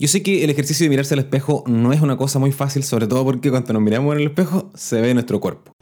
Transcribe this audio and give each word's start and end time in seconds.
Yo 0.00 0.08
sé 0.08 0.22
que 0.22 0.44
el 0.44 0.48
ejercicio 0.48 0.84
de 0.84 0.88
mirarse 0.88 1.12
al 1.12 1.20
espejo 1.20 1.62
no 1.66 1.92
es 1.92 2.00
una 2.00 2.16
cosa 2.16 2.38
muy 2.38 2.52
fácil, 2.52 2.84
sobre 2.84 3.06
todo 3.06 3.22
porque 3.22 3.50
cuando 3.50 3.74
nos 3.74 3.82
miramos 3.82 4.14
en 4.14 4.22
el 4.22 4.28
espejo 4.28 4.70
se 4.74 4.98
ve 4.98 5.12
nuestro 5.12 5.40
cuerpo. 5.40 5.72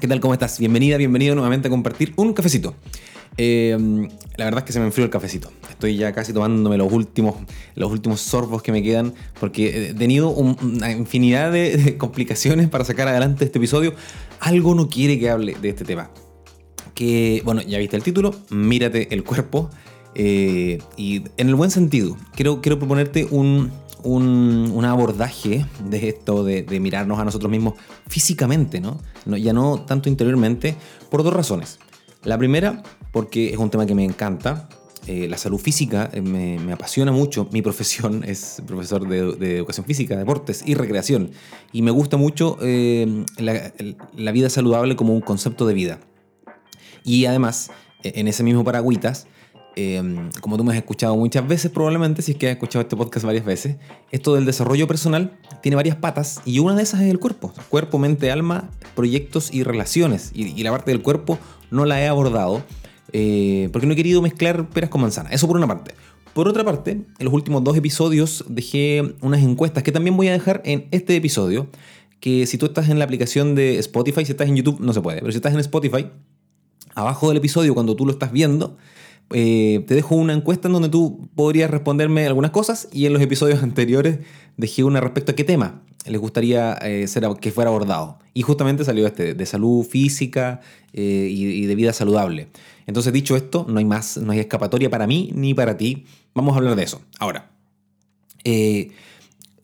¿Qué 0.00 0.08
tal? 0.08 0.20
¿Cómo 0.20 0.32
estás? 0.32 0.58
Bienvenida, 0.58 0.96
bienvenido 0.96 1.34
nuevamente 1.34 1.68
a 1.68 1.70
compartir 1.70 2.14
un 2.16 2.32
cafecito. 2.32 2.74
Eh, 3.36 4.08
la 4.36 4.44
verdad 4.44 4.60
es 4.60 4.64
que 4.64 4.72
se 4.72 4.80
me 4.80 4.86
enfrió 4.86 5.04
el 5.04 5.10
cafecito. 5.10 5.50
Estoy 5.70 5.96
ya 5.96 6.12
casi 6.12 6.32
tomándome 6.32 6.76
los 6.76 6.92
últimos, 6.92 7.36
los 7.74 7.90
últimos 7.90 8.20
sorbos 8.20 8.62
que 8.62 8.72
me 8.72 8.82
quedan 8.82 9.14
porque 9.40 9.90
he 9.90 9.94
tenido 9.94 10.30
una 10.30 10.90
infinidad 10.90 11.52
de, 11.52 11.96
complicaciones 11.98 12.68
para 12.68 12.84
sacar 12.84 13.08
adelante 13.08 13.44
este 13.44 13.58
episodio. 13.58 13.94
Algo 14.40 14.74
no 14.74 14.88
quiere 14.88 15.18
que 15.18 15.30
hable 15.30 15.56
de 15.60 15.68
este 15.70 15.84
tema. 15.84 16.10
Que, 16.94 17.42
bueno, 17.44 17.62
ya 17.62 17.78
viste 17.78 17.96
el 17.96 18.02
título, 18.02 18.34
mírate 18.50 19.12
el 19.14 19.24
cuerpo. 19.24 19.70
Eh, 20.14 20.78
y 20.96 21.24
en 21.38 21.48
el 21.48 21.54
buen 21.54 21.70
sentido, 21.70 22.18
quiero, 22.34 22.60
quiero 22.60 22.78
proponerte 22.78 23.26
un, 23.30 23.72
un, 24.04 24.84
abordaje 24.84 25.66
de 25.84 26.08
esto, 26.08 26.44
de, 26.44 26.80
mirarnos 26.80 27.18
a 27.18 27.24
nosotros 27.24 27.50
mismos 27.50 27.74
físicamente. 28.08 28.80
¿no? 28.80 28.98
Ya 29.24 29.52
no 29.52 29.80
tanto 29.80 30.08
interiormente, 30.08 30.76
por 31.10 31.22
dos 31.22 31.32
razones. 31.32 31.78
La 32.24 32.38
primera, 32.38 32.82
porque 33.12 33.50
es 33.50 33.58
un 33.58 33.70
tema 33.70 33.86
que 33.86 33.94
me 33.94 34.04
encanta. 34.04 34.68
Eh, 35.08 35.26
la 35.28 35.36
salud 35.36 35.58
física 35.58 36.10
eh, 36.12 36.20
me, 36.20 36.72
apasiona 36.72 37.12
mucho. 37.12 37.48
Mi 37.52 37.60
profesión 37.60 38.24
es 38.26 38.62
profesor 38.66 39.06
de, 39.06 39.56
educación 39.56 39.86
física, 39.86 40.16
deportes 40.16 40.64
y 40.66 40.74
recreación. 40.74 41.30
Y 41.72 41.82
me 41.82 41.90
gusta 41.90 42.16
mucho 42.16 42.58
eh, 42.62 43.24
la, 43.38 44.32
vida 44.32 44.48
saludable 44.48 44.96
como 44.96 45.14
un 45.14 45.20
concepto 45.20 45.66
de 45.66 45.74
vida. 45.74 46.00
Y 47.04 47.26
además, 47.26 47.70
e, 48.02 48.12
en 48.16 48.28
ese 48.28 48.42
mismo 48.42 48.64
paragüitas, 48.64 49.26
como 50.42 50.58
tú 50.58 50.64
me 50.64 50.72
has 50.72 50.76
escuchado 50.76 51.16
muchas 51.16 51.48
veces 51.48 51.70
probablemente, 51.70 52.20
si 52.20 52.32
es 52.32 52.36
que 52.36 52.46
has 52.48 52.52
escuchado 52.52 52.82
este 52.82 52.94
podcast 52.94 53.24
varias 53.24 53.46
veces, 53.46 53.76
esto 54.10 54.34
del 54.34 54.44
desarrollo 54.44 54.86
personal 54.86 55.38
tiene 55.62 55.76
varias 55.76 55.96
patas 55.96 56.42
y 56.44 56.58
una 56.58 56.74
de 56.74 56.82
esas 56.82 57.00
es 57.00 57.10
el 57.10 57.18
cuerpo. 57.18 57.54
Cuerpo, 57.70 57.98
mente, 57.98 58.30
alma, 58.30 58.68
proyectos 58.94 59.52
y 59.52 59.62
relaciones. 59.62 60.30
y 60.34 60.62
la 60.62 60.70
parte 60.70 60.90
del 60.90 61.00
cuerpo 61.00 61.38
no 61.70 61.86
la 61.86 62.02
he 62.02 62.06
abordado 62.06 62.62
eh, 63.12 63.68
porque 63.72 63.86
no 63.86 63.92
he 63.92 63.96
querido 63.96 64.22
mezclar 64.22 64.68
peras 64.70 64.90
con 64.90 65.00
manzanas. 65.00 65.32
Eso 65.32 65.46
por 65.46 65.56
una 65.56 65.66
parte. 65.66 65.94
Por 66.34 66.48
otra 66.48 66.64
parte, 66.64 66.92
en 66.92 67.24
los 67.24 67.32
últimos 67.34 67.62
dos 67.62 67.76
episodios 67.76 68.44
dejé 68.48 69.14
unas 69.20 69.42
encuestas 69.42 69.82
que 69.82 69.92
también 69.92 70.16
voy 70.16 70.28
a 70.28 70.32
dejar 70.32 70.62
en 70.64 70.88
este 70.90 71.14
episodio. 71.14 71.68
Que 72.20 72.46
si 72.46 72.56
tú 72.56 72.66
estás 72.66 72.88
en 72.88 72.98
la 72.98 73.04
aplicación 73.04 73.54
de 73.54 73.78
Spotify, 73.78 74.24
si 74.24 74.32
estás 74.32 74.48
en 74.48 74.56
YouTube 74.56 74.80
no 74.80 74.92
se 74.92 75.00
puede, 75.02 75.20
pero 75.20 75.32
si 75.32 75.36
estás 75.36 75.52
en 75.52 75.60
Spotify, 75.60 76.08
abajo 76.94 77.28
del 77.28 77.38
episodio 77.38 77.74
cuando 77.74 77.96
tú 77.96 78.06
lo 78.06 78.12
estás 78.12 78.32
viendo, 78.32 78.78
eh, 79.30 79.84
te 79.86 79.94
dejo 79.94 80.14
una 80.14 80.32
encuesta 80.32 80.68
en 80.68 80.74
donde 80.74 80.88
tú 80.88 81.28
podrías 81.34 81.70
responderme 81.70 82.26
algunas 82.26 82.50
cosas 82.50 82.88
y 82.92 83.06
en 83.06 83.12
los 83.12 83.20
episodios 83.20 83.62
anteriores 83.62 84.20
dejé 84.56 84.84
una 84.84 85.00
respecto 85.00 85.32
a 85.32 85.34
qué 85.34 85.44
tema 85.44 85.82
les 86.06 86.20
gustaría 86.20 86.78
eh, 86.82 87.06
que 87.40 87.52
fuera 87.52 87.70
abordado. 87.70 88.18
Y 88.34 88.42
justamente 88.42 88.84
salió 88.84 89.06
este, 89.06 89.34
de 89.34 89.46
salud 89.46 89.84
física 89.84 90.60
y, 90.92 91.66
de 91.66 91.74
vida 91.74 91.92
saludable. 91.92 92.48
Entonces, 92.86 93.12
dicho 93.12 93.36
esto, 93.36 93.66
no 93.68 93.78
hay 93.78 93.84
más, 93.84 94.16
no 94.16 94.32
hay 94.32 94.40
escapatoria 94.40 94.90
para 94.90 95.06
mí 95.06 95.30
ni 95.34 95.54
para 95.54 95.76
ti. 95.76 96.06
Vamos 96.34 96.54
a 96.54 96.58
hablar 96.58 96.76
de 96.76 96.82
eso. 96.82 97.00
Ahora, 97.18 97.50
eh, 98.44 98.90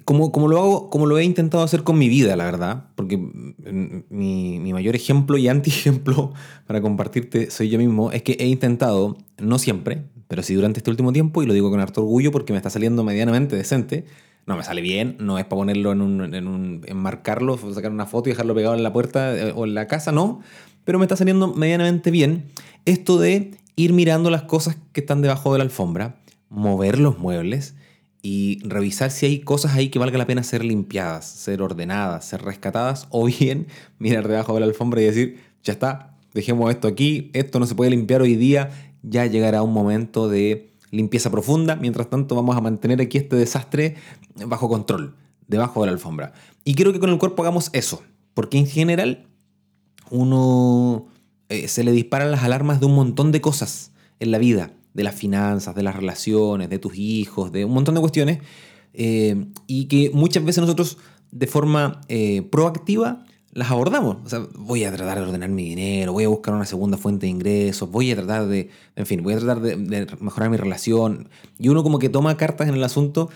como, 0.04 0.32
como, 0.32 0.48
lo 0.48 0.58
hago, 0.58 0.90
como 0.90 1.06
lo 1.06 1.18
he 1.18 1.24
intentado 1.24 1.62
hacer 1.62 1.82
con 1.82 1.98
mi 1.98 2.08
vida, 2.08 2.34
la 2.36 2.44
verdad, 2.44 2.84
porque 2.94 3.18
mi, 3.18 4.58
mi 4.58 4.72
mayor 4.72 4.96
ejemplo 4.96 5.36
y 5.36 5.48
anti-ejemplo 5.48 6.32
para 6.66 6.80
compartirte 6.80 7.50
soy 7.50 7.68
yo 7.68 7.78
mismo, 7.78 8.10
es 8.12 8.22
que 8.22 8.32
he 8.38 8.46
intentado, 8.46 9.18
no 9.36 9.58
siempre, 9.58 10.04
pero 10.26 10.42
sí 10.42 10.54
durante 10.54 10.80
este 10.80 10.90
último 10.90 11.12
tiempo, 11.12 11.42
y 11.42 11.46
lo 11.46 11.52
digo 11.52 11.70
con 11.70 11.80
harto 11.80 12.00
orgullo 12.00 12.32
porque 12.32 12.52
me 12.52 12.56
está 12.56 12.70
saliendo 12.70 13.04
medianamente 13.04 13.56
decente, 13.56 14.06
no 14.48 14.56
me 14.56 14.64
sale 14.64 14.80
bien, 14.80 15.16
no 15.20 15.38
es 15.38 15.44
para 15.44 15.60
ponerlo 15.60 15.92
en 15.92 16.00
un, 16.00 16.34
en 16.34 16.48
un 16.48 16.80
enmarcarlo, 16.86 17.58
sacar 17.74 17.92
una 17.92 18.06
foto 18.06 18.30
y 18.30 18.32
dejarlo 18.32 18.54
pegado 18.54 18.74
en 18.74 18.82
la 18.82 18.94
puerta 18.94 19.36
eh, 19.36 19.52
o 19.54 19.66
en 19.66 19.74
la 19.74 19.86
casa, 19.86 20.10
no, 20.10 20.40
pero 20.84 20.98
me 20.98 21.04
está 21.04 21.16
saliendo 21.16 21.52
medianamente 21.52 22.10
bien 22.10 22.46
esto 22.86 23.18
de 23.18 23.50
ir 23.76 23.92
mirando 23.92 24.30
las 24.30 24.44
cosas 24.44 24.78
que 24.92 25.00
están 25.00 25.20
debajo 25.20 25.52
de 25.52 25.58
la 25.58 25.64
alfombra, 25.64 26.16
mover 26.48 26.98
los 26.98 27.18
muebles 27.18 27.74
y 28.22 28.66
revisar 28.66 29.10
si 29.10 29.26
hay 29.26 29.40
cosas 29.40 29.74
ahí 29.74 29.90
que 29.90 29.98
valga 29.98 30.16
la 30.16 30.26
pena 30.26 30.42
ser 30.42 30.64
limpiadas, 30.64 31.26
ser 31.26 31.60
ordenadas, 31.60 32.24
ser 32.24 32.40
rescatadas, 32.40 33.06
o 33.10 33.26
bien 33.26 33.66
mirar 33.98 34.26
debajo 34.28 34.54
de 34.54 34.60
la 34.60 34.66
alfombra 34.66 35.02
y 35.02 35.04
decir, 35.04 35.40
ya 35.62 35.74
está, 35.74 36.16
dejemos 36.32 36.70
esto 36.70 36.88
aquí, 36.88 37.30
esto 37.34 37.60
no 37.60 37.66
se 37.66 37.74
puede 37.74 37.90
limpiar 37.90 38.22
hoy 38.22 38.34
día, 38.34 38.70
ya 39.02 39.26
llegará 39.26 39.62
un 39.62 39.74
momento 39.74 40.26
de 40.30 40.70
limpieza 40.90 41.30
profunda. 41.30 41.76
Mientras 41.76 42.10
tanto, 42.10 42.34
vamos 42.34 42.56
a 42.56 42.60
mantener 42.60 43.00
aquí 43.00 43.18
este 43.18 43.36
desastre 43.36 43.96
bajo 44.46 44.68
control, 44.68 45.14
debajo 45.46 45.80
de 45.80 45.86
la 45.86 45.92
alfombra. 45.92 46.32
Y 46.64 46.74
quiero 46.74 46.92
que 46.92 47.00
con 47.00 47.10
el 47.10 47.18
cuerpo 47.18 47.42
hagamos 47.42 47.70
eso, 47.72 48.02
porque 48.34 48.58
en 48.58 48.66
general 48.66 49.26
uno 50.10 51.06
eh, 51.48 51.68
se 51.68 51.84
le 51.84 51.92
disparan 51.92 52.30
las 52.30 52.42
alarmas 52.42 52.80
de 52.80 52.86
un 52.86 52.94
montón 52.94 53.32
de 53.32 53.40
cosas 53.40 53.92
en 54.20 54.30
la 54.30 54.38
vida, 54.38 54.72
de 54.94 55.02
las 55.02 55.14
finanzas, 55.14 55.74
de 55.74 55.82
las 55.82 55.96
relaciones, 55.96 56.68
de 56.68 56.78
tus 56.78 56.96
hijos, 56.96 57.52
de 57.52 57.64
un 57.64 57.72
montón 57.72 57.94
de 57.94 58.00
cuestiones, 58.00 58.38
eh, 58.94 59.46
y 59.66 59.86
que 59.86 60.10
muchas 60.12 60.44
veces 60.44 60.60
nosotros 60.60 60.98
de 61.30 61.46
forma 61.46 62.00
eh, 62.08 62.42
proactiva 62.50 63.24
las 63.58 63.72
abordamos. 63.72 64.18
O 64.24 64.28
sea, 64.28 64.46
voy 64.54 64.84
a 64.84 64.92
tratar 64.92 65.18
de 65.18 65.24
ordenar 65.24 65.50
mi 65.50 65.70
dinero, 65.70 66.12
voy 66.12 66.22
a 66.22 66.28
buscar 66.28 66.54
una 66.54 66.64
segunda 66.64 66.96
fuente 66.96 67.26
de 67.26 67.30
ingresos, 67.30 67.90
voy 67.90 68.12
a 68.12 68.14
tratar 68.14 68.46
de, 68.46 68.70
en 68.94 69.04
fin, 69.04 69.20
voy 69.20 69.34
a 69.34 69.38
tratar 69.38 69.60
de, 69.60 70.06
mejorar 70.20 70.48
mi 70.48 70.56
relación. 70.56 71.28
Y 71.58 71.68
uno 71.68 71.82
como 71.82 71.98
que 71.98 72.08
toma 72.08 72.36
cartas 72.36 72.68
en 72.68 72.74
el 72.74 72.84
asunto, 72.84 73.30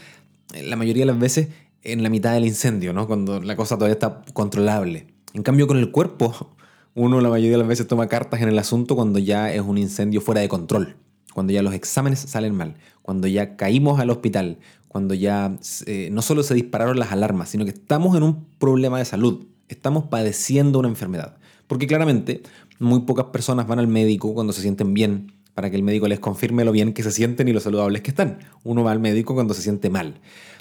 la 0.62 0.76
mayoría 0.76 1.02
de 1.02 1.06
las 1.06 1.18
veces, 1.18 1.48
en 1.82 2.04
la 2.04 2.08
mitad 2.08 2.34
del 2.34 2.46
incendio, 2.46 2.92
¿no? 2.92 3.08
Cuando 3.08 3.40
la 3.40 3.56
cosa 3.56 3.74
todavía 3.74 3.94
está 3.94 4.22
controlable. 4.32 5.08
En 5.34 5.42
cambio, 5.42 5.66
con 5.66 5.78
el 5.78 5.90
cuerpo, 5.90 6.54
uno 6.94 7.20
la 7.20 7.28
mayoría 7.28 7.52
de 7.52 7.58
las 7.58 7.68
veces 7.68 7.88
toma 7.88 8.06
cartas 8.06 8.40
en 8.42 8.48
el 8.48 8.58
asunto 8.60 8.94
cuando 8.94 9.18
ya 9.18 9.52
es 9.52 9.60
un 9.60 9.76
incendio 9.76 10.20
fuera 10.20 10.40
de 10.40 10.48
control. 10.48 10.94
Cuando 11.32 11.52
ya 11.52 11.62
los 11.62 11.74
exámenes 11.74 12.20
salen 12.20 12.54
mal, 12.54 12.76
cuando 13.02 13.26
ya 13.26 13.56
caímos 13.56 14.00
al 14.00 14.10
hospital, 14.10 14.58
cuando 14.88 15.14
ya 15.14 15.56
eh, 15.86 16.10
no 16.12 16.22
solo 16.22 16.42
se 16.42 16.54
dispararon 16.54 16.98
las 16.98 17.12
alarmas, 17.12 17.48
sino 17.48 17.64
que 17.64 17.70
estamos 17.70 18.16
en 18.16 18.22
un 18.22 18.44
problema 18.58 18.98
de 18.98 19.04
salud 19.04 19.46
estamos 19.72 20.04
padeciendo 20.04 20.78
una 20.78 20.88
enfermedad. 20.88 21.36
Porque 21.66 21.86
claramente 21.86 22.42
muy 22.78 23.00
pocas 23.00 23.26
personas 23.26 23.66
van 23.66 23.78
al 23.78 23.88
médico 23.88 24.34
cuando 24.34 24.52
se 24.52 24.62
sienten 24.62 24.94
bien 24.94 25.32
para 25.54 25.70
que 25.70 25.76
el 25.76 25.82
médico 25.82 26.08
les 26.08 26.20
confirme 26.20 26.64
lo 26.64 26.72
bien 26.72 26.92
que 26.92 27.02
se 27.02 27.10
sienten 27.10 27.48
y 27.48 27.52
lo 27.52 27.60
saludables 27.60 28.02
que 28.02 28.10
están. 28.10 28.38
Uno 28.64 28.84
va 28.84 28.92
al 28.92 29.00
médico 29.00 29.34
cuando 29.34 29.54
se 29.54 29.62
siente 29.62 29.90
mal. 29.90 30.20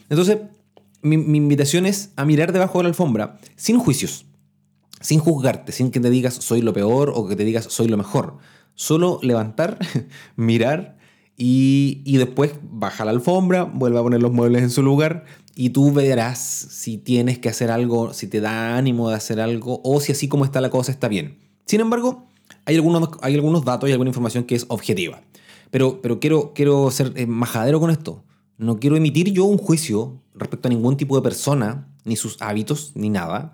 Entonces, 0.09 0.37
mi, 1.01 1.15
invitación 1.15 1.85
es 1.85 2.11
a 2.15 2.25
mirar 2.25 2.51
debajo 2.51 2.79
de 2.79 2.83
la 2.83 2.89
alfombra 2.89 3.39
sin 3.55 3.79
juicios, 3.79 4.25
sin 4.99 5.19
juzgarte, 5.19 5.71
sin 5.71 5.91
que 5.91 5.99
te 5.99 6.09
digas 6.09 6.35
soy 6.35 6.61
lo 6.61 6.73
peor 6.73 7.11
o 7.15 7.27
que 7.27 7.35
te 7.35 7.45
digas 7.45 7.65
soy 7.69 7.87
lo 7.87 7.97
mejor. 7.97 8.37
Solo 8.75 9.19
levantar, 9.21 9.77
mirar 10.35 10.97
y, 11.37 12.01
y 12.05 12.17
después 12.17 12.53
baja 12.61 13.05
la 13.05 13.11
alfombra, 13.11 13.63
vuelve 13.63 13.99
a 13.99 14.03
poner 14.03 14.21
los 14.21 14.31
muebles 14.31 14.63
en 14.63 14.69
su 14.69 14.83
lugar 14.83 15.25
y 15.55 15.71
tú 15.71 15.91
verás 15.91 16.39
si 16.39 16.97
tienes 16.97 17.39
que 17.39 17.49
hacer 17.49 17.71
algo, 17.71 18.13
si 18.13 18.27
te 18.27 18.41
da 18.41 18.77
ánimo 18.77 19.09
de 19.09 19.15
hacer 19.15 19.39
algo 19.39 19.81
o 19.83 19.99
si 19.99 20.11
así 20.11 20.27
como 20.27 20.45
está 20.45 20.61
la 20.61 20.69
cosa 20.69 20.91
está 20.91 21.07
bien. 21.07 21.37
Sin 21.65 21.81
embargo, 21.81 22.27
hay 22.65 22.75
algunos, 22.75 23.09
hay 23.21 23.35
algunos 23.35 23.65
datos 23.65 23.89
y 23.89 23.91
alguna 23.91 24.09
información 24.09 24.43
que 24.43 24.55
es 24.55 24.65
objetiva. 24.69 25.21
Pero, 25.69 26.01
pero 26.01 26.19
quiero, 26.19 26.53
quiero 26.53 26.91
ser 26.91 27.13
eh, 27.15 27.25
majadero 27.25 27.79
con 27.79 27.91
esto. 27.91 28.23
No 28.57 28.79
quiero 28.79 28.95
emitir 28.95 29.31
yo 29.31 29.45
un 29.45 29.57
juicio 29.57 30.21
respecto 30.35 30.67
a 30.67 30.71
ningún 30.71 30.97
tipo 30.97 31.15
de 31.15 31.21
persona, 31.21 31.87
ni 32.03 32.15
sus 32.15 32.41
hábitos, 32.41 32.91
ni 32.95 33.09
nada. 33.09 33.53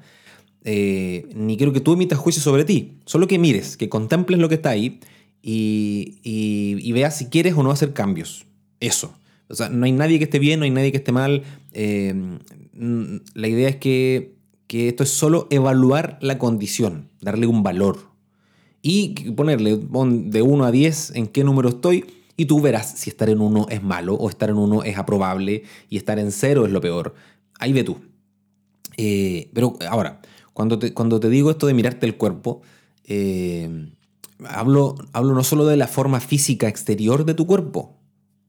Eh, 0.64 1.30
ni 1.34 1.58
quiero 1.58 1.72
que 1.72 1.80
tú 1.80 1.94
emitas 1.94 2.20
juicio 2.20 2.42
sobre 2.42 2.66
ti. 2.66 2.98
Solo 3.06 3.28
que 3.28 3.40
mires, 3.40 3.78
que 3.78 3.88
contemples 3.88 4.40
lo 4.40 4.50
que 4.50 4.56
está 4.56 4.72
ahí 4.72 5.00
y, 5.50 6.20
y, 6.24 6.92
veas 6.92 7.18
si 7.18 7.28
quieres 7.28 7.54
o 7.54 7.64
no 7.64 7.72
hacer 7.72 7.94
cambios. 7.94 8.46
Eso. 8.82 9.14
O 9.48 9.56
sea, 9.56 9.70
no 9.70 9.86
hay 9.86 9.94
nadie 9.94 10.18
que 10.18 10.26
esté 10.26 10.40
bien, 10.40 10.60
no 10.60 10.66
hay 10.66 10.72
nadie 10.72 10.92
que 10.92 10.98
esté 10.98 11.14
mal. 11.14 11.44
Eh, 11.72 12.14
la 13.34 13.48
idea 13.48 13.70
es 13.70 13.78
que, 13.78 14.36
esto 14.68 15.04
es 15.04 15.10
solo 15.10 15.48
evaluar 15.50 16.20
la 16.20 16.38
condición, 16.38 17.08
darle 17.22 17.48
un 17.48 17.64
valor. 17.64 17.98
Y 18.82 19.32
ponerle 19.32 19.78
de 19.78 20.42
1 20.42 20.66
a 20.66 20.72
10 20.72 21.14
en 21.16 21.28
qué 21.28 21.46
número 21.46 21.70
estoy 21.70 22.04
y 22.36 22.46
tú 22.46 22.60
verás 22.60 22.96
si 22.98 23.10
estar 23.10 23.30
en 23.30 23.40
1 23.40 23.68
es 23.70 23.82
malo 23.82 24.16
o 24.16 24.30
estar 24.30 24.50
en 24.50 24.58
1 24.58 24.84
es 24.84 24.98
aprobable 24.98 25.64
y 25.90 25.96
estar 25.96 26.20
en 26.20 26.34
0 26.34 26.66
es 26.66 26.74
lo 26.74 26.82
peor. 26.82 27.16
Ahí 27.58 27.72
ve 27.72 27.86
tú. 27.86 27.98
Eh, 28.98 29.50
pero 29.54 29.78
ahora, 29.90 30.20
cuando 30.52 30.78
te, 30.78 30.94
cuando 30.94 31.22
te 31.22 31.30
digo 31.30 31.52
esto 31.52 31.68
de 31.68 31.74
mirarte 31.74 32.06
el 32.06 32.18
cuerpo, 32.18 32.62
eh, 33.06 33.90
hablo, 34.46 34.96
hablo 35.14 35.34
no 35.34 35.44
solo 35.44 35.66
de 35.66 35.78
la 35.78 35.88
forma 35.88 36.20
física 36.20 36.68
exterior 36.68 37.26
de 37.26 37.34
tu 37.34 37.48
cuerpo, 37.48 37.98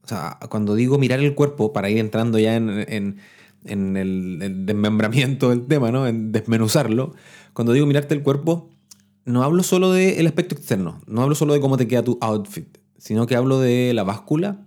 o 0.03 0.07
sea, 0.07 0.39
cuando 0.49 0.75
digo 0.75 0.97
mirar 0.97 1.19
el 1.19 1.35
cuerpo, 1.35 1.71
para 1.73 1.89
ir 1.89 1.97
entrando 1.97 2.39
ya 2.39 2.55
en, 2.55 3.19
en 3.65 3.97
el, 3.97 4.65
desmembramiento 4.65 5.49
del 5.49 5.67
tema, 5.67 5.91
¿no? 5.91 6.07
en 6.07 6.31
desmenuzarlo, 6.31 7.13
cuando 7.53 7.73
digo 7.73 7.85
mirarte 7.85 8.13
el 8.15 8.23
cuerpo, 8.23 8.69
no 9.25 9.43
hablo 9.43 9.63
solo 9.63 9.91
del 9.91 10.25
aspecto 10.25 10.55
externo, 10.55 11.01
no 11.07 11.21
hablo 11.21 11.35
solo 11.35 11.53
de 11.53 11.59
cómo 11.59 11.77
te 11.77 11.87
queda 11.87 12.03
tu 12.03 12.17
outfit, 12.21 12.77
sino 12.97 13.27
que 13.27 13.35
hablo 13.35 13.59
de 13.59 13.93
la 13.93 14.03
báscula, 14.03 14.65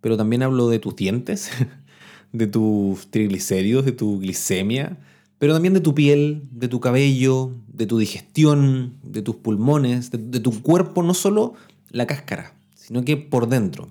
pero 0.00 0.16
también 0.16 0.42
hablo 0.42 0.68
de 0.68 0.78
tus 0.78 0.96
dientes, 0.96 1.50
de 2.32 2.46
tus 2.46 3.10
triglicéridos, 3.10 3.84
de 3.84 3.92
tu 3.92 4.20
glicemia, 4.20 4.98
pero 5.40 5.54
también 5.54 5.72
de 5.72 5.80
tu 5.80 5.94
piel, 5.94 6.42
de 6.50 6.68
tu 6.68 6.80
cabello, 6.80 7.52
de 7.72 7.86
tu 7.86 7.96
digestión, 7.96 8.98
de 9.02 9.22
tus 9.22 9.36
pulmones, 9.36 10.10
de, 10.10 10.38
tu 10.38 10.60
cuerpo, 10.60 11.02
no 11.02 11.14
solo 11.14 11.54
la 11.88 12.06
cáscara, 12.06 12.52
sino 12.74 13.06
que 13.06 13.16
por 13.16 13.48
dentro. 13.48 13.88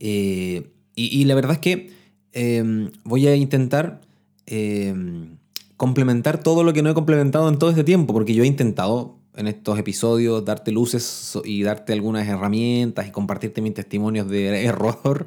Eh, 0.00 0.70
y, 0.96 1.24
la 1.26 1.34
verdad 1.34 1.52
es 1.52 1.58
que 1.58 1.90
em, 2.32 2.90
voy 3.04 3.26
a 3.26 3.36
intentar 3.36 4.00
em, 4.46 5.36
complementar 5.76 6.42
todo 6.42 6.64
lo 6.64 6.72
que 6.72 6.80
no 6.80 6.88
he 6.88 6.94
complementado 6.94 7.50
en 7.50 7.58
todo 7.58 7.68
este 7.68 7.84
tiempo, 7.84 8.14
porque 8.14 8.32
yo 8.32 8.44
he 8.44 8.46
intentado 8.46 9.18
en 9.36 9.46
estos 9.46 9.78
episodios 9.78 10.42
darte 10.42 10.72
luces 10.72 11.38
y 11.44 11.64
darte 11.64 11.92
algunas 11.92 12.26
herramientas 12.26 13.06
y 13.06 13.10
compartirte 13.10 13.60
mis 13.60 13.74
testimonios 13.74 14.26
de 14.30 14.64
error 14.64 15.26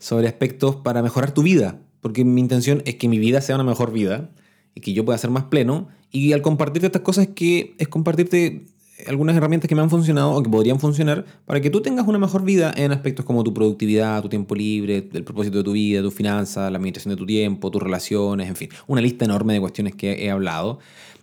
sobre 0.00 0.26
aspectos 0.26 0.74
para 0.74 1.02
mejorar 1.02 1.32
tu 1.32 1.44
vida, 1.44 1.78
porque 2.04 2.22
mi 2.22 2.42
intención 2.42 2.82
es 2.84 2.96
que 2.96 3.08
mi 3.08 3.18
vida 3.18 3.40
sea 3.40 3.54
una 3.54 3.64
mejor 3.64 3.90
vida 3.90 4.28
y 4.74 4.82
que 4.82 4.92
yo 4.92 5.06
pueda 5.06 5.16
ser 5.16 5.30
más 5.30 5.44
pleno 5.44 5.88
y 6.12 6.34
al 6.34 6.42
compartirte 6.42 6.84
estas 6.84 7.00
cosas 7.00 7.28
que 7.28 7.74
es 7.78 7.88
compartirte 7.88 8.66
algunas 9.06 9.34
herramientas 9.34 9.70
que 9.70 9.74
me 9.74 9.80
han 9.80 9.88
funcionado 9.88 10.32
o 10.32 10.42
que 10.42 10.50
podrían 10.50 10.78
funcionar 10.78 11.24
para 11.46 11.62
que 11.62 11.70
tú 11.70 11.80
tengas 11.80 12.06
una 12.06 12.18
mejor 12.18 12.44
vida 12.44 12.74
en 12.76 12.92
aspectos 12.92 13.24
como 13.24 13.42
tu 13.42 13.54
productividad, 13.54 14.20
tu 14.20 14.28
tiempo 14.28 14.54
libre, 14.54 15.08
el 15.10 15.24
propósito 15.24 15.56
de 15.56 15.64
tu 15.64 15.72
vida, 15.72 16.02
tus 16.02 16.12
finanzas, 16.12 16.70
la 16.70 16.76
administración 16.76 17.14
de 17.14 17.16
tu 17.16 17.24
tiempo, 17.24 17.70
tus 17.70 17.82
relaciones, 17.82 18.50
en 18.50 18.56
fin, 18.56 18.68
una 18.86 19.00
lista 19.00 19.24
enorme 19.24 19.54
de 19.54 19.60
cuestiones 19.60 19.94
que 19.94 20.26
he 20.26 20.30
hablado. 20.30 20.80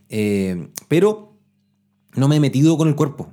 Eh, 0.09 0.67
pero 0.87 1.37
no 2.15 2.27
me 2.27 2.37
he 2.37 2.39
metido 2.39 2.75
con 2.75 2.87
el 2.87 2.95
cuerpo. 2.95 3.29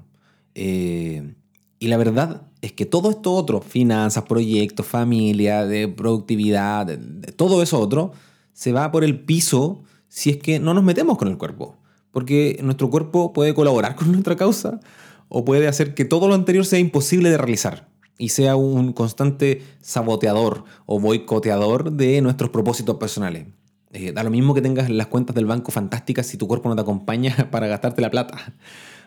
Eh, 0.55 1.33
y 1.79 1.89
la 1.89 1.97
verdad 1.97 2.48
es 2.63 2.73
que 2.73 2.87
todo 2.87 3.11
esto 3.11 3.33
otro, 3.33 3.61
finanzas, 3.61 4.25
proyectos, 4.25 4.87
familia, 4.87 5.67
de 5.67 5.89
productividad, 5.89 6.99
todo 7.37 7.63
eso 7.63 7.79
otro, 7.79 8.13
se 8.53 8.73
va 8.73 8.91
por 8.91 9.05
el 9.05 9.21
piso 9.21 9.83
si 10.09 10.31
es 10.31 10.37
que 10.39 10.59
no 10.59 10.75
nos 10.75 10.85
metemos 10.85 11.19
con 11.19 11.29
el 11.29 11.39
cuerpo 11.39 11.77
porque 12.19 12.59
nuestro 12.63 12.91
cuerpo 12.91 13.33
puede 13.33 13.55
colaborar 13.55 13.95
con 13.97 14.11
nuestra 14.13 14.37
causa 14.37 14.81
o 15.29 15.45
puede 15.45 15.69
hacer 15.69 15.95
que 15.95 16.05
todo 16.05 16.29
lo 16.29 16.35
anterior 16.35 16.65
sea 16.65 16.79
imposible 16.79 17.31
de 17.31 17.39
realizar 17.39 17.89
y 18.19 18.31
sea 18.31 18.57
un 18.57 18.93
constante 18.93 19.63
saboteador 19.81 20.65
o 20.87 20.99
boicoteador 20.99 21.93
de 21.93 22.21
nuestros 22.21 22.51
propósitos 22.51 22.97
personales. 22.97 23.47
Eh, 23.93 24.13
da 24.13 24.23
lo 24.23 24.31
mismo 24.31 24.53
que 24.53 24.61
tengas 24.61 24.91
las 24.91 25.07
cuentas 25.07 25.37
del 25.37 25.47
banco 25.47 25.71
fantásticas 25.71 26.27
si 26.27 26.37
tu 26.37 26.49
cuerpo 26.49 26.69
no 26.69 26.75
te 26.75 26.83
acompaña 26.83 27.49
para 27.53 27.69
gastarte 27.69 28.03
la 28.03 28.11
plata. 28.11 28.55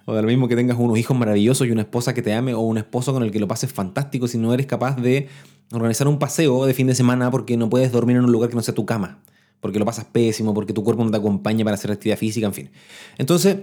O 0.06 0.14
da 0.14 0.22
lo 0.22 0.28
mismo 0.28 0.48
que 0.48 0.56
tengas 0.56 0.78
unos 0.80 0.98
hijos 0.98 1.18
maravillosos 1.18 1.68
y 1.68 1.72
una 1.72 1.82
esposa 1.82 2.14
que 2.14 2.22
te 2.22 2.34
ame 2.34 2.54
o 2.54 2.62
un 2.62 2.78
esposo 2.78 3.14
con 3.14 3.24
el 3.24 3.32
que 3.32 3.40
lo 3.40 3.48
pases 3.48 3.72
fantástico 3.72 4.28
si 4.28 4.38
no 4.38 4.54
eres 4.54 4.66
capaz 4.66 4.96
de 4.96 5.28
organizar 5.72 6.08
un 6.08 6.20
paseo 6.20 6.66
de 6.66 6.74
fin 6.74 6.88
de 6.88 6.96
semana 6.96 7.32
porque 7.32 7.58
no 7.58 7.70
puedes 7.70 7.92
dormir 7.92 8.18
en 8.18 8.26
un 8.26 8.32
lugar 8.32 8.50
que 8.50 8.56
no 8.56 8.62
sea 8.62 8.74
tu 8.74 8.86
cama 8.86 9.20
porque 9.62 9.80
lo 9.80 9.86
pasas 9.86 10.06
pésimo, 10.06 10.54
porque 10.54 10.74
tu 10.74 10.84
cuerpo 10.84 11.06
no 11.06 11.12
te 11.12 11.18
acompaña 11.18 11.64
para 11.64 11.76
hacer 11.76 11.92
actividad 11.92 12.18
física, 12.18 12.48
en 12.48 12.54
fin. 12.54 12.70
Entonces, 13.18 13.58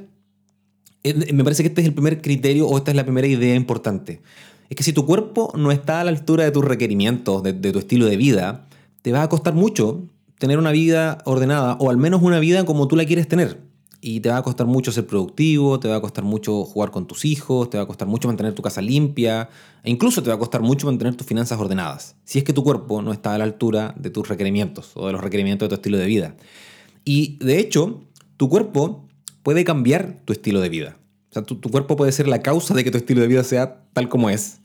eh, 1.03 1.33
me 1.33 1.45
parece 1.45 1.63
que 1.63 1.69
este 1.69 1.83
es 1.83 1.89
el 1.89 1.93
primer 1.93 2.23
criterio 2.23 2.67
o 2.67 2.79
esta 2.79 2.93
es 2.93 2.97
la 2.97 3.05
primera 3.05 3.27
idea 3.27 3.55
importante. 3.55 4.23
Es 4.71 4.77
que 4.77 4.85
si 4.85 4.93
tu 4.93 5.05
cuerpo 5.05 5.53
no 5.57 5.73
está 5.73 6.01
a 6.01 6.05
la 6.05 6.11
altura 6.11 6.45
de 6.45 6.53
tus 6.53 6.65
requerimientos, 6.65 7.43
de 7.43 7.53
tu 7.53 7.79
estilo 7.79 8.07
de 8.07 8.17
vida, 8.17 8.69
te 9.03 9.13
va 9.13 9.23
a 9.23 9.29
costar 9.29 9.55
mucho 9.55 10.05
tener 10.39 10.59
una 10.59 10.71
vida 10.71 11.19
ordenada 11.25 11.77
o 11.81 11.91
al 11.91 11.97
menos 11.97 12.23
una 12.23 12.39
vida 12.39 12.65
como 12.65 12.87
tú 12.87 12.95
la 12.95 13.05
quieres 13.05 13.27
tener 13.27 13.68
y 14.01 14.21
te 14.21 14.29
va 14.29 14.39
a 14.39 14.43
costar 14.43 14.67
mucho 14.67 14.93
ser 14.93 15.07
productivo, 15.07 15.81
te 15.81 15.89
va 15.89 15.97
a 15.97 16.01
costar 16.01 16.25
mucho 16.25 16.65
jugar 16.65 16.91
con 16.91 17.07
tus 17.07 17.25
hijos, 17.25 17.69
te 17.71 17.77
va 17.79 17.85
a 17.85 17.87
costar 17.87 18.07
mucho 18.07 18.29
mantener 18.29 18.55
tu 18.55 18.63
casa 18.63 18.81
limpia 18.81 19.49
e 19.83 19.91
incluso 19.91 20.23
te 20.23 20.29
va 20.29 20.37
a 20.37 20.39
costar 20.39 20.63
mucho 20.63 20.87
mantener 20.87 21.17
tus 21.17 21.27
finanzas 21.27 21.59
ordenadas, 21.59 22.17
si 22.25 22.39
es 22.39 22.45
que 22.45 22.53
tu 22.53 22.63
cuerpo 22.63 23.03
no 23.03 23.13
está 23.13 23.35
a 23.35 23.39
la 23.39 23.45
altura 23.45 23.95
de 23.99 24.11
tus 24.11 24.29
requerimientos 24.29 24.93
o 24.95 25.07
de 25.07 25.13
los 25.13 25.21
requerimientos 25.21 25.67
de 25.67 25.71
tu 25.71 25.75
estilo 25.75 25.99
de 25.99 26.07
vida. 26.07 26.37
Y 27.05 27.39
de 27.39 27.59
hecho, 27.59 28.03
tu 28.37 28.49
cuerpo 28.49 29.09
puede 29.43 29.65
cambiar 29.65 30.21
tu 30.25 30.33
estilo 30.33 30.61
de 30.61 30.69
vida. 30.69 30.99
O 31.31 31.33
sea, 31.33 31.43
tu, 31.43 31.57
tu 31.57 31.71
cuerpo 31.71 31.97
puede 31.97 32.13
ser 32.13 32.29
la 32.29 32.43
causa 32.43 32.75
de 32.75 32.85
que 32.85 32.91
tu 32.91 32.99
estilo 32.99 33.21
de 33.21 33.29
vida 33.29 33.45
sea 33.45 33.85
tal 33.93 34.09
como 34.09 34.31
es. 34.31 34.61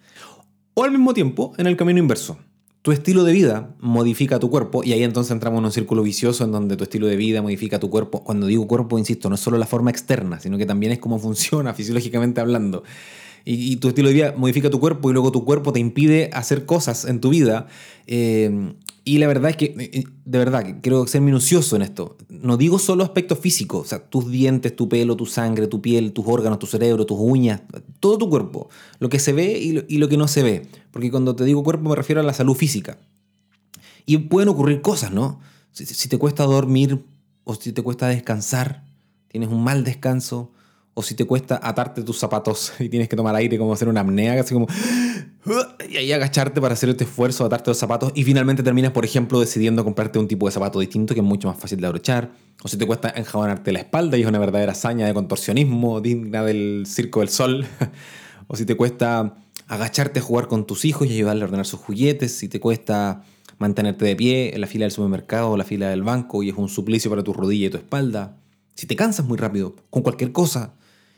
O 0.74 0.84
al 0.84 0.92
mismo 0.92 1.14
tiempo, 1.14 1.54
en 1.58 1.68
el 1.68 1.78
camino 1.78 2.00
inverso 2.00 2.38
tu 2.84 2.92
estilo 2.92 3.24
de 3.24 3.32
vida 3.32 3.74
modifica 3.80 4.40
tu 4.40 4.50
cuerpo 4.50 4.84
y 4.84 4.92
ahí 4.92 5.04
entonces 5.04 5.32
entramos 5.32 5.60
en 5.60 5.66
un 5.66 5.72
círculo 5.72 6.04
vicioso 6.04 6.44
en 6.44 6.52
donde 6.52 6.76
tu 6.76 6.84
estilo 6.84 7.08
de 7.08 7.16
vida 7.16 7.42
modifica 7.42 7.80
tu 7.80 7.90
cuerpo. 7.90 8.26
Cuando 8.26 8.46
digo 8.46 8.68
cuerpo, 8.68 9.00
insisto, 9.00 9.30
no 9.30 9.36
es 9.36 9.42
solo 9.42 9.58
la 9.58 9.66
forma 9.66 9.90
externa, 9.90 10.42
sino 10.42 10.58
que 10.58 10.66
también 10.66 10.92
es 10.92 11.00
cómo 11.00 11.18
funciona 11.18 11.74
fisiológicamente 11.74 12.42
hablando. 12.42 12.84
Y, 13.46 13.76
tu 13.78 13.90
estilo 13.90 14.08
de 14.08 14.14
vida 14.14 14.34
modifica 14.38 14.70
tu 14.70 14.80
cuerpo 14.80 15.10
y 15.10 15.14
luego 15.14 15.32
tu 15.32 15.44
cuerpo 15.44 15.74
te 15.74 15.80
impide 15.80 16.30
hacer 16.34 16.66
cosas 16.66 17.06
en 17.06 17.20
tu 17.20 17.30
vida. 17.30 17.68
Eh, 18.08 18.74
y 19.06 19.18
la 19.18 19.28
verdad 19.28 19.50
es 19.50 19.58
que, 19.58 19.66
eh, 19.66 19.90
eh, 19.94 20.04
de 20.24 20.38
verdad, 20.38 20.78
quiero 20.82 21.06
ser 21.08 21.20
minucioso 21.20 21.76
en 21.76 21.82
esto. 21.82 22.16
No 22.30 22.56
digo 22.56 22.80
solo 22.80 23.04
aspectos 23.04 23.38
físicos, 23.40 23.82
o 23.82 23.90
sea, 23.90 24.00
tus 24.00 24.32
dientes, 24.32 24.76
tu 24.76 24.88
pelo, 24.88 25.18
tu 25.18 25.26
sangre, 25.26 25.68
tu 25.68 25.82
piel, 25.82 26.14
tus 26.14 26.26
órganos, 26.26 26.58
tu 26.58 26.68
cerebro, 26.68 27.06
tus 27.06 27.18
uñas, 27.20 27.62
todo 28.00 28.18
tu 28.18 28.30
cuerpo. 28.30 28.70
Lo 29.00 29.10
que 29.10 29.20
se 29.20 29.34
ve 29.34 29.60
y 29.60 29.98
lo, 29.98 30.08
que 30.08 30.18
no 30.18 30.30
se 30.30 30.42
ve. 30.42 30.68
Porque 30.92 31.12
cuando 31.12 31.36
te 31.36 31.44
digo 31.44 31.64
cuerpo 31.64 31.90
me 31.90 31.96
refiero 31.96 32.22
a 32.22 32.24
la 32.24 32.34
salud 32.34 32.56
física. 32.56 32.98
Y 34.06 34.18
pueden 34.18 34.48
ocurrir 34.48 34.82
cosas, 34.82 35.12
¿no? 35.12 35.42
Si, 35.72 35.86
si 35.86 36.08
te 36.08 36.18
cuesta 36.18 36.46
dormir 36.46 37.04
o 37.44 37.56
si 37.56 37.74
te 37.74 37.82
cuesta 37.82 38.08
descansar, 38.08 38.86
tienes 39.28 39.50
un 39.50 39.64
mal 39.64 39.84
descanso, 39.84 40.52
o 40.96 41.02
si 41.02 41.16
te 41.16 41.26
cuesta 41.26 41.60
atarte 41.62 42.04
tus 42.04 42.18
zapatos 42.20 42.74
y 42.80 42.90
tienes 42.90 43.10
que 43.10 43.16
tomar 43.16 43.36
aire 43.36 43.58
como 43.58 43.74
hacer 43.74 43.88
una 43.88 44.02
apnea, 44.02 44.40
así 44.40 44.54
como 44.54 44.68
y 45.90 45.98
ahí 45.98 46.12
agacharte 46.12 46.62
para 46.62 46.74
hacer 46.74 46.90
este 46.90 47.04
esfuerzo, 47.04 47.46
atarte 47.46 47.70
los 47.70 47.78
zapatos 47.78 48.12
y 48.16 48.24
finalmente 48.24 48.64
terminas, 48.64 48.92
por 48.92 49.06
ejemplo, 49.06 49.40
decidiendo 49.40 49.84
comprarte 49.84 50.20
un 50.20 50.28
tipo 50.28 50.46
de 50.46 50.52
zapato 50.52 50.80
distinto 50.80 51.14
que 51.14 51.20
es 51.20 51.26
mucho 51.26 51.48
más 51.48 51.58
fácil 51.58 51.80
de 51.82 51.88
abrochar. 51.88 52.32
O 52.64 52.68
si 52.68 52.78
te 52.78 52.86
cuesta 52.86 53.12
enjabonarte 53.16 53.72
la 53.72 53.80
espalda 53.80 54.18
y 54.18 54.22
es 54.22 54.28
una 54.28 54.40
verdadera 54.40 54.72
hazaña 54.72 55.06
de 55.06 55.14
contorsionismo 55.14 56.00
digna 56.00 56.44
del 56.44 56.86
circo 56.88 57.20
del 57.20 57.30
sol. 57.30 57.66
o 58.48 58.56
si 58.56 58.66
te 58.66 58.76
cuesta 58.76 59.36
agacharte 59.68 60.20
a 60.20 60.22
jugar 60.22 60.48
con 60.48 60.66
tus 60.66 60.86
hijos 60.86 61.08
y 61.08 61.14
ayudarle 61.14 61.42
a 61.42 61.46
ordenar 61.46 61.66
sus 61.66 61.80
juguetes. 61.80 62.38
Si 62.38 62.48
te 62.48 62.60
cuesta 62.60 63.24
mantenerte 63.58 64.06
de 64.06 64.16
pie 64.16 64.54
en 64.54 64.62
la 64.62 64.68
fila 64.68 64.86
del 64.86 64.92
supermercado 64.92 65.52
o 65.52 65.58
la 65.58 65.64
fila 65.64 65.90
del 65.90 66.04
banco 66.04 66.44
y 66.44 66.50
es 66.50 66.56
un 66.56 66.70
suplicio 66.70 67.10
para 67.10 67.24
tu 67.24 67.34
rodilla 67.34 67.68
y 67.68 67.70
tu 67.70 67.78
espalda. 67.78 68.38
Si 68.76 68.88
te 68.88 68.96
cansas 68.96 69.26
muy 69.26 69.38
rápido 69.38 69.76
con 69.90 70.04
cualquier 70.04 70.32
cosa. 70.32 70.74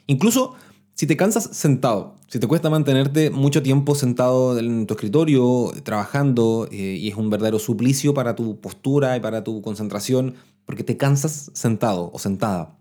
Incluso 0.08 0.56
si 0.94 1.08
te 1.08 1.18
cansas 1.18 1.50
sentado, 1.52 2.16
si 2.28 2.40
te 2.40 2.48
cuesta 2.48 2.70
mantenerte 2.70 3.30
mucho 3.30 3.62
tiempo 3.62 3.96
sentado 3.96 4.58
en 4.58 4.88
tu 4.88 4.94
escritorio, 4.94 5.74
trabajando, 5.84 6.70
eh, 6.72 6.98
y 7.00 7.10
es 7.10 7.16
un 7.16 7.30
verdadero 7.30 7.60
suplicio 7.60 8.14
para 8.14 8.36
tu 8.36 8.60
postura 8.62 9.18
y 9.18 9.20
para 9.20 9.44
tu 9.44 9.62
concentración, 9.62 10.36
porque 10.66 10.84
te 10.84 10.96
cansas 10.96 11.52
sentado 11.54 12.12
o 12.14 12.20
sentada. 12.20 12.78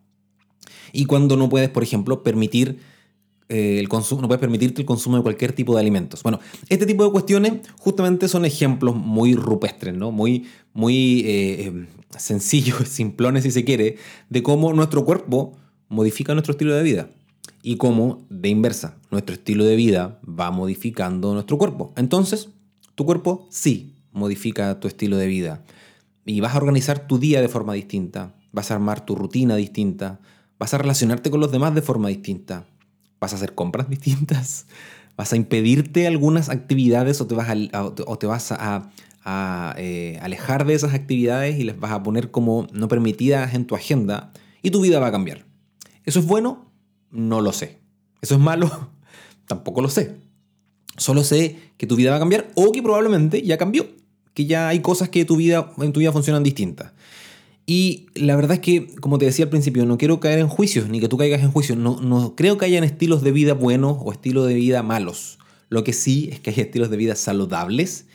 Y 0.92 1.06
cuando 1.06 1.36
no 1.36 1.48
puedes, 1.48 1.70
por 1.70 1.82
ejemplo, 1.82 2.22
permitir 2.22 2.78
eh, 3.48 3.78
el 3.80 3.88
consumo, 3.88 4.22
no 4.22 4.28
puedes 4.28 4.40
permitirte 4.40 4.82
el 4.82 4.86
consumo 4.86 5.16
de 5.16 5.22
cualquier 5.22 5.52
tipo 5.52 5.74
de 5.74 5.80
alimentos. 5.80 6.22
Bueno, 6.22 6.38
este 6.68 6.86
tipo 6.86 7.04
de 7.04 7.10
cuestiones 7.10 7.68
justamente 7.78 8.28
son 8.28 8.44
ejemplos 8.44 8.94
muy 8.94 9.34
rupestres, 9.34 9.92
¿no? 9.92 10.12
Muy, 10.12 10.46
muy 10.72 11.24
eh, 11.26 11.86
sencillos, 12.16 12.76
simplones 12.88 13.42
si 13.42 13.50
se 13.50 13.64
quiere, 13.64 13.96
de 14.30 14.42
cómo 14.42 14.72
nuestro 14.72 15.04
cuerpo 15.04 15.56
modifica 15.88 16.32
nuestro 16.34 16.52
estilo 16.52 16.74
de 16.74 16.82
vida 16.82 17.08
y 17.62 17.76
cómo, 17.76 18.26
de 18.28 18.50
inversa, 18.50 18.96
nuestro 19.10 19.34
estilo 19.34 19.64
de 19.64 19.76
vida 19.76 20.20
va 20.28 20.50
modificando 20.50 21.32
nuestro 21.32 21.56
cuerpo. 21.56 21.92
Entonces, 21.96 22.50
tu 22.94 23.06
cuerpo 23.06 23.46
sí 23.50 23.94
modifica 24.12 24.78
tu 24.80 24.88
estilo 24.88 25.16
de 25.16 25.26
vida. 25.26 25.64
Y 26.26 26.40
vas 26.40 26.54
a 26.54 26.58
organizar 26.58 27.06
tu 27.06 27.18
día 27.18 27.40
de 27.40 27.48
forma 27.48 27.74
distinta, 27.74 28.34
vas 28.52 28.70
a 28.70 28.74
armar 28.74 29.04
tu 29.04 29.14
rutina 29.14 29.56
distinta, 29.56 30.20
vas 30.58 30.72
a 30.74 30.78
relacionarte 30.78 31.30
con 31.30 31.40
los 31.40 31.52
demás 31.52 31.74
de 31.74 31.82
forma 31.82 32.08
distinta, 32.08 32.66
vas 33.20 33.32
a 33.32 33.36
hacer 33.36 33.54
compras 33.54 33.88
distintas, 33.90 34.66
vas 35.16 35.32
a 35.32 35.36
impedirte 35.36 36.06
algunas 36.06 36.48
actividades 36.48 37.20
o 37.20 37.26
te 37.26 37.34
vas 37.34 37.48
a, 37.48 37.84
o 37.84 38.18
te 38.18 38.26
vas 38.26 38.52
a, 38.52 39.74
eh, 39.78 40.18
alejar 40.22 40.66
de 40.66 40.74
esas 40.74 40.92
actividades 40.92 41.58
y 41.58 41.64
les 41.64 41.78
vas 41.78 41.92
a 41.92 42.02
poner 42.02 42.30
como 42.30 42.66
no 42.72 42.88
permitidas 42.88 43.54
en 43.54 43.66
tu 43.66 43.74
agenda 43.74 44.32
y 44.62 44.70
tu 44.70 44.82
vida 44.82 44.98
va 44.98 45.08
a 45.08 45.12
cambiar. 45.12 45.44
¿Eso 46.04 46.20
es 46.20 46.26
bueno? 46.26 46.70
No 47.10 47.40
lo 47.40 47.52
sé. 47.52 47.80
¿Eso 48.20 48.34
es 48.34 48.40
malo? 48.40 48.70
Tampoco 49.46 49.82
lo 49.82 49.88
sé. 49.88 50.16
Solo 50.96 51.24
sé 51.24 51.58
que 51.76 51.86
tu 51.86 51.96
vida 51.96 52.10
va 52.10 52.16
a 52.16 52.20
cambiar 52.20 52.50
o 52.54 52.72
que 52.72 52.82
probablemente 52.82 53.42
ya 53.42 53.58
cambió. 53.58 53.86
Que 54.32 54.46
ya 54.46 54.68
hay 54.68 54.80
cosas 54.80 55.08
que 55.08 55.24
tu 55.24 55.36
vida, 55.36 55.72
en 55.78 55.92
tu 55.92 56.00
vida 56.00 56.12
funcionan 56.12 56.42
distintas. 56.42 56.92
Y 57.66 58.06
la 58.14 58.36
verdad 58.36 58.54
es 58.54 58.60
que, 58.60 58.94
como 59.00 59.18
te 59.18 59.24
decía 59.24 59.46
al 59.46 59.50
principio, 59.50 59.86
no 59.86 59.96
quiero 59.96 60.20
caer 60.20 60.38
en 60.38 60.48
juicios, 60.48 60.88
ni 60.88 61.00
que 61.00 61.08
tú 61.08 61.16
caigas 61.16 61.42
en 61.42 61.50
juicios. 61.50 61.78
No, 61.78 62.00
no 62.00 62.36
creo 62.36 62.58
que 62.58 62.66
hayan 62.66 62.84
estilos 62.84 63.22
de 63.22 63.32
vida 63.32 63.54
buenos 63.54 63.96
o 64.00 64.12
estilos 64.12 64.46
de 64.46 64.54
vida 64.54 64.82
malos. 64.82 65.38
Lo 65.70 65.82
que 65.82 65.92
sí 65.92 66.28
es 66.30 66.40
que 66.40 66.50
hay 66.50 66.60
estilos 66.60 66.90
de 66.90 66.96
vida 66.96 67.16
saludables 67.16 68.06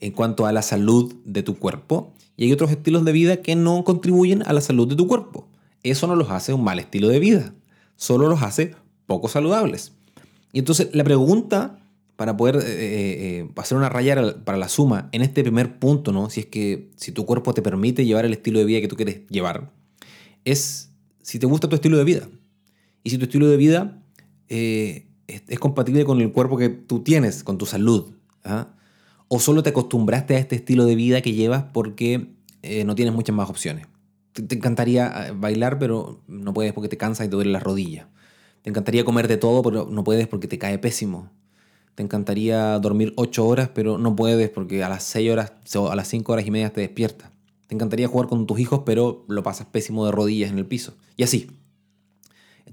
en 0.00 0.12
cuanto 0.12 0.46
a 0.46 0.52
la 0.52 0.62
salud 0.62 1.14
de 1.24 1.42
tu 1.42 1.56
cuerpo 1.58 2.12
y 2.36 2.44
hay 2.44 2.52
otros 2.52 2.70
estilos 2.70 3.04
de 3.04 3.12
vida 3.12 3.38
que 3.38 3.54
no 3.54 3.84
contribuyen 3.84 4.42
a 4.46 4.52
la 4.52 4.60
salud 4.60 4.88
de 4.88 4.96
tu 4.96 5.06
cuerpo. 5.06 5.46
Eso 5.82 6.06
no 6.06 6.16
los 6.16 6.30
hace 6.30 6.52
un 6.52 6.64
mal 6.64 6.78
estilo 6.78 7.08
de 7.08 7.18
vida, 7.18 7.54
solo 7.96 8.28
los 8.28 8.42
hace 8.42 8.74
poco 9.06 9.28
saludables. 9.28 9.92
Y 10.52 10.58
entonces 10.58 10.90
la 10.92 11.04
pregunta 11.04 11.80
para 12.20 12.36
poder 12.36 12.56
eh, 12.56 12.60
eh, 12.60 13.38
eh, 13.38 13.50
hacer 13.56 13.78
una 13.78 13.88
raya 13.88 14.34
para 14.44 14.58
la 14.58 14.68
suma 14.68 15.08
en 15.12 15.22
este 15.22 15.42
primer 15.42 15.78
punto, 15.78 16.12
¿no? 16.12 16.28
Si 16.28 16.40
es 16.40 16.46
que 16.46 16.90
si 16.96 17.12
tu 17.12 17.24
cuerpo 17.24 17.54
te 17.54 17.62
permite 17.62 18.04
llevar 18.04 18.26
el 18.26 18.34
estilo 18.34 18.58
de 18.58 18.66
vida 18.66 18.82
que 18.82 18.88
tú 18.88 18.96
quieres 18.96 19.26
llevar, 19.28 19.72
es 20.44 20.90
si 21.22 21.38
te 21.38 21.46
gusta 21.46 21.70
tu 21.70 21.76
estilo 21.76 21.96
de 21.96 22.04
vida. 22.04 22.28
Y 23.02 23.08
si 23.08 23.16
tu 23.16 23.24
estilo 23.24 23.48
de 23.48 23.56
vida 23.56 24.02
es, 24.48 25.04
compatible 25.60 26.04
con 26.04 26.20
el 26.20 26.30
cuerpo 26.30 26.58
que 26.58 26.68
tú 26.68 27.00
tienes, 27.00 27.42
con 27.42 27.56
tu 27.56 27.64
salud. 27.64 28.12
¿ah? 28.44 28.68
O 29.28 29.40
solo 29.40 29.62
te 29.62 29.70
acostumbraste 29.70 30.36
a 30.36 30.40
este 30.40 30.56
estilo 30.56 30.84
de 30.84 30.96
vida 30.96 31.22
que 31.22 31.32
llevas 31.32 31.64
porque 31.72 32.26
no 32.84 32.94
tienes 32.96 33.14
muchas 33.14 33.34
más 33.34 33.48
opciones. 33.48 33.86
Te, 34.32 34.54
encantaría 34.54 35.32
bailar, 35.34 35.78
pero 35.78 36.22
no 36.28 36.52
puedes 36.52 36.72
porque 36.72 36.88
te 36.88 36.96
cansas 36.96 37.26
y 37.26 37.30
te 37.30 37.36
duele 37.36 37.50
las 37.50 37.62
rodillas. 37.62 38.06
Te 38.62 38.70
encantaría 38.70 39.04
comer 39.04 39.28
de 39.28 39.36
todo, 39.36 39.62
pero 39.62 39.88
no 39.90 40.04
puedes 40.04 40.28
porque 40.28 40.48
te 40.48 40.58
cae 40.58 40.78
pésimo. 40.78 41.30
Te 41.94 42.02
encantaría 42.02 42.78
dormir 42.78 43.12
8 43.16 43.46
horas, 43.46 43.70
pero 43.74 43.98
no 43.98 44.14
puedes 44.16 44.50
porque 44.50 44.84
a 44.84 44.88
las 44.88 45.02
6 45.04 45.30
horas 45.30 45.52
o 45.74 45.90
a 45.90 45.96
las 45.96 46.08
5 46.08 46.32
horas 46.32 46.46
y 46.46 46.50
media 46.50 46.72
te 46.72 46.80
despiertas. 46.80 47.30
Te 47.66 47.74
encantaría 47.74 48.08
jugar 48.08 48.28
con 48.28 48.46
tus 48.46 48.58
hijos, 48.58 48.82
pero 48.84 49.24
lo 49.28 49.42
pasas 49.42 49.66
pésimo 49.66 50.04
de 50.04 50.12
rodillas 50.12 50.50
en 50.50 50.58
el 50.58 50.66
piso. 50.66 50.96
Y 51.16 51.22
así. 51.22 51.50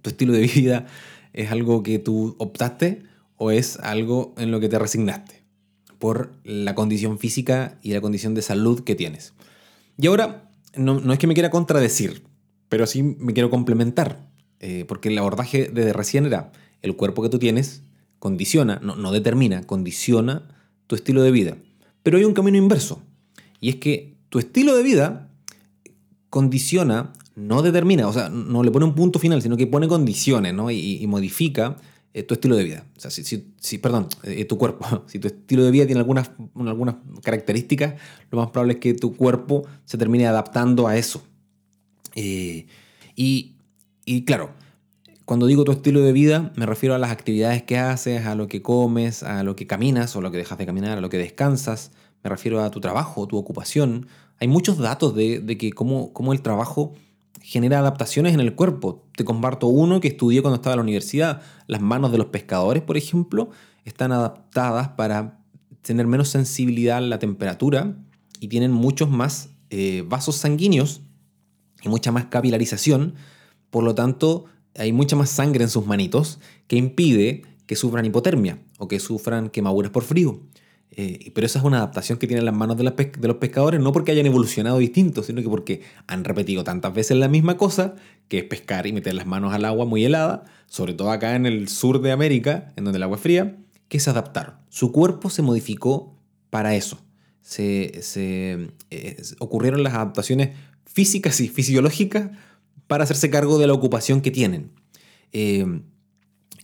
¿Tu 0.01 0.09
estilo 0.09 0.33
de 0.33 0.41
vida 0.41 0.85
es 1.33 1.51
algo 1.51 1.83
que 1.83 1.99
tú 1.99 2.35
optaste 2.39 3.03
o 3.35 3.51
es 3.51 3.79
algo 3.79 4.33
en 4.37 4.51
lo 4.51 4.59
que 4.59 4.69
te 4.69 4.79
resignaste? 4.79 5.43
Por 5.99 6.31
la 6.43 6.75
condición 6.75 7.19
física 7.19 7.77
y 7.81 7.93
la 7.93 8.01
condición 8.01 8.33
de 8.33 8.41
salud 8.41 8.83
que 8.83 8.95
tienes. 8.95 9.33
Y 9.97 10.07
ahora, 10.07 10.46
no, 10.77 10.99
no 10.99 11.13
es 11.13 11.19
que 11.19 11.27
me 11.27 11.33
quiera 11.33 11.49
contradecir, 11.49 12.23
pero 12.69 12.85
sí 12.87 13.03
me 13.03 13.33
quiero 13.33 13.49
complementar. 13.49 14.27
Eh, 14.59 14.85
porque 14.87 15.09
el 15.09 15.17
abordaje 15.19 15.69
de 15.69 15.93
recién 15.93 16.25
era 16.25 16.51
el 16.81 16.95
cuerpo 16.95 17.21
que 17.21 17.29
tú 17.29 17.37
tienes 17.37 17.83
condiciona, 18.19 18.79
no, 18.81 18.95
no 18.95 19.11
determina, 19.11 19.63
condiciona 19.63 20.47
tu 20.87 20.95
estilo 20.95 21.21
de 21.21 21.31
vida. 21.31 21.57
Pero 22.03 22.17
hay 22.17 22.23
un 22.23 22.33
camino 22.33 22.57
inverso. 22.57 23.01
Y 23.59 23.69
es 23.69 23.75
que 23.75 24.15
tu 24.29 24.39
estilo 24.39 24.75
de 24.75 24.83
vida 24.83 25.29
condiciona, 26.29 27.13
no 27.35 27.61
determina, 27.61 28.07
o 28.07 28.13
sea, 28.13 28.29
no 28.29 28.63
le 28.63 28.71
pone 28.71 28.85
un 28.85 28.95
punto 28.95 29.19
final, 29.19 29.41
sino 29.41 29.57
que 29.57 29.67
pone 29.67 29.87
condiciones 29.87 30.53
¿no? 30.53 30.71
y, 30.71 31.05
modifica 31.07 31.77
eh, 32.19 32.23
tu 32.23 32.33
estilo 32.33 32.55
de 32.55 32.63
vida. 32.63 32.85
O 32.97 32.99
sea, 32.99 33.11
si, 33.11 33.77
perdón, 33.77 34.07
eh, 34.23 34.45
tu 34.45 34.57
cuerpo. 34.57 35.03
Si 35.07 35.19
tu 35.19 35.27
estilo 35.27 35.63
de 35.63 35.71
vida 35.71 35.85
tiene 35.85 35.99
algunas, 35.99 36.31
algunas 36.55 36.95
características, 37.23 37.95
lo 38.31 38.39
más 38.39 38.51
probable 38.51 38.73
es 38.73 38.79
que 38.79 38.93
tu 38.93 39.15
cuerpo 39.15 39.65
se 39.85 39.97
termine 39.97 40.27
adaptando 40.27 40.87
a 40.87 40.97
eso. 40.97 41.23
y, 42.15 42.67
y 44.05 44.25
claro, 44.25 44.51
cuando 45.27 45.45
digo 45.45 45.65
tu 45.65 45.73
estilo 45.73 45.99
de 46.01 46.13
vida, 46.13 46.53
me 46.55 46.65
refiero 46.65 46.95
a 46.95 46.97
las 46.97 47.11
actividades 47.11 47.61
que 47.61 47.77
haces, 47.77 48.25
a 48.25 48.33
lo 48.33 48.47
que 48.47 48.61
comes, 48.61 49.23
a 49.23 49.43
lo 49.43 49.57
que 49.57 49.67
caminas 49.67 50.15
o 50.15 50.21
lo 50.21 50.31
que 50.31 50.37
dejas 50.37 50.57
de 50.57 50.65
caminar, 50.65 50.97
a 50.97 51.01
lo 51.01 51.09
que 51.09 51.17
descansas. 51.17 51.91
Me 52.23 52.29
refiero 52.29 52.63
a 52.63 52.71
tu 52.71 52.79
trabajo, 52.79 53.27
tu 53.27 53.35
ocupación. 53.35 54.07
Hay 54.39 54.47
muchos 54.47 54.77
datos 54.77 55.13
de, 55.15 55.57
que 55.59 55.73
cómo, 55.73 56.13
cómo, 56.13 56.31
el 56.31 56.41
trabajo 56.41 56.93
genera 57.41 57.79
adaptaciones 57.79 58.33
en 58.33 58.39
el 58.39 58.55
cuerpo. 58.55 59.05
Te 59.15 59.23
comparto 59.25 59.67
uno 59.67 59.99
que 59.99 60.09
estudié 60.09 60.41
cuando 60.41 60.55
estaba 60.55 60.73
en 60.73 60.77
la 60.77 60.83
universidad. 60.83 61.41
Las 61.67 61.81
manos 61.81 62.11
de 62.11 62.17
los 62.17 62.27
pescadores, 62.27 62.83
por 62.83 62.97
ejemplo, 62.97 63.49
están 63.85 64.11
adaptadas 64.11 64.89
para 64.89 65.39
tener 65.81 66.07
menos 66.07 66.29
sensibilidad 66.29 66.97
a 66.97 67.01
la 67.01 67.19
temperatura 67.19 67.95
y 68.39 68.47
tienen 68.47 68.71
muchos 68.71 69.09
más 69.09 69.49
eh, 69.69 70.03
vasos 70.07 70.35
sanguíneos 70.35 71.01
y 71.81 71.89
mucha 71.89 72.11
más 72.11 72.25
capilarización 72.25 73.15
por 73.69 73.83
lo 73.83 73.95
tanto, 73.95 74.45
hay 74.75 74.93
mucha 74.93 75.15
más 75.15 75.29
sangre 75.29 75.63
en 75.63 75.69
sus 75.69 75.85
manitos 75.85 76.39
que 76.67 76.77
impide 76.77 77.43
que 77.65 77.75
sufran 77.75 78.05
hipotermia 78.05 78.59
o 78.77 78.87
que 78.87 78.99
sufran 78.99 79.49
quemaduras 79.49 79.91
por 79.91 80.03
frío. 80.03 80.39
Eh, 80.99 81.31
pero 81.35 81.45
esa 81.45 81.59
es 81.59 81.65
una 81.65 81.77
adaptación 81.77 82.17
que 82.17 82.25
tienen 82.25 82.43
las 82.43 82.55
manos 82.55 82.75
de, 82.75 82.83
los 82.83 83.35
pescadores, 83.35 83.79
no 83.79 83.91
porque 83.91 84.11
hayan 84.11 84.25
evolucionado 84.25 84.79
distintos, 84.79 85.27
sino 85.27 85.43
que 85.43 85.47
porque 85.47 85.83
han 86.07 86.23
repetido 86.23 86.63
tantas 86.63 86.91
veces 86.91 87.17
la 87.17 87.27
misma 87.27 87.55
cosa, 87.55 87.93
que 88.27 88.39
es 88.39 88.43
pescar 88.45 88.87
y 88.87 88.93
meter 88.93 89.13
las 89.13 89.27
manos 89.27 89.53
al 89.53 89.65
agua 89.65 89.85
muy 89.85 90.03
helada, 90.03 90.45
sobre 90.65 90.95
todo 90.95 91.11
acá 91.11 91.35
en 91.35 91.45
el 91.45 91.67
sur 91.67 92.01
de 92.01 92.11
América, 92.11 92.73
en 92.77 92.83
donde 92.83 92.97
el 92.97 93.03
agua 93.03 93.17
es 93.17 93.21
fría, 93.21 93.57
que 93.89 93.99
se 93.99 94.09
adaptaron. 94.09 94.55
Su 94.69 94.91
cuerpo 94.91 95.29
se 95.29 95.43
modificó 95.43 96.15
para 96.49 96.73
eso. 96.73 96.99
Se, 97.41 97.91
eh, 98.89 99.21
ocurrieron 99.37 99.83
las 99.83 99.93
adaptaciones 99.93 100.57
físicas 100.83 101.39
y 101.41 101.47
fisiológicas 101.47 102.31
para 102.87 103.03
hacerse 103.03 103.29
cargo 103.29 103.59
de 103.59 103.67
la 103.67 103.73
ocupación 103.73 104.21
que 104.21 104.31
tienen. 104.31 104.71
Eh, 105.31 105.63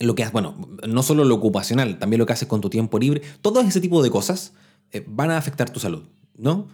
lo 0.00 0.14
que 0.14 0.26
bueno, 0.28 0.56
no 0.86 1.02
solo 1.02 1.24
lo 1.24 1.34
ocupacional, 1.36 1.98
también 1.98 2.18
lo 2.18 2.26
que 2.26 2.32
haces 2.32 2.48
con 2.48 2.60
tu 2.60 2.70
tiempo 2.70 2.98
libre, 2.98 3.22
todo 3.40 3.60
ese 3.60 3.80
tipo 3.80 4.02
de 4.02 4.10
cosas 4.10 4.52
eh, 4.92 5.04
van 5.06 5.30
a 5.30 5.38
afectar 5.38 5.70
tu 5.70 5.80
salud, 5.80 6.02
¿no? 6.36 6.68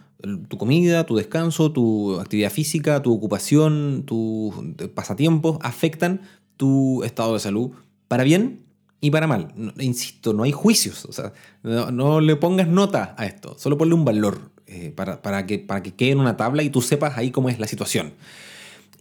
Tu 0.49 0.57
comida, 0.57 1.05
tu 1.05 1.15
descanso, 1.15 1.71
tu 1.71 2.19
actividad 2.19 2.51
física, 2.51 3.01
tu 3.01 3.11
ocupación, 3.11 4.03
tus 4.05 4.53
pasatiempos 4.93 5.57
afectan 5.61 6.21
tu 6.57 7.03
estado 7.03 7.33
de 7.33 7.39
salud 7.39 7.71
para 8.07 8.23
bien 8.23 8.63
y 8.99 9.09
para 9.09 9.25
mal. 9.25 9.51
insisto, 9.79 10.33
no 10.33 10.43
hay 10.43 10.51
juicios, 10.51 11.05
o 11.05 11.11
sea, 11.11 11.33
no, 11.63 12.21
le 12.21 12.35
pongas 12.35 12.67
nota 12.67 13.15
a 13.17 13.25
esto, 13.25 13.55
solo 13.57 13.77
ponle 13.77 13.95
un 13.95 14.05
valor 14.05 14.51
eh, 14.67 14.93
para, 14.95 15.23
para, 15.23 15.47
que, 15.47 15.57
para 15.57 15.81
que 15.81 15.95
quede 15.95 16.11
en 16.11 16.19
una 16.19 16.37
tabla 16.37 16.61
y 16.61 16.69
tú 16.69 16.81
sepas 16.81 17.17
ahí 17.17 17.31
cómo 17.31 17.49
es 17.49 17.59
la 17.59 17.67
situación. 17.67 18.13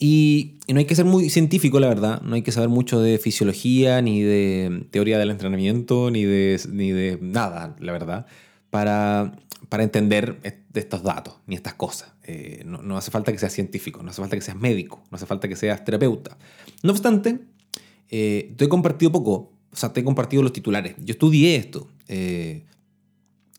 Y, 0.03 0.55
no 0.67 0.79
hay 0.79 0.87
que 0.87 0.95
ser 0.95 1.05
muy 1.05 1.29
científico, 1.29 1.79
la 1.79 1.89
verdad. 1.89 2.23
No 2.23 2.35
hay 2.35 2.43
que 2.43 2.53
saber 2.53 2.71
mucho 2.71 3.01
de 3.01 3.19
fisiología, 3.19 4.01
ni 4.01 4.23
de 4.23 4.87
teoría 4.91 5.19
del 5.19 5.31
entrenamiento, 5.31 6.11
ni 6.11 6.25
de, 6.25 6.59
ni 6.71 6.91
de 6.91 7.19
nada, 7.21 7.77
la 7.79 7.93
verdad, 7.93 8.27
para, 8.71 9.37
para 9.69 9.83
entender 9.83 10.41
estos 10.73 11.03
datos, 11.03 11.35
ni 11.47 11.55
estas 11.55 11.75
cosas. 11.75 12.13
Eh, 12.25 12.63
no, 12.65 12.97
hace 12.97 13.11
falta 13.11 13.31
que 13.31 13.39
seas 13.39 13.53
científico, 13.53 14.03
no 14.03 14.11
hace 14.11 14.23
falta 14.23 14.37
que 14.37 14.43
seas 14.43 14.57
médico, 14.57 15.03
no 15.11 15.17
hace 15.17 15.27
falta 15.27 15.49
que 15.49 15.57
seas 15.57 15.85
terapeuta. 15.85 16.39
No 16.83 16.93
obstante, 16.93 17.41
eh, 18.09 18.55
te 18.57 18.65
he 18.65 18.69
compartido 18.69 19.13
poco, 19.13 19.53
o 19.71 19.77
sea, 19.77 19.93
te 19.93 20.01
he 20.01 20.05
compartido 20.05 20.43
los 20.43 20.53
titulares. 20.53 20.95
Yo 20.99 21.13
estudié 21.13 21.57
esto. 21.57 21.89
Eh, 22.09 22.65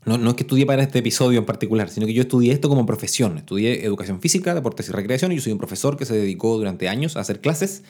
no, 0.06 0.18
no, 0.18 0.32
es 0.32 0.36
que 0.36 0.44
estudié 0.44 0.66
para 0.66 0.82
este 0.82 1.00
episodio 1.00 1.38
en 1.38 1.46
particular, 1.46 1.90
sino 1.90 2.08
que 2.08 2.14
yo 2.14 2.24
estudié 2.24 2.54
esto 2.54 2.70
como 2.70 2.86
profesión. 2.86 3.38
Estudié 3.38 3.86
educación 3.86 4.20
física, 4.20 4.56
deportes 4.56 4.90
y 4.90 4.92
recreación 4.92 5.32
y 5.32 5.36
yo 5.36 5.42
soy 5.42 5.52
un 5.52 5.60
profesor 5.60 5.96
que 5.96 6.06
se 6.06 6.16
dedicó 6.16 6.58
durante 6.58 6.90
años 6.90 7.18
a 7.18 7.20
hacer 7.20 7.40
clases 7.40 7.84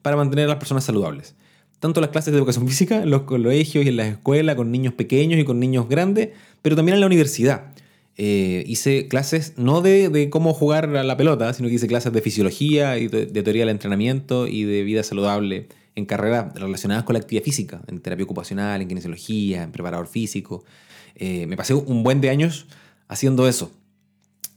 para 0.00 0.16
mantener 0.16 0.46
a 0.46 0.48
las 0.48 0.56
personas 0.56 0.84
saludables. 0.84 1.34
Tanto 1.78 2.00
las 2.00 2.10
clases 2.10 2.32
de 2.32 2.38
educación 2.38 2.66
física 2.68 3.04
los 3.04 3.22
colegios 3.22 3.84
y 3.84 3.88
en 3.88 3.96
las 3.96 4.08
escuelas 4.08 4.56
con 4.56 4.70
niños 4.70 4.94
pequeños 4.94 5.38
y 5.38 5.44
con 5.44 5.60
niños 5.60 5.88
grandes, 5.88 6.30
pero 6.62 6.76
también 6.76 6.94
en 6.94 7.00
la 7.00 7.06
universidad. 7.06 7.72
Eh, 8.16 8.64
hice 8.66 9.08
clases 9.08 9.54
no 9.56 9.80
de, 9.82 10.08
de, 10.08 10.28
cómo 10.30 10.52
jugar 10.52 10.96
a 10.96 11.04
la 11.04 11.16
pelota, 11.16 11.52
sino 11.52 11.68
que 11.68 11.74
hice 11.74 11.86
clases 11.86 12.12
de 12.12 12.20
fisiología 12.20 12.98
y 12.98 13.08
de, 13.08 13.26
de 13.26 13.42
teoría 13.42 13.62
del 13.62 13.70
entrenamiento 13.70 14.46
y 14.46 14.64
de 14.64 14.82
vida 14.82 15.02
saludable 15.02 15.68
en 15.94 16.06
carreras 16.06 16.54
relacionadas 16.54 17.04
con 17.04 17.14
la 17.14 17.20
actividad 17.20 17.44
física, 17.44 17.80
en 17.86 18.00
terapia 18.00 18.24
ocupacional, 18.24 18.80
en 18.82 18.88
kinesiología, 18.88 19.62
en 19.62 19.72
preparador 19.72 20.06
físico. 20.06 20.64
Eh, 21.14 21.46
me 21.46 21.56
pasé 21.56 21.74
un 21.74 22.02
buen 22.02 22.20
de 22.20 22.30
años 22.30 22.66
haciendo 23.08 23.48
eso. 23.48 23.72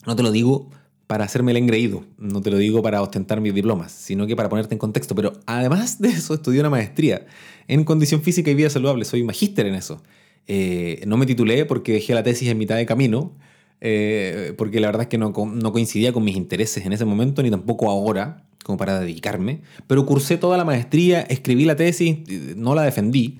No 0.06 0.16
te 0.16 0.24
lo 0.24 0.32
digo 0.32 0.70
para 1.08 1.26
hacerme 1.26 1.52
el 1.52 1.58
engreído, 1.58 2.04
no 2.18 2.42
te 2.42 2.50
lo 2.50 2.58
digo 2.58 2.82
para 2.82 3.02
ostentar 3.02 3.42
mis 3.42 3.54
diplomas, 3.54 3.92
sino 3.92 4.26
que 4.26 4.36
para 4.36 4.50
ponerte 4.50 4.74
en 4.74 4.80
contexto. 4.80 5.16
Pero 5.16 5.34
además 5.46 6.02
de 6.02 6.10
eso, 6.10 6.34
estudié 6.34 6.60
una 6.62 6.70
maestría 6.70 7.26
en 7.68 7.84
condición 7.84 8.22
física 8.22 8.50
y 8.52 8.56
vida 8.56 8.70
saludable. 8.70 9.06
Soy 9.06 9.24
magíster 9.24 9.66
en 9.66 9.76
eso. 9.76 10.02
Eh, 10.48 11.04
no 11.06 11.18
me 11.18 11.26
titulé 11.26 11.66
porque 11.66 11.94
dejé 11.94 12.14
la 12.14 12.24
tesis 12.24 12.50
en 12.50 12.58
mitad 12.58 12.76
de 12.76 12.86
camino, 12.86 13.34
eh, 13.82 14.54
porque 14.58 14.80
la 14.80 14.88
verdad 14.88 15.04
es 15.04 15.08
que 15.10 15.18
no, 15.18 15.32
no 15.32 15.72
coincidía 15.72 16.14
con 16.14 16.24
mis 16.24 16.36
intereses 16.36 16.86
en 16.86 16.94
ese 16.94 17.06
momento, 17.06 17.44
ni 17.44 17.52
tampoco 17.52 17.90
ahora, 17.90 18.46
como 18.64 18.78
para 18.78 19.00
dedicarme. 19.00 19.62
Pero 19.88 20.06
cursé 20.06 20.38
toda 20.38 20.58
la 20.58 20.66
maestría, 20.66 21.22
escribí 21.22 21.66
la 21.66 21.76
tesis, 21.76 22.18
no 22.56 22.76
la 22.76 22.84
defendí 22.84 23.38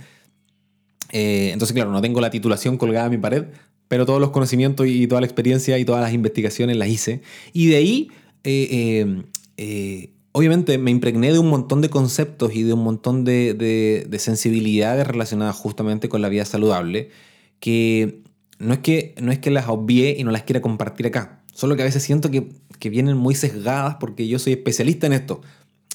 eh, 1.14 1.52
entonces, 1.54 1.76
claro, 1.76 1.92
no 1.92 2.02
tengo 2.02 2.20
la 2.20 2.32
titulación 2.32 2.78
colgada 2.78 3.06
en 3.06 3.12
mi 3.12 3.18
pared, 3.20 3.46
pero 3.88 4.06
todos 4.06 4.20
los 4.20 4.32
conocimientos 4.32 4.88
y 4.88 5.08
toda 5.08 5.22
la 5.22 5.28
experiencia 5.28 5.78
y 5.78 5.86
todas 5.86 6.02
las 6.02 6.12
investigaciones 6.12 6.76
las 6.76 6.90
hice. 6.90 7.22
Y 7.54 7.68
de 7.68 7.76
ahí, 7.76 8.12
eh, 8.44 9.22
eh, 9.58 10.10
obviamente, 10.32 10.80
me 10.80 10.90
impregné 10.90 11.32
de 11.32 11.38
un 11.38 11.50
montón 11.50 11.82
de 11.82 11.90
conceptos 11.90 12.56
y 12.56 12.64
de 12.64 12.74
un 12.74 12.84
montón 12.84 13.24
de, 13.26 13.54
de, 13.54 14.20
sensibilidades 14.20 15.06
relacionadas 15.06 15.56
justamente 15.56 16.10
con 16.10 16.24
la 16.24 16.30
vida 16.30 16.46
saludable, 16.46 17.12
que 17.60 18.24
no 18.58 18.74
es 18.74 18.80
que, 18.80 19.14
no 19.22 19.32
es 19.32 19.38
que 19.38 19.52
las 19.52 19.68
obvié 19.68 20.16
y 20.18 20.24
no 20.24 20.32
las 20.32 20.44
quiera 20.44 20.62
compartir 20.62 21.06
acá, 21.06 21.44
solo 21.54 21.76
que 21.76 21.84
a 21.84 21.86
veces 21.86 22.02
siento 22.02 22.32
que, 22.32 22.50
que 22.80 22.90
vienen 22.90 23.18
muy 23.18 23.36
sesgadas 23.36 23.98
porque 24.00 24.28
yo 24.28 24.40
soy 24.40 24.54
especialista 24.54 25.06
en 25.06 25.14
esto, 25.14 25.42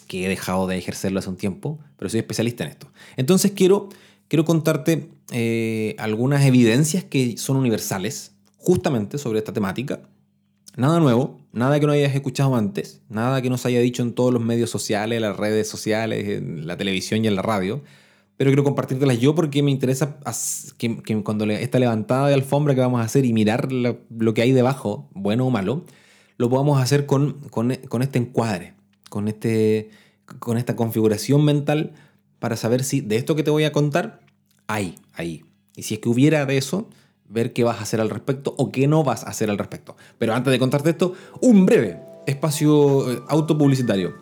que 0.07 0.25
he 0.25 0.29
dejado 0.29 0.69
de 0.69 0.79
ejercerlo 0.79 1.19
hace 1.19 1.29
un 1.29 1.37
tiempo, 1.37 1.81
pero 1.97 2.09
soy 2.09 2.21
especialista 2.21 2.63
en 2.63 2.71
esto. 2.71 2.93
Entonces 3.17 3.51
quiero 3.51 3.89
quiero 4.29 4.45
contarte 4.45 5.11
eh, 5.33 5.97
algunas 5.99 6.45
evidencias 6.45 7.05
que 7.05 7.37
son 7.37 7.57
universales, 7.57 8.33
justamente 8.57 9.19
sobre 9.19 9.39
esta 9.39 9.53
temática. 9.53 10.01
Nada 10.77 11.01
nuevo, 11.01 11.41
nada 11.53 11.81
que 11.81 11.87
no 11.87 11.93
hayas 11.93 12.15
escuchado 12.15 12.55
antes, 12.55 13.03
nada 13.09 13.43
que 13.43 13.51
no 13.51 13.59
se 13.59 13.69
haya 13.69 13.81
dicho 13.81 14.03
en 14.03 14.13
todos 14.13 14.33
los 14.33 14.45
medios 14.45 14.71
sociales, 14.71 15.21
las 15.21 15.37
redes 15.37 15.69
sociales, 15.69 16.29
en 16.29 16.67
la 16.67 16.77
televisión 16.77 17.25
y 17.25 17.29
en 17.29 17.35
la 17.35 17.43
radio. 17.43 17.83
Pero 18.37 18.51
quiero 18.51 18.63
compartírtelas 18.63 19.19
yo 19.19 19.35
porque 19.35 19.65
me 19.65 19.73
interesa 19.73 20.19
que, 20.77 21.23
cuando 21.25 21.45
esta 21.47 21.81
levantada 21.81 22.29
de 22.29 22.35
alfombra 22.35 22.77
que 22.77 22.81
vamos 22.81 23.01
a 23.01 23.05
hacer 23.05 23.25
y 23.25 23.33
mirar 23.33 23.73
lo, 23.73 24.35
que 24.35 24.43
hay 24.43 24.53
debajo, 24.53 25.09
bueno 25.13 25.47
o 25.47 25.51
malo, 25.51 25.85
lo 26.37 26.49
podamos 26.49 26.81
hacer 26.81 27.07
con, 27.07 27.41
con, 27.51 27.75
con 27.89 28.03
este 28.03 28.21
encuadre, 28.21 28.75
con, 29.11 29.27
este, 29.27 29.91
con 30.39 30.57
esta 30.57 30.77
configuración 30.77 31.45
mental 31.45 31.95
para 32.39 32.57
saber 32.57 32.85
si 32.85 33.01
de 33.01 33.17
esto 33.17 33.35
que 33.37 33.43
te 33.43 33.51
voy 33.51 33.65
a 33.65 33.73
contar 33.73 34.21
hay 34.67 34.97
ahí. 35.15 35.45
Y 35.77 35.83
si 35.83 35.95
es 35.95 36.01
que 36.01 36.09
hubiera 36.09 36.45
de 36.47 36.59
eso, 36.59 36.89
ver 37.29 37.53
qué 37.53 37.65
vas 37.65 37.79
a 37.79 37.83
hacer 37.83 38.01
al 38.01 38.11
respecto 38.11 38.55
o 38.57 38.73
qué 38.73 38.87
no 38.87 39.05
vas 39.05 39.25
a 39.25 39.29
hacer 39.29 39.51
al 39.51 39.59
respecto. 39.59 39.97
Pero 40.19 40.35
antes 40.35 40.51
de 40.51 40.59
contarte 40.59 40.91
esto, 40.91 41.15
un 41.41 41.67
breve 41.67 42.01
espacio 42.27 43.11
eh, 43.13 43.23
autopublicitario. 43.29 44.15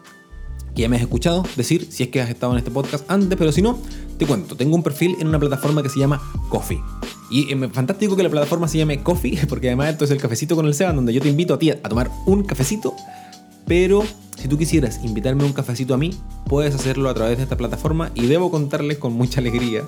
Que 0.74 0.82
ya 0.82 0.88
me 0.88 0.96
has 0.96 1.02
escuchado 1.02 1.42
decir 1.56 1.90
si 1.90 2.02
es 2.02 2.10
que 2.10 2.20
has 2.20 2.28
estado 2.28 2.52
en 2.52 2.58
este 2.58 2.70
podcast 2.70 3.10
antes, 3.10 3.38
pero 3.38 3.50
si 3.50 3.62
no, 3.62 3.78
te 4.18 4.26
cuento. 4.26 4.56
Tengo 4.56 4.76
un 4.76 4.82
perfil 4.82 5.16
en 5.20 5.28
una 5.28 5.38
plataforma 5.38 5.82
que 5.82 5.88
se 5.88 5.98
llama 5.98 6.20
Coffee. 6.50 6.80
Y 7.30 7.52
es 7.52 7.72
fantástico 7.72 8.16
que 8.16 8.22
la 8.22 8.28
plataforma 8.28 8.68
se 8.68 8.78
llame 8.78 9.02
Coffee, 9.02 9.46
porque 9.48 9.68
además 9.68 9.90
esto 9.90 10.04
es 10.04 10.10
el 10.10 10.18
cafecito 10.18 10.54
con 10.54 10.66
el 10.66 10.74
Seba, 10.74 10.92
donde 10.92 11.12
yo 11.12 11.20
te 11.20 11.28
invito 11.28 11.54
a 11.54 11.58
ti 11.58 11.70
a 11.70 11.82
tomar 11.82 12.10
un 12.26 12.44
cafecito, 12.44 12.94
pero 13.66 14.04
si 14.36 14.48
tú 14.48 14.58
quisieras 14.58 15.00
invitarme 15.02 15.44
un 15.44 15.52
cafecito 15.52 15.94
a 15.94 15.96
mí, 15.96 16.10
puedes 16.46 16.74
hacerlo 16.74 17.08
a 17.08 17.14
través 17.14 17.38
de 17.38 17.44
esta 17.44 17.56
plataforma 17.56 18.10
y 18.14 18.26
debo 18.26 18.50
contarles 18.50 18.98
con 18.98 19.12
mucha 19.14 19.40
alegría 19.40 19.82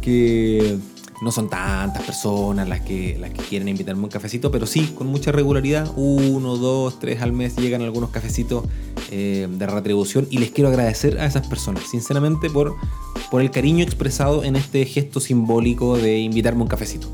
que 0.00 0.78
no 1.20 1.32
son 1.32 1.48
tantas 1.48 2.02
personas 2.04 2.68
las 2.68 2.80
que, 2.80 3.18
las 3.18 3.30
que 3.30 3.42
quieren 3.42 3.68
invitarme 3.68 4.04
un 4.04 4.08
cafecito, 4.08 4.50
pero 4.50 4.66
sí, 4.66 4.92
con 4.94 5.08
mucha 5.08 5.32
regularidad, 5.32 5.90
uno, 5.96 6.56
dos, 6.56 7.00
tres 7.00 7.22
al 7.22 7.32
mes 7.32 7.56
llegan 7.56 7.82
algunos 7.82 8.10
cafecitos 8.10 8.64
eh, 9.10 9.48
de 9.50 9.66
retribución 9.66 10.26
y 10.30 10.38
les 10.38 10.50
quiero 10.50 10.68
agradecer 10.68 11.18
a 11.18 11.26
esas 11.26 11.46
personas, 11.48 11.84
sinceramente, 11.90 12.50
por, 12.50 12.76
por 13.30 13.40
el 13.40 13.50
cariño 13.50 13.82
expresado 13.82 14.44
en 14.44 14.54
este 14.54 14.84
gesto 14.84 15.18
simbólico 15.18 15.98
de 15.98 16.18
invitarme 16.18 16.62
un 16.62 16.68
cafecito. 16.68 17.08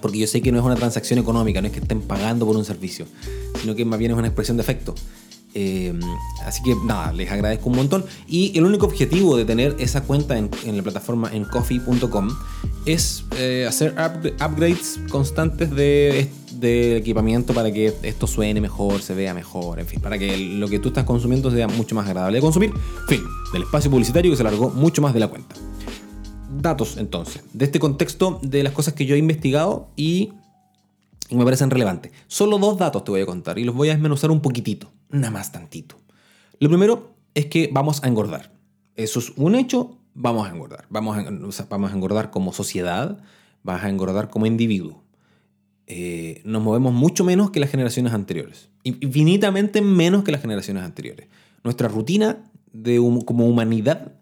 Porque 0.00 0.18
yo 0.18 0.26
sé 0.26 0.40
que 0.40 0.50
no 0.50 0.58
es 0.58 0.64
una 0.64 0.76
transacción 0.76 1.18
económica, 1.18 1.60
no 1.60 1.66
es 1.66 1.74
que 1.74 1.80
estén 1.80 2.00
pagando 2.00 2.46
por 2.46 2.56
un 2.56 2.64
servicio, 2.64 3.04
sino 3.60 3.74
que 3.74 3.84
más 3.84 3.98
bien 3.98 4.12
es 4.12 4.16
una 4.16 4.28
expresión 4.28 4.56
de 4.56 4.62
afecto. 4.62 4.94
Eh, 5.54 5.98
así 6.44 6.62
que 6.62 6.74
nada, 6.84 7.12
les 7.12 7.30
agradezco 7.30 7.68
un 7.68 7.76
montón. 7.76 8.04
Y 8.26 8.56
el 8.58 8.64
único 8.64 8.86
objetivo 8.86 9.36
de 9.36 9.44
tener 9.44 9.76
esa 9.78 10.02
cuenta 10.02 10.38
en, 10.38 10.50
la 10.76 10.82
plataforma 10.82 11.30
en 11.32 11.44
coffee.com 11.44 12.30
es 12.86 13.24
eh, 13.36 13.66
hacer 13.68 13.92
upgrades 13.92 15.00
constantes 15.10 15.70
de, 15.70 16.28
equipamiento 16.96 17.54
para 17.54 17.72
que 17.72 17.94
esto 18.02 18.26
suene 18.26 18.60
mejor, 18.60 19.00
se 19.00 19.14
vea 19.14 19.32
mejor, 19.32 19.80
en 19.80 19.86
fin, 19.86 20.00
para 20.00 20.18
que 20.18 20.36
lo 20.36 20.68
que 20.68 20.78
tú 20.78 20.88
estás 20.88 21.04
consumiendo 21.04 21.50
sea 21.50 21.68
mucho 21.68 21.94
más 21.94 22.06
agradable 22.06 22.38
de 22.38 22.42
consumir. 22.42 22.72
Fin, 23.08 23.22
del 23.52 23.62
espacio 23.62 23.90
publicitario 23.90 24.30
que 24.30 24.36
se 24.36 24.42
alargó 24.42 24.68
mucho 24.70 25.00
más 25.00 25.14
de 25.14 25.20
la 25.20 25.28
cuenta. 25.28 25.54
Datos 26.60 26.96
entonces, 26.98 27.42
de 27.54 27.64
este 27.64 27.78
contexto 27.78 28.40
de 28.42 28.62
las 28.62 28.72
cosas 28.72 28.92
que 28.92 29.06
yo 29.06 29.14
he 29.14 29.18
investigado 29.18 29.88
y 29.96 30.32
y 31.30 31.36
me 31.36 31.44
parecen 31.44 31.70
relevantes. 31.70 32.12
Solo 32.26 32.58
dos 32.58 32.76
datos 32.76 33.04
te 33.04 33.10
voy 33.12 33.20
a 33.22 33.26
contar 33.26 33.58
y 33.58 33.64
los 33.64 33.74
voy 33.74 33.88
a 33.88 33.92
desmenuzar 33.92 34.30
un 34.30 34.40
poquitito, 34.40 34.90
nada 35.10 35.30
más 35.30 35.52
tantito. 35.52 35.96
Lo 36.58 36.68
primero 36.68 37.14
es 37.34 37.46
que 37.46 37.70
vamos 37.72 38.02
a 38.02 38.08
engordar. 38.08 38.52
Eso 38.96 39.18
es 39.18 39.32
un 39.36 39.54
hecho, 39.54 39.98
vamos 40.14 40.48
a 40.48 40.52
engordar. 40.52 40.86
Vamos 40.90 41.16
a, 41.16 41.64
vamos 41.68 41.92
a 41.92 41.94
engordar 41.94 42.30
como 42.30 42.52
sociedad, 42.52 43.18
vas 43.62 43.84
a 43.84 43.88
engordar 43.88 44.30
como 44.30 44.46
individuo. 44.46 45.02
Eh, 45.86 46.42
nos 46.44 46.62
movemos 46.62 46.92
mucho 46.92 47.24
menos 47.24 47.50
que 47.50 47.58
las 47.58 47.70
generaciones 47.70 48.12
anteriores, 48.12 48.68
infinitamente 48.84 49.82
menos 49.82 50.22
que 50.22 50.30
las 50.30 50.40
generaciones 50.40 50.84
anteriores. 50.84 51.28
Nuestra 51.64 51.88
rutina 51.88 52.44
de 52.72 52.98
como 53.26 53.46
humanidad 53.46 54.12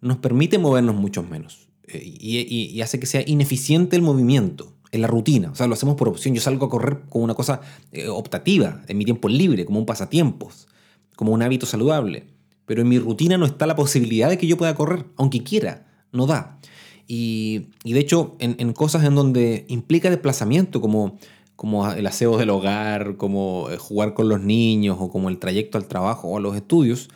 nos 0.00 0.18
permite 0.18 0.58
movernos 0.58 0.94
mucho 0.94 1.24
menos 1.24 1.68
eh, 1.88 2.00
y 2.04 2.80
hace 2.80 3.00
que 3.00 3.06
sea 3.06 3.24
ineficiente 3.26 3.96
el 3.96 4.02
movimiento 4.02 4.75
en 4.96 5.02
la 5.02 5.08
rutina. 5.08 5.50
O 5.50 5.54
sea, 5.54 5.66
lo 5.66 5.74
hacemos 5.74 5.94
por 5.96 6.08
opción. 6.08 6.34
Yo 6.34 6.40
salgo 6.40 6.66
a 6.66 6.70
correr 6.70 7.02
como 7.08 7.24
una 7.24 7.34
cosa 7.34 7.60
eh, 7.92 8.08
optativa, 8.08 8.82
en 8.88 8.98
mi 8.98 9.04
tiempo 9.04 9.28
libre, 9.28 9.64
como 9.64 9.78
un 9.78 9.86
pasatiempos, 9.86 10.66
como 11.14 11.32
un 11.32 11.42
hábito 11.42 11.66
saludable. 11.66 12.26
Pero 12.66 12.82
en 12.82 12.88
mi 12.88 12.98
rutina 12.98 13.38
no 13.38 13.46
está 13.46 13.66
la 13.66 13.76
posibilidad 13.76 14.28
de 14.28 14.38
que 14.38 14.46
yo 14.46 14.56
pueda 14.56 14.74
correr, 14.74 15.06
aunque 15.16 15.42
quiera, 15.42 15.86
no 16.12 16.26
da. 16.26 16.58
Y, 17.06 17.68
de 17.84 18.00
hecho, 18.00 18.36
en, 18.40 18.72
cosas 18.72 19.04
en 19.04 19.14
donde 19.14 19.64
implica 19.68 20.10
desplazamiento, 20.10 20.80
como, 20.80 21.18
como 21.54 21.88
el 21.92 22.04
aseo 22.06 22.36
del 22.36 22.50
hogar, 22.50 23.16
como 23.16 23.70
eh, 23.70 23.76
jugar 23.76 24.14
con 24.14 24.28
los 24.28 24.40
niños, 24.40 24.96
o 24.98 25.08
como 25.08 25.28
el 25.28 25.38
trayecto 25.38 25.78
al 25.78 25.86
trabajo 25.86 26.28
o 26.28 26.38
a 26.38 26.40
los 26.40 26.56
estudios, 26.56 27.08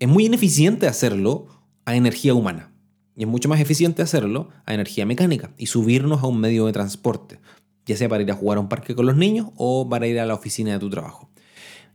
es 0.00 0.08
muy 0.08 0.26
ineficiente 0.26 0.88
hacerlo 0.88 1.46
a 1.84 1.94
energía 1.94 2.34
humana. 2.34 2.72
Y 3.16 3.22
es 3.22 3.28
mucho 3.28 3.48
más 3.48 3.60
eficiente 3.60 4.02
hacerlo 4.02 4.50
a 4.66 4.74
energía 4.74 5.06
mecánica 5.06 5.52
y 5.56 5.66
subirnos 5.66 6.22
a 6.22 6.26
un 6.26 6.38
medio 6.38 6.66
de 6.66 6.72
transporte, 6.72 7.40
ya 7.86 7.96
sea 7.96 8.08
para 8.08 8.22
ir 8.22 8.30
a 8.30 8.34
jugar 8.34 8.58
a 8.58 8.60
un 8.60 8.68
parque 8.68 8.94
con 8.94 9.06
los 9.06 9.16
niños 9.16 9.48
o 9.56 9.88
para 9.88 10.06
ir 10.06 10.20
a 10.20 10.26
la 10.26 10.34
oficina 10.34 10.72
de 10.72 10.78
tu 10.78 10.90
trabajo. 10.90 11.30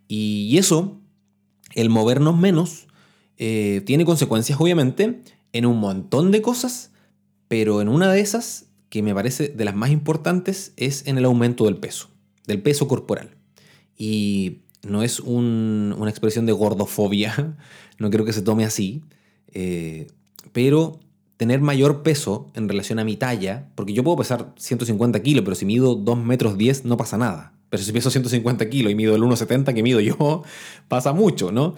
Y 0.07 0.57
eso, 0.57 0.99
el 1.75 1.89
movernos 1.89 2.37
menos, 2.37 2.87
eh, 3.37 3.81
tiene 3.85 4.03
consecuencias 4.03 4.59
obviamente 4.59 5.21
en 5.53 5.65
un 5.65 5.79
montón 5.79 6.31
de 6.31 6.41
cosas, 6.41 6.91
pero 7.47 7.81
en 7.81 7.87
una 7.87 8.11
de 8.11 8.19
esas, 8.19 8.67
que 8.89 9.03
me 9.03 9.13
parece 9.13 9.49
de 9.49 9.65
las 9.65 9.75
más 9.75 9.91
importantes, 9.91 10.73
es 10.75 11.05
en 11.07 11.17
el 11.17 11.25
aumento 11.25 11.65
del 11.65 11.77
peso, 11.77 12.09
del 12.47 12.61
peso 12.61 12.87
corporal. 12.87 13.37
Y 13.95 14.61
no 14.87 15.03
es 15.03 15.19
una 15.19 16.09
expresión 16.09 16.45
de 16.45 16.53
gordofobia, 16.53 17.57
no 17.99 18.09
creo 18.09 18.25
que 18.25 18.33
se 18.33 18.41
tome 18.41 18.65
así, 18.65 19.03
eh, 19.53 20.07
pero 20.51 20.99
tener 21.41 21.59
mayor 21.59 22.03
peso 22.03 22.51
en 22.53 22.69
relación 22.69 22.99
a 22.99 23.03
mi 23.03 23.17
talla, 23.17 23.67
porque 23.73 23.93
yo 23.93 24.03
puedo 24.03 24.17
pesar 24.17 24.53
150 24.57 25.23
kilos, 25.23 25.43
pero 25.43 25.55
si 25.55 25.65
mido 25.65 25.95
2 25.95 26.19
metros 26.19 26.55
10 26.55 26.85
no 26.85 26.97
pasa 26.97 27.17
nada. 27.17 27.53
Pero 27.71 27.81
si 27.81 27.91
peso 27.91 28.11
150 28.11 28.69
kilos 28.69 28.91
y 28.91 28.95
mido 28.95 29.15
el 29.15 29.23
1,70 29.23 29.73
que 29.73 29.81
mido 29.81 29.99
yo, 30.01 30.43
pasa 30.87 31.13
mucho, 31.13 31.51
¿no? 31.51 31.73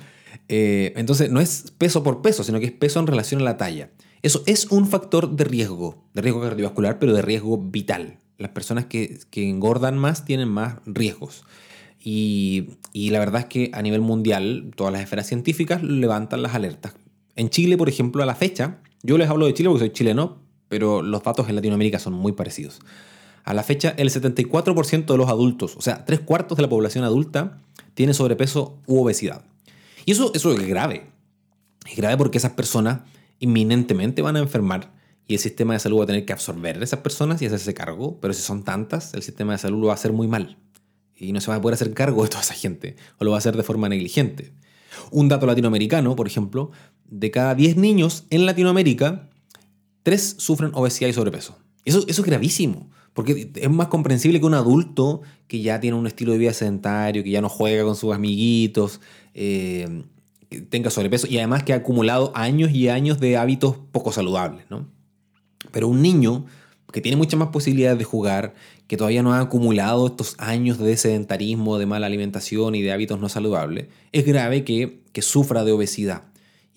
Eh, 0.49 0.91
entonces 0.97 1.31
no 1.31 1.39
es 1.39 1.73
peso 1.77 2.03
por 2.03 2.21
peso, 2.21 2.43
sino 2.43 2.59
que 2.59 2.65
es 2.65 2.71
peso 2.73 2.99
en 2.99 3.07
relación 3.07 3.39
a 3.39 3.45
la 3.45 3.55
talla. 3.55 3.89
Eso 4.21 4.43
es 4.47 4.65
un 4.65 4.85
factor 4.85 5.33
de 5.33 5.45
riesgo, 5.45 6.03
de 6.13 6.21
riesgo 6.23 6.41
cardiovascular, 6.41 6.99
pero 6.99 7.13
de 7.13 7.21
riesgo 7.21 7.57
vital. 7.57 8.17
Las 8.37 8.51
personas 8.51 8.87
que, 8.87 9.21
engordan 9.33 9.97
más 9.97 10.25
tienen 10.25 10.49
más 10.49 10.79
riesgos. 10.85 11.45
Y, 12.03 12.71
y, 12.91 13.11
la 13.11 13.19
verdad 13.19 13.43
es 13.43 13.47
que 13.47 13.71
a 13.71 13.81
nivel 13.81 14.01
mundial, 14.01 14.73
todas 14.75 14.91
las 14.91 15.03
esferas 15.03 15.25
científicas 15.25 15.81
levantan 15.83 16.43
las 16.43 16.53
alertas. 16.53 16.95
En 17.37 17.49
Chile, 17.49 17.77
por 17.77 17.87
ejemplo, 17.87 18.21
a 18.21 18.25
la 18.25 18.35
fecha, 18.35 18.81
yo 19.03 19.17
les 19.17 19.29
hablo 19.29 19.45
de 19.45 19.53
Chile 19.53 19.69
porque 19.69 19.85
soy 19.85 19.91
chileno, 19.91 20.41
pero 20.69 21.01
los 21.01 21.21
datos 21.21 21.47
en 21.49 21.55
Latinoamérica 21.55 21.99
son 21.99 22.13
muy 22.13 22.31
parecidos. 22.31 22.79
A 23.43 23.53
la 23.53 23.61
fecha, 23.63 23.93
el 23.97 24.09
74% 24.09 25.05
de 25.05 25.17
los 25.17 25.29
adultos, 25.29 25.75
o 25.75 25.81
sea, 25.81 26.05
tres 26.05 26.21
cuartos 26.21 26.55
de 26.55 26.61
la 26.61 26.69
población 26.69 27.03
adulta, 27.03 27.61
tiene 27.93 28.13
sobrepeso 28.13 28.79
u 28.87 29.01
obesidad. 29.01 29.43
Y 30.05 30.11
eso, 30.11 30.31
es 30.33 30.67
grave. 30.67 31.09
Es 31.85 31.97
grave 31.97 32.17
porque 32.17 32.37
esas 32.37 32.53
personas 32.53 33.01
inminentemente 33.39 34.21
van 34.21 34.37
a 34.37 34.39
enfermar 34.39 34.93
y 35.27 35.33
el 35.33 35.39
sistema 35.39 35.73
de 35.73 35.79
salud 35.79 35.99
va 35.99 36.03
a 36.05 36.07
tener 36.07 36.25
que 36.25 36.33
absorber 36.33 36.79
a 36.79 36.83
esas 36.83 36.99
personas 36.99 37.41
y 37.41 37.45
hacerse 37.45 37.73
cargo, 37.73 38.19
pero 38.21 38.33
si 38.33 38.41
son 38.41 38.63
tantas, 38.63 39.13
el 39.13 39.21
sistema 39.21 39.51
de 39.53 39.57
salud 39.57 39.79
lo 39.79 39.87
va 39.87 39.93
a 39.93 39.95
hacer 39.95 40.13
muy 40.13 40.27
mal. 40.27 40.57
Y 41.15 41.33
no 41.33 41.41
se 41.41 41.51
va 41.51 41.55
a 41.55 41.61
poder 41.61 41.73
hacer 41.73 41.93
cargo 41.93 42.23
de 42.23 42.29
toda 42.29 42.41
esa 42.41 42.53
gente, 42.53 42.95
o 43.19 43.25
lo 43.25 43.31
va 43.31 43.37
a 43.37 43.39
hacer 43.39 43.55
de 43.55 43.63
forma 43.63 43.89
negligente. 43.89 44.53
Un 45.11 45.29
dato 45.29 45.45
latinoamericano, 45.45 46.15
por 46.15 46.27
ejemplo, 46.27 46.71
de 47.09 47.31
cada 47.31 47.55
10 47.55 47.77
niños 47.77 48.25
en 48.29 48.45
Latinoamérica, 48.45 49.29
3 50.03 50.35
sufren 50.37 50.71
obesidad 50.73 51.09
y 51.09 51.13
sobrepeso. 51.13 51.57
Eso, 51.85 52.05
es 52.07 52.21
gravísimo, 52.21 52.89
porque 53.13 53.51
es 53.55 53.69
más 53.69 53.87
comprensible 53.87 54.39
que 54.39 54.45
un 54.45 54.53
adulto 54.53 55.21
que 55.47 55.61
ya 55.61 55.79
tiene 55.79 55.97
un 55.97 56.07
estilo 56.07 56.31
de 56.31 56.37
vida 56.37 56.53
sedentario, 56.53 57.23
que 57.23 57.29
ya 57.29 57.41
no 57.41 57.49
juega 57.49 57.83
con 57.83 57.95
sus 57.95 58.13
amiguitos, 58.13 59.01
eh, 59.33 60.03
tenga 60.69 60.89
sobrepeso 60.89 61.27
y 61.27 61.37
además 61.37 61.63
que 61.63 61.73
ha 61.73 61.77
acumulado 61.77 62.31
años 62.35 62.71
y 62.71 62.89
años 62.89 63.19
de 63.19 63.37
hábitos 63.37 63.77
poco 63.91 64.11
saludables. 64.11 64.65
¿no? 64.69 64.87
Pero 65.71 65.87
un 65.87 66.01
niño 66.01 66.45
que 66.91 67.01
tiene 67.01 67.17
muchas 67.17 67.39
más 67.39 67.49
posibilidades 67.49 67.97
de 67.97 68.03
jugar, 68.05 68.53
que 68.87 68.97
todavía 68.97 69.23
no 69.23 69.33
ha 69.33 69.39
acumulado 69.39 70.07
estos 70.07 70.35
años 70.37 70.77
de 70.77 70.97
sedentarismo, 70.97 71.77
de 71.77 71.85
mala 71.85 72.07
alimentación 72.07 72.75
y 72.75 72.81
de 72.81 72.91
hábitos 72.91 73.19
no 73.19 73.29
saludables, 73.29 73.87
es 74.11 74.25
grave 74.25 74.63
que, 74.63 75.01
que 75.11 75.21
sufra 75.21 75.63
de 75.63 75.71
obesidad 75.71 76.23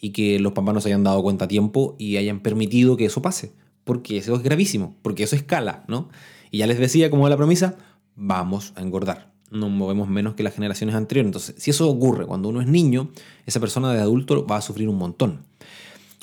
y 0.00 0.10
que 0.10 0.38
los 0.38 0.52
papás 0.52 0.74
no 0.74 0.80
se 0.80 0.88
hayan 0.88 1.04
dado 1.04 1.22
cuenta 1.22 1.46
a 1.46 1.48
tiempo 1.48 1.96
y 1.98 2.16
hayan 2.16 2.40
permitido 2.40 2.96
que 2.96 3.06
eso 3.06 3.22
pase, 3.22 3.52
porque 3.84 4.18
eso 4.18 4.34
es 4.34 4.42
gravísimo, 4.42 4.96
porque 5.02 5.24
eso 5.24 5.36
escala, 5.36 5.84
¿no? 5.88 6.08
Y 6.50 6.58
ya 6.58 6.66
les 6.66 6.78
decía, 6.78 7.10
como 7.10 7.28
la 7.28 7.36
promesa, 7.36 7.76
vamos 8.14 8.72
a 8.76 8.82
engordar. 8.82 9.32
Nos 9.50 9.70
movemos 9.70 10.08
menos 10.08 10.34
que 10.34 10.42
las 10.42 10.54
generaciones 10.54 10.94
anteriores. 10.94 11.28
Entonces, 11.28 11.54
si 11.58 11.70
eso 11.70 11.88
ocurre 11.88 12.26
cuando 12.26 12.48
uno 12.48 12.60
es 12.60 12.66
niño, 12.66 13.10
esa 13.46 13.60
persona 13.60 13.92
de 13.92 14.00
adulto 14.00 14.46
va 14.46 14.56
a 14.56 14.62
sufrir 14.62 14.88
un 14.88 14.98
montón. 14.98 15.44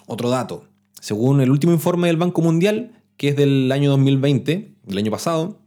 Otro 0.06 0.30
dato, 0.30 0.66
según 1.00 1.42
el 1.42 1.52
último 1.52 1.74
informe 1.74 2.08
del 2.08 2.18
Banco 2.18 2.42
Mundial, 2.42 2.92
que 3.18 3.30
es 3.30 3.36
del 3.36 3.72
año 3.72 3.90
2020, 3.92 4.76
del 4.84 4.98
año 4.98 5.12
pasado, 5.12 5.60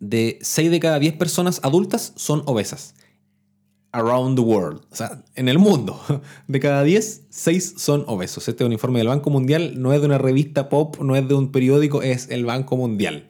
de 0.00 0.38
6 0.42 0.70
de 0.70 0.80
cada 0.80 0.98
10 0.98 1.14
personas 1.14 1.60
adultas 1.62 2.12
son 2.16 2.42
obesas. 2.46 2.94
Around 3.92 4.36
the 4.36 4.42
world. 4.42 4.82
O 4.90 4.96
sea, 4.96 5.24
en 5.34 5.48
el 5.48 5.58
mundo. 5.58 5.98
De 6.46 6.60
cada 6.60 6.82
10, 6.82 7.22
6 7.30 7.74
son 7.78 8.04
obesos. 8.06 8.46
Este 8.46 8.62
es 8.62 8.66
un 8.66 8.72
informe 8.72 8.98
del 8.98 9.08
Banco 9.08 9.30
Mundial. 9.30 9.80
No 9.80 9.94
es 9.94 10.00
de 10.00 10.06
una 10.06 10.18
revista 10.18 10.68
pop, 10.68 10.98
no 11.00 11.16
es 11.16 11.26
de 11.26 11.34
un 11.34 11.50
periódico, 11.52 12.02
es 12.02 12.28
el 12.28 12.44
Banco 12.44 12.76
Mundial. 12.76 13.28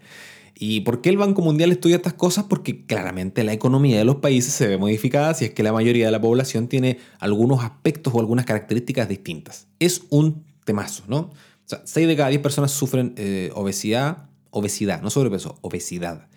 ¿Y 0.61 0.81
por 0.81 1.01
qué 1.01 1.11
el 1.11 1.17
Banco 1.17 1.41
Mundial 1.41 1.71
estudia 1.71 1.97
estas 1.97 2.15
cosas? 2.15 2.47
Porque 2.49 2.85
claramente 2.85 3.45
la 3.45 3.53
economía 3.53 3.97
de 3.97 4.05
los 4.05 4.17
países 4.17 4.53
se 4.53 4.67
ve 4.67 4.77
modificada 4.77 5.33
si 5.35 5.45
es 5.45 5.53
que 5.53 5.63
la 5.63 5.73
mayoría 5.73 6.07
de 6.07 6.13
la 6.13 6.21
población 6.21 6.67
tiene 6.67 6.99
algunos 7.21 7.63
aspectos 7.63 8.13
o 8.13 8.19
algunas 8.19 8.45
características 8.45 9.09
distintas. 9.09 9.69
Es 9.79 10.03
un 10.11 10.45
temazo, 10.65 11.05
¿no? 11.07 11.19
O 11.19 11.33
sea, 11.65 11.83
6 11.85 12.09
de 12.09 12.17
cada 12.17 12.31
10 12.31 12.43
personas 12.43 12.73
sufren 12.73 13.15
eh, 13.17 13.53
obesidad, 13.55 14.31
obesidad, 14.51 15.01
no 15.01 15.11
sobrepeso, 15.11 15.59
obesidad. 15.61 16.29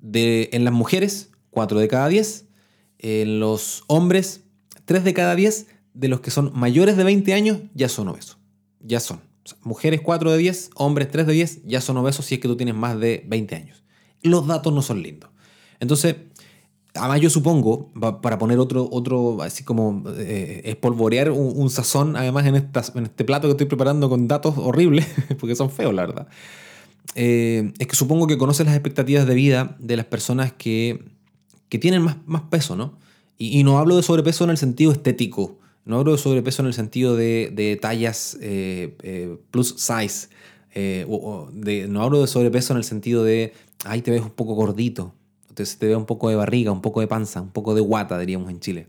De, 0.00 0.50
en 0.52 0.64
las 0.64 0.72
mujeres, 0.72 1.30
4 1.50 1.78
de 1.78 1.88
cada 1.88 2.08
10. 2.08 2.46
En 2.98 3.40
los 3.40 3.84
hombres, 3.86 4.44
3 4.84 5.04
de 5.04 5.14
cada 5.14 5.34
10 5.34 5.66
de 5.94 6.08
los 6.08 6.20
que 6.20 6.30
son 6.30 6.52
mayores 6.54 6.96
de 6.96 7.04
20 7.04 7.32
años 7.34 7.58
ya 7.74 7.88
son 7.88 8.08
obesos. 8.08 8.38
Ya 8.80 9.00
son 9.00 9.20
mujeres 9.62 10.00
4 10.02 10.32
de 10.32 10.38
10, 10.38 10.70
hombres 10.74 11.10
3 11.10 11.26
de 11.26 11.32
10 11.32 11.62
ya 11.64 11.80
son 11.80 11.96
obesos 11.96 12.26
si 12.26 12.36
es 12.36 12.40
que 12.40 12.48
tú 12.48 12.56
tienes 12.56 12.74
más 12.74 12.98
de 12.98 13.24
20 13.26 13.54
años. 13.54 13.82
Los 14.22 14.46
datos 14.46 14.72
no 14.72 14.82
son 14.82 15.02
lindos. 15.02 15.30
Entonces, 15.80 16.16
además 16.94 17.20
yo 17.20 17.30
supongo, 17.30 17.90
para 18.20 18.38
poner 18.38 18.58
otro, 18.58 18.88
otro 18.90 19.42
así 19.42 19.64
como 19.64 20.04
eh, 20.16 20.62
espolvorear 20.64 21.30
un, 21.30 21.70
sazón, 21.70 22.16
además 22.16 22.46
en, 22.46 22.56
en 22.56 23.04
este 23.04 23.24
plato 23.24 23.48
que 23.48 23.52
estoy 23.52 23.66
preparando 23.66 24.08
con 24.08 24.28
datos 24.28 24.54
horribles, 24.58 25.06
porque 25.40 25.56
son 25.56 25.70
feos, 25.70 25.94
la 25.94 26.06
verdad, 26.06 26.28
eh, 27.14 27.72
es 27.78 27.86
que 27.86 27.96
supongo 27.96 28.26
que 28.26 28.38
conoces 28.38 28.66
las 28.66 28.74
expectativas 28.74 29.26
de 29.26 29.34
vida 29.34 29.76
de 29.78 29.96
las 29.96 30.06
personas 30.06 30.52
que, 30.52 31.04
que 31.68 31.78
tienen 31.78 32.02
más, 32.02 32.16
más 32.26 32.42
peso, 32.42 32.76
¿no? 32.76 32.98
Y, 33.42 33.64
no 33.64 33.78
hablo 33.78 33.96
de 33.96 34.02
sobrepeso 34.02 34.44
en 34.44 34.50
el 34.50 34.58
sentido 34.58 34.92
estético, 34.92 35.58
no 35.86 35.98
hablo 35.98 36.12
de 36.12 36.18
sobrepeso 36.18 36.60
en 36.60 36.68
el 36.68 36.74
sentido 36.74 37.16
de, 37.16 37.78
tallas 37.80 38.36
eh, 38.42 38.98
eh, 39.02 39.38
plus 39.50 39.76
size. 39.78 40.28
Eh, 40.74 41.06
no 41.88 42.02
hablo 42.02 42.20
de 42.20 42.26
sobrepeso 42.26 42.74
en 42.74 42.76
el 42.76 42.84
sentido 42.84 43.24
de, 43.24 43.54
ahí 43.86 44.02
te 44.02 44.10
ves 44.10 44.20
un 44.20 44.28
poco 44.28 44.52
gordito, 44.52 45.14
entonces 45.48 45.78
te 45.78 45.86
ves 45.86 45.96
un 45.96 46.04
poco 46.04 46.28
de 46.28 46.36
barriga, 46.36 46.70
un 46.70 46.82
poco 46.82 47.00
de 47.00 47.06
panza, 47.06 47.40
un 47.40 47.50
poco 47.50 47.74
de 47.74 47.80
guata, 47.80 48.18
diríamos 48.18 48.50
en 48.50 48.60
Chile. 48.60 48.88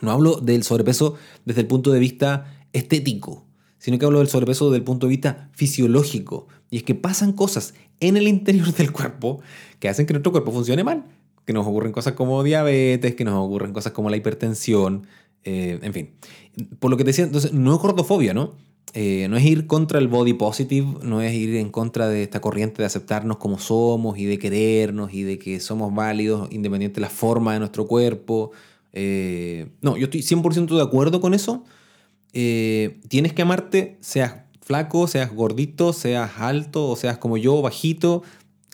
No 0.00 0.12
hablo 0.12 0.36
del 0.36 0.62
sobrepeso 0.62 1.16
desde 1.44 1.60
el 1.60 1.66
punto 1.66 1.92
de 1.92 2.00
vista 2.00 2.66
estético, 2.72 3.44
sino 3.78 3.98
que 3.98 4.04
hablo 4.04 4.18
del 4.18 4.28
sobrepeso 4.28 4.66
desde 4.66 4.78
el 4.78 4.84
punto 4.84 5.06
de 5.06 5.10
vista 5.10 5.50
fisiológico. 5.52 6.48
Y 6.70 6.78
es 6.78 6.82
que 6.82 6.94
pasan 6.94 7.32
cosas 7.32 7.74
en 8.00 8.16
el 8.16 8.28
interior 8.28 8.72
del 8.76 8.92
cuerpo 8.92 9.40
que 9.80 9.88
hacen 9.88 10.06
que 10.06 10.12
nuestro 10.12 10.32
cuerpo 10.32 10.52
funcione 10.52 10.84
mal. 10.84 11.04
Que 11.44 11.52
nos 11.54 11.66
ocurren 11.66 11.92
cosas 11.92 12.12
como 12.12 12.42
diabetes, 12.42 13.14
que 13.14 13.24
nos 13.24 13.34
ocurren 13.34 13.72
cosas 13.72 13.92
como 13.92 14.10
la 14.10 14.18
hipertensión, 14.18 15.06
eh, 15.44 15.78
en 15.80 15.92
fin, 15.94 16.10
por 16.78 16.90
lo 16.90 16.98
que 16.98 17.04
decía, 17.04 17.24
entonces 17.24 17.54
no 17.54 17.74
es 17.74 17.80
gordofobia, 17.80 18.34
¿no? 18.34 18.52
Eh, 18.94 19.28
no 19.28 19.36
es 19.36 19.44
ir 19.44 19.66
contra 19.66 19.98
el 19.98 20.08
body 20.08 20.34
positive, 20.34 20.98
no 21.02 21.20
es 21.20 21.34
ir 21.34 21.56
en 21.56 21.70
contra 21.70 22.08
de 22.08 22.22
esta 22.22 22.40
corriente 22.40 22.82
de 22.82 22.86
aceptarnos 22.86 23.36
como 23.36 23.58
somos 23.58 24.18
y 24.18 24.24
de 24.24 24.38
querernos 24.38 25.12
y 25.12 25.22
de 25.22 25.38
que 25.38 25.60
somos 25.60 25.94
válidos 25.94 26.48
independiente 26.50 26.96
de 26.96 27.02
la 27.02 27.10
forma 27.10 27.52
de 27.52 27.60
nuestro 27.60 27.86
cuerpo. 27.86 28.50
Eh, 28.92 29.68
no, 29.82 29.96
yo 29.96 30.04
estoy 30.04 30.22
100% 30.22 30.74
de 30.74 30.82
acuerdo 30.82 31.20
con 31.20 31.34
eso. 31.34 31.64
Tienes 32.32 33.32
que 33.32 33.42
amarte, 33.42 33.98
seas 34.00 34.34
flaco, 34.60 35.06
seas 35.08 35.34
gordito, 35.34 35.92
seas 35.92 36.38
alto 36.38 36.88
o 36.88 36.96
seas 36.96 37.18
como 37.18 37.36
yo, 37.36 37.62
bajito. 37.62 38.22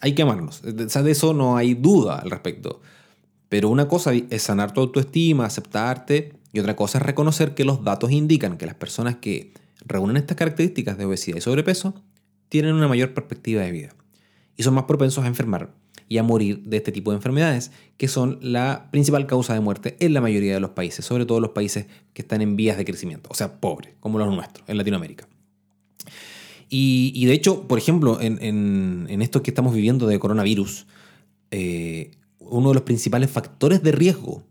Hay 0.00 0.14
que 0.14 0.22
amarnos. 0.22 0.60
de 0.62 1.10
eso 1.10 1.34
no 1.34 1.56
hay 1.56 1.74
duda 1.74 2.18
al 2.18 2.30
respecto. 2.30 2.80
Pero 3.48 3.68
una 3.68 3.86
cosa 3.86 4.12
es 4.12 4.42
sanar 4.42 4.72
tu 4.72 4.80
autoestima, 4.80 5.46
aceptarte 5.46 6.32
y 6.52 6.58
otra 6.58 6.76
cosa 6.76 6.98
es 6.98 7.04
reconocer 7.04 7.54
que 7.54 7.64
los 7.64 7.84
datos 7.84 8.10
indican 8.10 8.58
que 8.58 8.66
las 8.66 8.74
personas 8.74 9.16
que 9.16 9.52
reúnen 9.84 10.16
estas 10.16 10.36
características 10.36 10.98
de 10.98 11.04
obesidad 11.04 11.36
y 11.36 11.40
sobrepeso 11.40 11.94
tienen 12.48 12.74
una 12.74 12.88
mayor 12.88 13.14
perspectiva 13.14 13.62
de 13.62 13.70
vida 13.70 13.94
y 14.56 14.62
son 14.62 14.74
más 14.74 14.84
propensos 14.84 15.24
a 15.24 15.28
enfermar 15.28 15.72
y 16.08 16.18
a 16.18 16.22
morir 16.22 16.62
de 16.64 16.76
este 16.76 16.92
tipo 16.92 17.10
de 17.10 17.16
enfermedades, 17.16 17.70
que 17.96 18.08
son 18.08 18.38
la 18.40 18.88
principal 18.90 19.26
causa 19.26 19.54
de 19.54 19.60
muerte 19.60 19.96
en 20.00 20.14
la 20.14 20.20
mayoría 20.20 20.54
de 20.54 20.60
los 20.60 20.70
países, 20.70 21.04
sobre 21.04 21.26
todo 21.26 21.40
los 21.40 21.50
países 21.50 21.86
que 22.12 22.22
están 22.22 22.42
en 22.42 22.56
vías 22.56 22.76
de 22.76 22.84
crecimiento, 22.84 23.30
o 23.30 23.34
sea, 23.34 23.60
pobres, 23.60 23.94
como 24.00 24.18
los 24.18 24.34
nuestros, 24.34 24.68
en 24.68 24.76
Latinoamérica. 24.76 25.28
Y, 26.76 27.24
de 27.26 27.34
hecho, 27.34 27.68
por 27.68 27.78
ejemplo, 27.78 28.20
en, 28.20 29.06
esto 29.22 29.42
que 29.44 29.50
estamos 29.52 29.74
viviendo 29.74 30.08
de 30.08 30.18
coronavirus, 30.18 30.86
eh, 31.52 32.10
uno 32.40 32.70
de 32.70 32.74
los 32.74 32.82
principales 32.82 33.30
factores 33.30 33.82
de 33.82 33.92
riesgo 33.92 34.42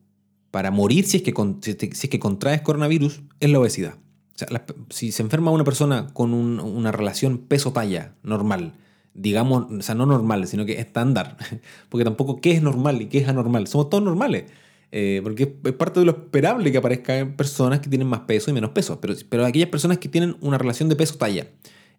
para 0.49 0.71
morir 0.71 1.05
si 1.05 1.17
es 1.17 1.23
que, 1.23 1.33
si 1.61 1.71
es 1.81 2.09
que 2.09 2.19
contraes 2.19 2.61
coronavirus 2.61 3.21
es 3.41 3.49
la 3.49 3.59
obesidad. 3.59 3.95
O 4.35 4.37
sea, 4.37 4.65
si 4.89 5.11
se 5.11 5.21
enferma 5.21 5.51
una 5.51 5.63
persona 5.63 6.07
con 6.13 6.33
una 6.33 6.91
relación 6.91 7.39
peso-talla 7.39 8.15
normal, 8.23 8.73
digamos, 9.13 9.71
o 9.71 9.81
sea, 9.81 9.95
no 9.95 10.05
normal, 10.05 10.47
sino 10.47 10.65
que 10.65 10.79
estándar, 10.79 11.37
porque 11.89 12.03
tampoco 12.03 12.41
qué 12.41 12.51
es 12.51 12.61
normal 12.61 13.01
y 13.01 13.07
qué 13.07 13.19
es 13.19 13.27
anormal, 13.27 13.67
somos 13.67 13.89
todos 13.89 14.03
normales, 14.03 14.45
eh, 14.91 15.21
porque 15.23 15.55
es 15.63 15.73
parte 15.73 15.99
de 15.99 16.05
lo 16.05 16.11
esperable 16.11 16.71
que 16.71 16.77
aparezcan 16.77 17.35
personas 17.35 17.79
que 17.79 17.89
tienen 17.89 18.07
más 18.07 18.21
peso 18.21 18.51
y 18.51 18.53
menos 18.53 18.71
peso, 18.71 18.99
pero, 19.01 19.13
pero 19.29 19.45
aquellas 19.45 19.69
personas 19.69 19.97
que 19.97 20.09
tienen 20.09 20.35
una 20.41 20.57
relación 20.57 20.89
de 20.89 20.95
peso-talla 20.95 21.47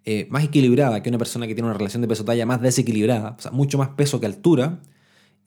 eh, 0.07 0.27
más 0.29 0.45
equilibrada 0.45 1.03
que 1.03 1.09
una 1.09 1.17
persona 1.17 1.47
que 1.47 1.55
tiene 1.55 1.67
una 1.67 1.79
relación 1.79 2.03
de 2.03 2.09
peso-talla 2.09 2.45
más 2.45 2.61
desequilibrada, 2.61 3.37
o 3.39 3.41
sea, 3.41 3.51
mucho 3.53 3.79
más 3.79 3.89
peso 3.91 4.21
que 4.21 4.27
altura, 4.27 4.83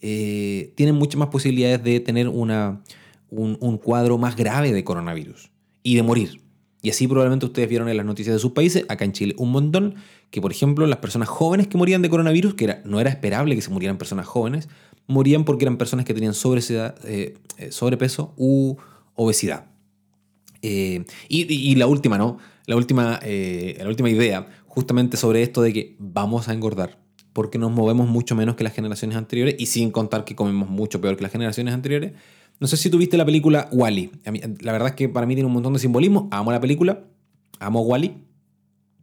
eh, 0.02 0.74
tienen 0.76 0.96
muchas 0.96 1.20
más 1.20 1.30
posibilidades 1.30 1.84
de 1.84 2.00
tener 2.00 2.28
una, 2.28 2.82
un, 3.30 3.78
cuadro 3.78 4.18
más 4.18 4.36
grave 4.36 4.74
de 4.74 4.84
coronavirus 4.84 5.52
y 5.84 5.96
de 5.96 6.04
morir. 6.04 6.42
Y 6.82 6.90
así 6.90 7.08
probablemente 7.08 7.46
ustedes 7.46 7.68
vieron 7.68 7.90
en 7.90 7.98
las 7.98 8.06
noticias 8.06 8.36
de 8.36 8.40
sus 8.40 8.52
países, 8.52 8.86
acá 8.88 9.04
en 9.04 9.12
Chile, 9.12 9.36
un 9.38 9.52
montón, 9.52 9.96
que 10.30 10.42
por 10.42 10.52
ejemplo 10.52 10.86
las 10.86 11.00
personas 11.00 11.28
jóvenes 11.28 11.68
que 11.68 11.78
morían 11.78 12.02
de 12.02 12.10
coronavirus, 12.10 12.54
que 12.54 12.78
no 12.86 13.00
era 13.00 13.10
esperable 13.10 13.56
que 13.56 13.62
se 13.62 13.72
murieran 13.72 13.98
personas 13.98 14.28
jóvenes, 14.28 14.70
morían 15.08 15.44
porque 15.44 15.66
eran 15.66 15.78
personas 15.78 16.06
que 16.06 16.14
tenían 16.14 16.34
eh, 16.34 17.38
eh, 17.58 17.72
sobrepeso 17.72 18.34
u 18.38 18.76
obesidad. 19.16 19.66
y, 20.62 21.76
la 21.76 21.88
última, 21.88 22.18
¿no? 22.18 22.38
La 22.66 22.76
última, 22.76 23.20
la 23.24 23.88
última 23.88 24.10
idea, 24.10 24.48
justamente 24.68 25.18
sobre 25.18 25.42
esto 25.42 25.62
de 25.62 25.74
que 25.74 25.96
vamos 26.00 26.50
a 26.50 26.54
engordar 26.54 27.00
porque 27.38 27.60
nos 27.60 27.72
movemos 27.72 28.08
mucho 28.08 28.34
menos 28.34 28.56
que 28.56 28.64
las 28.64 28.74
generaciones 28.74 29.16
anteriores 29.16 29.54
y 29.60 29.68
sin 29.68 29.92
contar 29.92 30.26
que 30.26 30.34
comemos 30.34 30.70
mucho 30.70 31.00
peor 31.00 31.18
que 31.18 31.22
las 31.22 31.32
generaciones 31.32 31.72
anteriores. 31.72 32.14
No 32.60 32.68
sé 32.68 32.78
si 32.78 32.90
tuviste 32.90 33.18
la 33.18 33.26
película 33.26 33.70
Wally. 33.72 34.12
-E. 34.24 34.62
La 34.62 34.72
verdad 34.72 34.90
es 34.90 34.96
que 34.96 35.10
para 35.10 35.26
mí 35.26 35.36
tiene 35.36 35.48
un 35.48 35.54
montón 35.54 35.74
de 35.74 35.80
simbolismo. 35.80 36.28
Amo 36.32 36.52
la 36.52 36.60
película, 36.60 37.04
amo 37.60 37.82
Wally. 37.82 38.16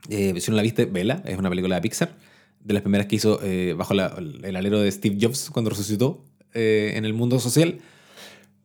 -E. 0.09 0.41
si 0.41 0.51
no 0.51 0.57
la 0.57 0.63
viste, 0.63 0.87
vela, 0.87 1.23
es 1.25 1.39
una 1.39 1.49
película 1.51 1.77
de 1.77 1.83
Pixar, 1.83 2.17
de 2.61 2.75
las 2.75 2.83
primeras 2.83 3.07
que 3.07 3.17
hizo 3.17 3.41
eh, 3.43 3.75
bajo 3.75 3.95
el 3.95 4.57
alero 4.57 4.81
de 4.81 4.91
Steve 4.91 5.19
Jobs 5.21 5.51
cuando 5.51 5.71
resucitó 5.71 6.25
eh, 6.53 6.93
en 6.97 7.05
el 7.05 7.15
mundo 7.15 7.39
social. 7.39 7.79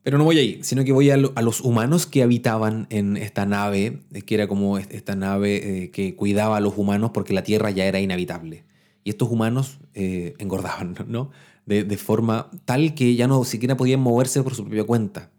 Pero 0.01 0.17
no 0.17 0.23
voy 0.23 0.39
ahí, 0.39 0.59
sino 0.63 0.83
que 0.85 0.93
voy 0.93 1.11
a, 1.11 1.17
los 1.17 1.61
humanos 1.61 2.05
que 2.05 2.23
habitaban 2.23 2.87
en 2.89 3.17
esta 3.17 3.45
nave, 3.45 3.99
eh, 4.13 4.21
que 4.21 4.35
era 4.35 4.47
como 4.47 4.77
esta 4.77 5.15
nave 5.15 5.91
que 5.93 6.15
cuidaba 6.15 6.57
a 6.57 6.61
los 6.61 6.77
humanos 6.77 7.11
porque 7.13 7.33
la 7.33 7.43
Tierra 7.43 7.69
ya 7.69 7.85
era 7.85 7.99
inhabitable. 7.99 8.63
Y 9.03 9.11
estos 9.11 9.29
humanos 9.29 9.79
eh, 9.93 10.35
engordaban, 10.39 10.95
¿no? 11.07 11.31
De, 11.69 11.97
forma 11.97 12.49
tal 12.65 12.95
que 12.95 13.13
ya 13.13 13.27
no 13.27 13.43
siquiera 13.43 13.77
podían 13.77 13.99
moverse 13.99 14.41
por 14.41 14.55
su 14.55 14.63
propia 14.63 14.85
cuenta. 14.85 15.29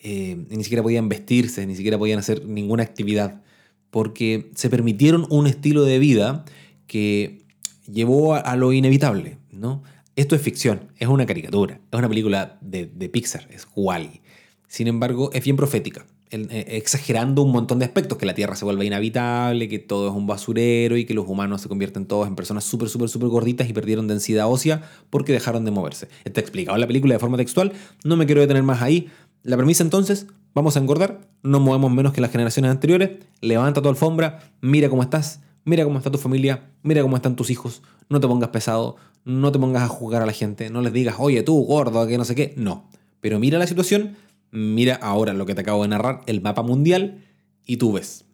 Eh, 0.00 0.36
ni 0.50 0.64
siquiera 0.64 0.82
podían 0.82 1.08
vestirse, 1.08 1.64
ni 1.66 1.76
siquiera 1.76 1.96
podían 1.96 2.18
hacer 2.18 2.44
ninguna 2.44 2.82
actividad, 2.82 3.42
porque 3.90 4.50
se 4.56 4.70
permitieron 4.70 5.26
un 5.30 5.46
estilo 5.46 5.84
de 5.84 6.00
vida 6.00 6.44
que 6.88 7.44
llevó 7.86 8.34
a, 8.34 8.56
lo 8.56 8.72
inevitable, 8.72 9.38
¿no? 9.52 9.84
Esto 10.16 10.34
es 10.34 10.42
ficción, 10.42 10.90
es 10.96 11.06
una 11.06 11.26
caricatura, 11.26 11.80
es 11.92 11.98
una 11.98 12.08
película 12.08 12.58
de, 12.60 12.86
de 12.86 13.08
Pixar, 13.08 13.46
es 13.52 13.68
Wally. 13.76 14.20
Sin 14.66 14.88
embargo, 14.88 15.30
es 15.32 15.44
bien 15.44 15.56
profética. 15.56 16.04
Eh, 16.30 16.76
exagerando 16.76 17.40
un 17.40 17.52
montón 17.52 17.78
de 17.78 17.86
aspectos, 17.86 18.18
que 18.18 18.26
la 18.26 18.34
Tierra 18.34 18.54
se 18.54 18.66
vuelve 18.66 18.84
inhabitable, 18.84 19.66
que 19.66 19.78
todo 19.78 20.08
es 20.08 20.14
un 20.14 20.26
basurero 20.26 20.98
y 20.98 21.06
que 21.06 21.14
los 21.14 21.26
humanos 21.26 21.62
se 21.62 21.68
convierten 21.68 22.04
todos 22.04 22.28
en 22.28 22.36
personas 22.36 22.64
súper, 22.64 22.90
súper, 22.90 23.08
súper 23.08 23.30
gorditas 23.30 23.68
y 23.68 23.72
perdieron 23.72 24.08
densidad 24.08 24.46
ósea 24.46 24.82
porque 25.08 25.32
dejaron 25.32 25.64
de 25.64 25.70
moverse. 25.70 26.08
Está 26.24 26.40
explicado 26.40 26.76
en 26.76 26.82
la 26.82 26.86
película 26.86 27.14
de 27.14 27.18
forma 27.18 27.38
textual, 27.38 27.72
no 28.04 28.16
me 28.16 28.26
quiero 28.26 28.42
detener 28.42 28.62
más 28.62 28.82
ahí. 28.82 29.08
La 29.42 29.56
premisa 29.56 29.82
entonces, 29.82 30.26
vamos 30.52 30.76
a 30.76 30.80
engordar, 30.80 31.20
no 31.42 31.60
movemos 31.60 31.90
menos 31.90 32.12
que 32.12 32.20
las 32.20 32.30
generaciones 32.30 32.70
anteriores, 32.70 33.10
levanta 33.40 33.80
tu 33.80 33.88
alfombra, 33.88 34.52
mira 34.60 34.90
cómo 34.90 35.02
estás, 35.02 35.40
mira 35.64 35.84
cómo 35.84 35.96
está 35.96 36.10
tu 36.10 36.18
familia, 36.18 36.70
mira 36.82 37.00
cómo 37.00 37.16
están 37.16 37.36
tus 37.36 37.48
hijos, 37.48 37.80
no 38.10 38.20
te 38.20 38.28
pongas 38.28 38.50
pesado, 38.50 38.96
no 39.24 39.50
te 39.50 39.58
pongas 39.58 39.82
a 39.82 39.88
juzgar 39.88 40.20
a 40.20 40.26
la 40.26 40.32
gente, 40.32 40.68
no 40.68 40.82
les 40.82 40.92
digas, 40.92 41.14
oye 41.18 41.42
tú, 41.42 41.64
gordo, 41.64 42.06
que 42.06 42.18
no 42.18 42.26
sé 42.26 42.34
qué, 42.34 42.52
no. 42.58 42.90
Pero 43.20 43.38
mira 43.38 43.58
la 43.58 43.66
situación, 43.66 44.16
mira 44.50 44.94
ahora 44.96 45.32
lo 45.32 45.46
que 45.46 45.54
te 45.54 45.60
acabo 45.60 45.82
de 45.82 45.88
narrar, 45.88 46.20
el 46.26 46.40
mapa 46.40 46.62
mundial, 46.62 47.24
y 47.66 47.76
tú 47.76 47.92
ves 47.92 48.24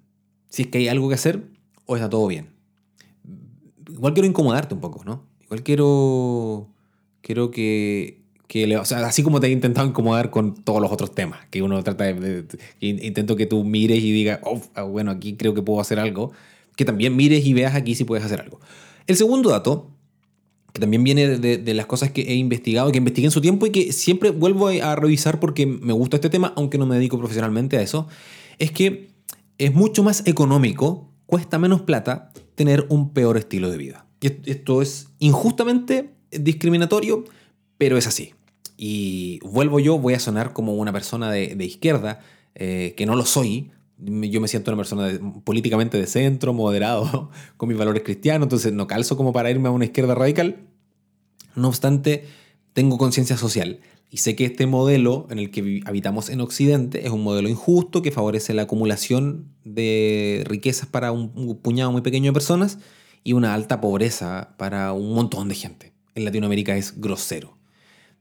si 0.55 0.63
es 0.63 0.69
que 0.69 0.79
hay 0.79 0.89
algo 0.89 1.09
que 1.09 1.17
hacer 1.17 1.49
o 1.85 1.97
está 1.97 2.09
todo 2.09 2.29
bien. 2.29 2.51
Igual 3.91 4.15
quiero 4.15 4.29
incomodarte 4.29 4.75
un 4.75 4.81
poco, 4.81 5.05
¿no? 5.05 5.27
Igual 5.43 5.65
quiero, 5.65 6.69
Creo 7.23 7.51
que, 7.51 8.21
que 8.47 8.77
o 8.77 8.85
sea, 8.85 9.05
así 9.07 9.23
como 9.23 9.41
te 9.41 9.49
he 9.49 9.51
intentado 9.51 9.89
incomodar 9.89 10.31
con 10.31 10.55
todos 10.55 10.81
los 10.81 10.93
otros 10.93 11.15
temas, 11.15 11.41
que 11.51 11.63
uno 11.63 11.83
trata 11.83 12.05
de, 12.05 12.45
intento 12.81 13.35
que 13.35 13.47
tú 13.47 13.65
mires 13.65 13.99
y 13.99 14.13
digas, 14.13 14.41
oh, 14.45 14.61
ah, 14.75 14.83
bueno, 14.83 15.11
aquí 15.11 15.35
creo 15.35 15.55
que 15.55 15.63
puedo 15.63 15.81
hacer 15.81 15.99
algo, 15.99 16.33
que 16.77 16.85
también 16.85 17.17
mires 17.17 17.45
y 17.47 17.55
veas 17.55 17.75
aquí 17.75 17.95
si 17.95 18.05
puedes 18.05 18.25
hacer 18.25 18.43
algo. 18.43 18.61
El 19.07 19.17
segundo 19.17 19.51
dato, 19.51 19.91
que 20.75 20.81
también 20.81 21.05
viene 21.05 21.39
de, 21.39 21.75
las 21.75 21.87
cosas 21.87 22.11
que 22.11 22.23
he 22.23 22.35
investigado, 22.35 22.91
que 22.91 22.99
investigué 22.99 23.27
en 23.27 23.31
su 23.31 23.41
tiempo 23.41 23.65
y 23.65 23.71
que 23.71 23.93
siempre 23.93 24.31
vuelvo 24.31 24.67
a 24.67 24.97
revisar 24.97 25.39
porque 25.39 25.67
me 25.67 25.93
gusta 25.93 26.17
este 26.17 26.29
tema, 26.29 26.53
aunque 26.57 26.79
no 26.79 26.85
me 26.85 26.97
dedico 26.97 27.17
profesionalmente 27.17 27.79
a 27.79 27.81
eso, 27.83 28.09
es 28.59 28.73
que 28.73 29.11
es 29.59 29.73
mucho 29.73 30.03
más 30.03 30.27
económico, 30.27 31.13
cuesta 31.27 31.61
menos 31.61 31.83
plata 31.83 32.33
tener 32.57 32.87
un 32.89 33.11
peor 33.11 33.37
estilo 33.37 33.71
de 33.71 33.79
vida. 33.79 34.07
Y 34.21 34.51
esto 34.51 34.83
es 34.83 35.11
injustamente 35.21 36.11
discriminatorio, 36.33 37.23
pero 37.79 37.97
es 37.97 38.09
así. 38.09 38.35
Y 38.77 39.39
vuelvo 39.45 39.79
yo, 39.79 39.97
voy 39.97 40.15
a 40.15 40.19
sonar 40.19 40.53
como 40.53 40.75
una 40.75 40.93
persona 40.93 41.31
de, 41.31 41.65
izquierda, 41.65 42.19
eh, 42.57 42.95
que 42.97 43.07
no 43.07 43.15
lo 43.15 43.25
soy. 43.25 43.71
Yo 44.05 44.41
me 44.41 44.49
siento 44.49 44.71
una 44.71 44.77
persona 44.77 45.11
políticamente 45.45 45.99
de 45.99 46.07
centro, 46.07 46.53
moderado, 46.53 47.31
con 47.57 47.69
mis 47.69 47.79
valores 47.79 48.03
cristianos, 48.03 48.47
entonces 48.47 48.73
no 48.73 48.87
calzo 48.87 49.17
como 49.17 49.33
para 49.33 49.51
irme 49.51 49.69
a 49.69 49.73
una 49.73 49.87
izquierda 49.87 50.15
radical. 50.15 50.69
No 51.57 51.69
obstante, 51.69 52.25
tengo 52.73 52.99
conciencia 52.99 53.37
social 53.37 53.81
y 54.11 54.19
sé 54.19 54.37
que 54.37 54.45
este 54.45 54.67
modelo 54.67 55.27
en 55.31 55.39
el 55.39 55.51
que 55.51 55.83
habitamos 55.87 56.29
en 56.29 56.41
Occidente 56.41 57.07
es 57.07 57.13
un 57.13 57.23
modelo 57.23 57.49
injusto 57.49 58.03
que 58.03 58.11
favorece 58.13 58.55
la 58.55 58.63
acumulación 58.63 59.49
de 59.65 60.45
riquezas 60.47 60.89
para 60.89 61.13
un 61.13 61.59
puñado 61.63 61.93
muy 61.93 62.03
pequeño 62.03 62.31
de 62.31 62.35
personas 62.35 62.79
y 63.25 63.33
una 63.33 63.55
alta 63.55 63.81
pobreza 63.81 64.55
para 64.59 64.93
un 64.93 65.15
montón 65.15 65.49
de 65.49 65.55
gente. 65.55 65.93
En 66.15 66.25
Latinoamérica 66.25 66.77
es 66.77 67.01
grosero. 67.01 67.57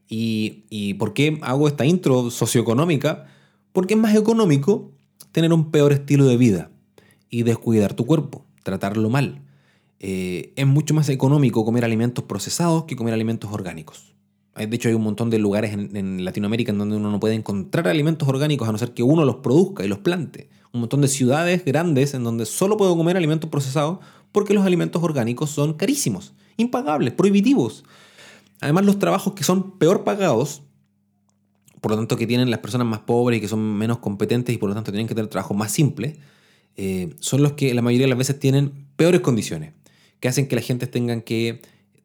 ¿Y, 0.08 0.94
por 0.94 1.12
qué 1.14 1.38
hago 1.42 1.68
esta 1.68 1.86
intro 1.86 2.30
socioeconómica? 2.30 3.26
Porque 3.72 3.94
es 3.94 4.00
más 4.00 4.14
económico 4.14 4.92
tener 5.34 5.52
un 5.52 5.72
peor 5.72 5.92
estilo 5.92 6.26
de 6.26 6.36
vida 6.36 6.70
y 7.28 7.42
descuidar 7.42 7.94
tu 7.94 8.06
cuerpo, 8.06 8.46
tratarlo 8.62 9.10
mal. 9.10 9.42
Eh, 9.98 10.52
es 10.54 10.64
mucho 10.64 10.94
más 10.94 11.08
económico 11.08 11.64
comer 11.64 11.84
alimentos 11.84 12.24
procesados 12.24 12.84
que 12.84 12.94
comer 12.94 13.14
alimentos 13.14 13.52
orgánicos. 13.52 14.14
De 14.54 14.76
hecho, 14.76 14.88
hay 14.88 14.94
un 14.94 15.02
montón 15.02 15.30
de 15.30 15.40
lugares 15.40 15.72
en, 15.72 16.24
Latinoamérica 16.24 16.70
en 16.70 16.78
donde 16.78 16.96
uno 16.96 17.10
no 17.10 17.18
puede 17.18 17.34
encontrar 17.34 17.88
alimentos 17.88 18.28
orgánicos 18.28 18.68
a 18.68 18.70
no 18.70 18.78
ser 18.78 18.94
que 18.94 19.02
uno 19.02 19.24
los 19.24 19.36
produzca 19.36 19.84
y 19.84 19.88
los 19.88 19.98
plante. 19.98 20.48
Un 20.72 20.78
montón 20.78 21.00
de 21.00 21.08
ciudades 21.08 21.64
grandes 21.64 22.14
en 22.14 22.22
donde 22.22 22.46
solo 22.46 22.76
puedo 22.76 22.96
comer 22.96 23.16
alimentos 23.16 23.50
procesados 23.50 23.98
porque 24.30 24.54
los 24.54 24.64
alimentos 24.64 25.02
orgánicos 25.02 25.50
son 25.50 25.74
carísimos, 25.74 26.32
impagables, 26.56 27.12
prohibitivos. 27.12 27.82
Además, 28.60 28.84
los 28.84 29.00
trabajos 29.00 29.32
que 29.32 29.42
son 29.42 29.78
peor 29.78 30.04
pagados, 30.04 30.62
por 31.84 31.90
lo 31.90 31.98
tanto 31.98 32.16
que 32.16 32.26
tienen 32.26 32.50
las 32.50 32.60
personas 32.60 32.86
más 32.86 33.00
pobres 33.00 33.36
y 33.36 33.40
que 33.42 33.46
son 33.46 33.60
menos 33.76 33.98
competentes 33.98 34.54
y 34.54 34.56
por 34.56 34.70
lo 34.70 34.74
tanto 34.74 34.90
tienen 34.90 35.06
que 35.06 35.14
tener 35.14 35.28
trabajos 35.28 35.54
más 35.54 35.70
simples, 35.70 36.16
eh, 36.78 37.14
son 37.20 37.42
los 37.42 37.52
que 37.52 37.74
la 37.74 37.82
mayoría 37.82 38.06
de 38.06 38.08
las 38.08 38.16
veces 38.16 38.38
tienen 38.38 38.72
peores 38.96 39.20
condiciones, 39.20 39.74
que 40.18 40.28
hacen 40.28 40.48
que 40.48 40.56
la 40.56 40.62
gente 40.62 40.86
tengan 40.86 41.20
que 41.20 41.60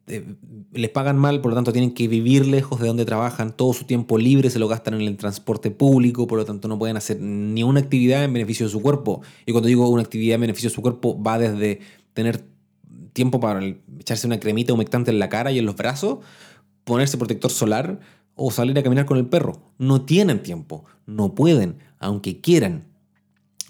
eh, 0.06 0.34
les 0.74 0.90
pagan 0.90 1.16
mal, 1.16 1.40
por 1.40 1.52
lo 1.52 1.54
tanto 1.54 1.72
tienen 1.72 1.92
que 1.92 2.08
vivir 2.08 2.46
lejos 2.46 2.78
de 2.78 2.88
donde 2.88 3.06
trabajan, 3.06 3.56
todo 3.56 3.72
su 3.72 3.84
tiempo 3.84 4.18
libre 4.18 4.50
se 4.50 4.58
lo 4.58 4.68
gastan 4.68 4.92
en 4.92 5.00
el 5.00 5.16
transporte 5.16 5.70
público, 5.70 6.26
por 6.26 6.36
lo 6.36 6.44
tanto 6.44 6.68
no 6.68 6.78
pueden 6.78 6.98
hacer 6.98 7.18
ni 7.18 7.62
una 7.62 7.80
actividad 7.80 8.22
en 8.22 8.34
beneficio 8.34 8.66
de 8.66 8.72
su 8.72 8.82
cuerpo. 8.82 9.22
Y 9.46 9.52
cuando 9.52 9.68
digo 9.68 9.88
una 9.88 10.02
actividad 10.02 10.34
en 10.34 10.42
beneficio 10.42 10.68
de 10.68 10.74
su 10.74 10.82
cuerpo, 10.82 11.18
va 11.22 11.38
desde 11.38 11.80
tener 12.12 12.44
tiempo 13.14 13.40
para 13.40 13.64
echarse 13.98 14.26
una 14.26 14.38
cremita 14.40 14.74
humectante 14.74 15.10
en 15.10 15.18
la 15.18 15.30
cara 15.30 15.52
y 15.52 15.58
en 15.58 15.64
los 15.64 15.76
brazos, 15.76 16.18
ponerse 16.84 17.16
protector 17.16 17.50
solar 17.50 17.98
o 18.42 18.50
salir 18.50 18.78
a 18.78 18.82
caminar 18.82 19.04
con 19.04 19.18
el 19.18 19.26
perro. 19.26 19.60
No 19.76 20.00
tienen 20.00 20.42
tiempo, 20.42 20.86
no 21.04 21.34
pueden, 21.34 21.76
aunque 21.98 22.40
quieran. 22.40 22.84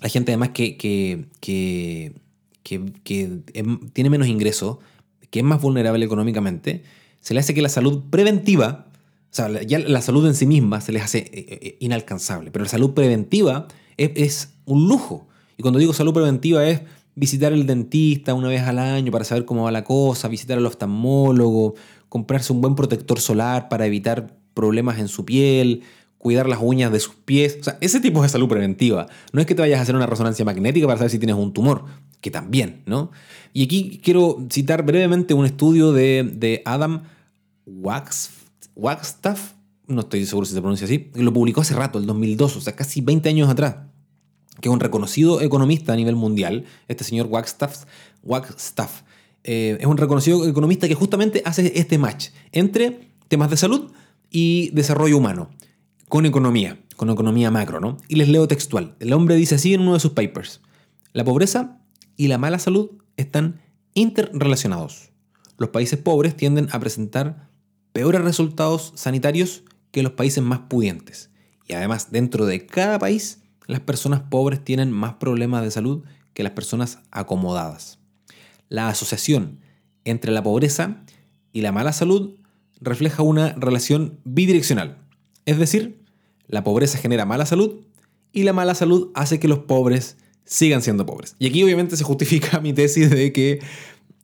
La 0.01 0.09
gente 0.09 0.31
además 0.31 0.51
que, 0.51 0.77
que, 0.77 1.27
que, 1.41 2.15
que 2.63 3.43
em, 3.53 3.91
tiene 3.91 4.11
menos 4.11 4.29
ingresos, 4.29 4.79
que 5.31 5.41
es 5.41 5.45
más 5.45 5.61
vulnerable 5.61 6.05
económicamente, 6.05 6.85
se 7.21 7.35
le 7.35 7.41
hace 7.41 7.53
que 7.53 7.63
la 7.63 7.69
salud 7.69 8.05
preventiva, 8.11 8.87
o 8.95 9.33
sea, 9.35 9.61
ya 9.63 9.81
la 9.81 10.01
salud 10.03 10.25
en 10.29 10.37
sí 10.37 10.47
misma 10.47 10.81
se 10.81 10.93
les 10.93 11.03
hace 11.03 11.19
eh, 11.19 11.31
eh, 11.33 11.77
inalcanzable, 11.81 12.53
pero 12.53 12.65
la 12.65 12.71
salud 12.71 12.93
preventiva 12.95 13.67
es, 13.97 14.53
un 14.67 14.87
lujo. 14.87 15.27
Y 15.59 15.63
cuando 15.63 15.81
digo 15.81 15.93
salud 15.93 16.15
preventiva 16.15 16.65
es 16.65 16.83
visitar 17.17 17.53
el 17.53 17.67
dentista 17.67 18.35
una 18.35 18.49
vez 18.49 18.63
al 18.63 18.79
año 18.79 19.11
para 19.11 19.25
saber 19.25 19.45
cómo 19.45 19.65
va 19.65 19.73
la 19.73 19.83
cosa, 19.83 20.29
visitar 20.29 20.59
al 20.59 20.67
oftalmólogo, 20.67 21.75
comprarse 22.09 22.53
un 22.53 22.61
buen 22.61 22.77
protector 22.77 23.19
solar 23.19 23.69
para 23.69 23.85
evitar 23.85 24.40
problemas 24.61 24.99
en 24.99 25.09
su 25.09 25.25
piel, 25.25 25.83
cuidar 26.19 26.47
las 26.47 26.59
uñas 26.61 26.93
de 26.93 27.01
sus 27.01 27.15
pies. 27.15 27.57
O 27.61 27.65
sea, 27.65 27.79
ese 27.81 27.99
tipo 27.99 28.23
de 28.23 28.29
salud 28.29 28.47
preventiva. 28.47 29.07
No 29.33 29.41
es 29.41 29.47
que 29.47 29.55
te 29.55 29.63
vayas 29.63 29.79
a 29.79 29.83
hacer 29.83 29.97
una 29.97 30.05
resonancia 30.07 30.45
magnética 30.45 30.87
para 30.87 30.99
saber 30.99 31.11
si 31.11 31.19
tienes 31.19 31.37
un 31.37 31.55
tumor 31.55 31.87
que 32.21 32.31
también, 32.31 32.83
¿no? 32.85 33.11
Y 33.55 33.65
aquí 33.65 34.01
quiero 34.05 34.47
citar 34.51 34.85
brevemente 34.85 35.33
un 35.33 35.47
estudio 35.47 35.93
de, 35.93 36.63
Adam 36.67 37.05
Wagstaff, 38.77 39.53
no 39.87 40.03
estoy 40.03 40.27
seguro 40.27 40.45
si 40.45 40.53
se 40.53 40.61
pronuncia 40.61 40.85
así, 40.85 41.11
lo 41.15 41.33
publicó 41.33 41.63
hace 41.63 41.75
rato, 41.75 41.99
el 41.99 42.05
2002, 42.05 42.57
o 42.57 42.61
sea, 42.61 42.77
casi 42.77 43.01
20 43.01 43.29
años 43.31 43.49
atrás, 43.49 43.77
que 44.61 44.69
es 44.69 44.73
un 44.73 44.81
reconocido 44.81 45.41
economista 45.41 45.95
a 45.95 45.97
nivel 45.97 46.17
mundial, 46.17 46.67
este 46.87 47.03
señor 47.03 47.29
Wagstaff, 47.29 47.85
Wagstaff 48.23 49.03
eh, 49.43 49.79
es 49.81 49.87
un 49.87 49.97
reconocido 49.97 50.47
economista 50.47 50.87
que 50.87 50.95
justamente 50.95 51.43
hace 51.47 51.73
este 51.75 51.97
match 51.97 52.29
entre 52.53 53.09
temas 53.29 53.49
de 53.49 53.57
salud 53.57 53.91
y 54.31 54.71
desarrollo 54.71 55.19
humano, 55.19 55.51
con 56.09 56.27
economía, 56.27 56.81
con 56.97 57.11
economía 57.11 57.51
macro, 57.51 57.81
¿no? 57.81 57.97
Y 58.09 58.17
les 58.17 58.29
leo 58.29 58.49
textual. 58.49 58.95
El 59.01 59.13
hombre 59.13 59.35
dice 59.35 59.57
así 59.57 59.75
en 59.75 59.83
uno 59.83 59.95
de 59.95 60.01
sus 60.01 60.13
papers. 60.13 60.61
La 61.13 61.25
pobreza 61.25 61.81
y 62.17 62.29
la 62.29 62.39
mala 62.39 62.59
salud 62.59 62.91
están 63.17 63.61
interrelacionados. 63.95 65.11
Los 65.59 65.71
países 65.71 65.99
pobres 65.99 66.37
tienden 66.37 66.69
a 66.73 66.81
presentar 66.81 67.51
peores 67.93 68.21
resultados 68.23 68.93
sanitarios 68.95 69.65
que 69.91 70.03
los 70.03 70.13
países 70.13 70.43
más 70.43 70.61
pudientes. 70.69 71.31
Y 71.67 71.75
además, 71.75 72.11
dentro 72.11 72.47
de 72.47 72.67
cada 72.67 72.99
país, 72.99 73.43
las 73.67 73.81
personas 73.81 74.21
pobres 74.21 74.65
tienen 74.65 74.91
más 74.91 75.15
problemas 75.15 75.63
de 75.63 75.71
salud 75.71 76.05
que 76.35 76.43
las 76.43 76.53
personas 76.53 76.99
acomodadas. 77.11 77.99
La 78.69 78.89
asociación 78.89 79.61
entre 80.05 80.33
la 80.33 80.43
pobreza 80.43 81.03
y 81.53 81.61
la 81.61 81.73
mala 81.73 81.93
salud 81.93 82.37
refleja 82.81 83.23
una 83.23 83.53
relación 83.55 84.19
bidireccional. 84.25 84.99
Es 85.47 85.59
decir, 85.59 86.01
la 86.47 86.65
pobreza 86.65 86.99
genera 86.99 87.27
mala 87.27 87.47
salud 87.47 87.81
y 88.33 88.43
la 88.43 88.53
mala 88.53 88.75
salud 88.75 89.11
hace 89.15 89.39
que 89.39 89.49
los 89.49 89.61
pobres 89.61 90.17
sigan 90.45 90.83
siendo 90.83 91.07
pobres. 91.07 91.37
Y 91.39 91.47
aquí 91.47 91.63
obviamente 91.63 91.97
se 91.97 92.05
justifica 92.05 92.61
mi 92.63 92.73
tesis 92.73 93.11
de 93.11 93.33
que 93.33 93.61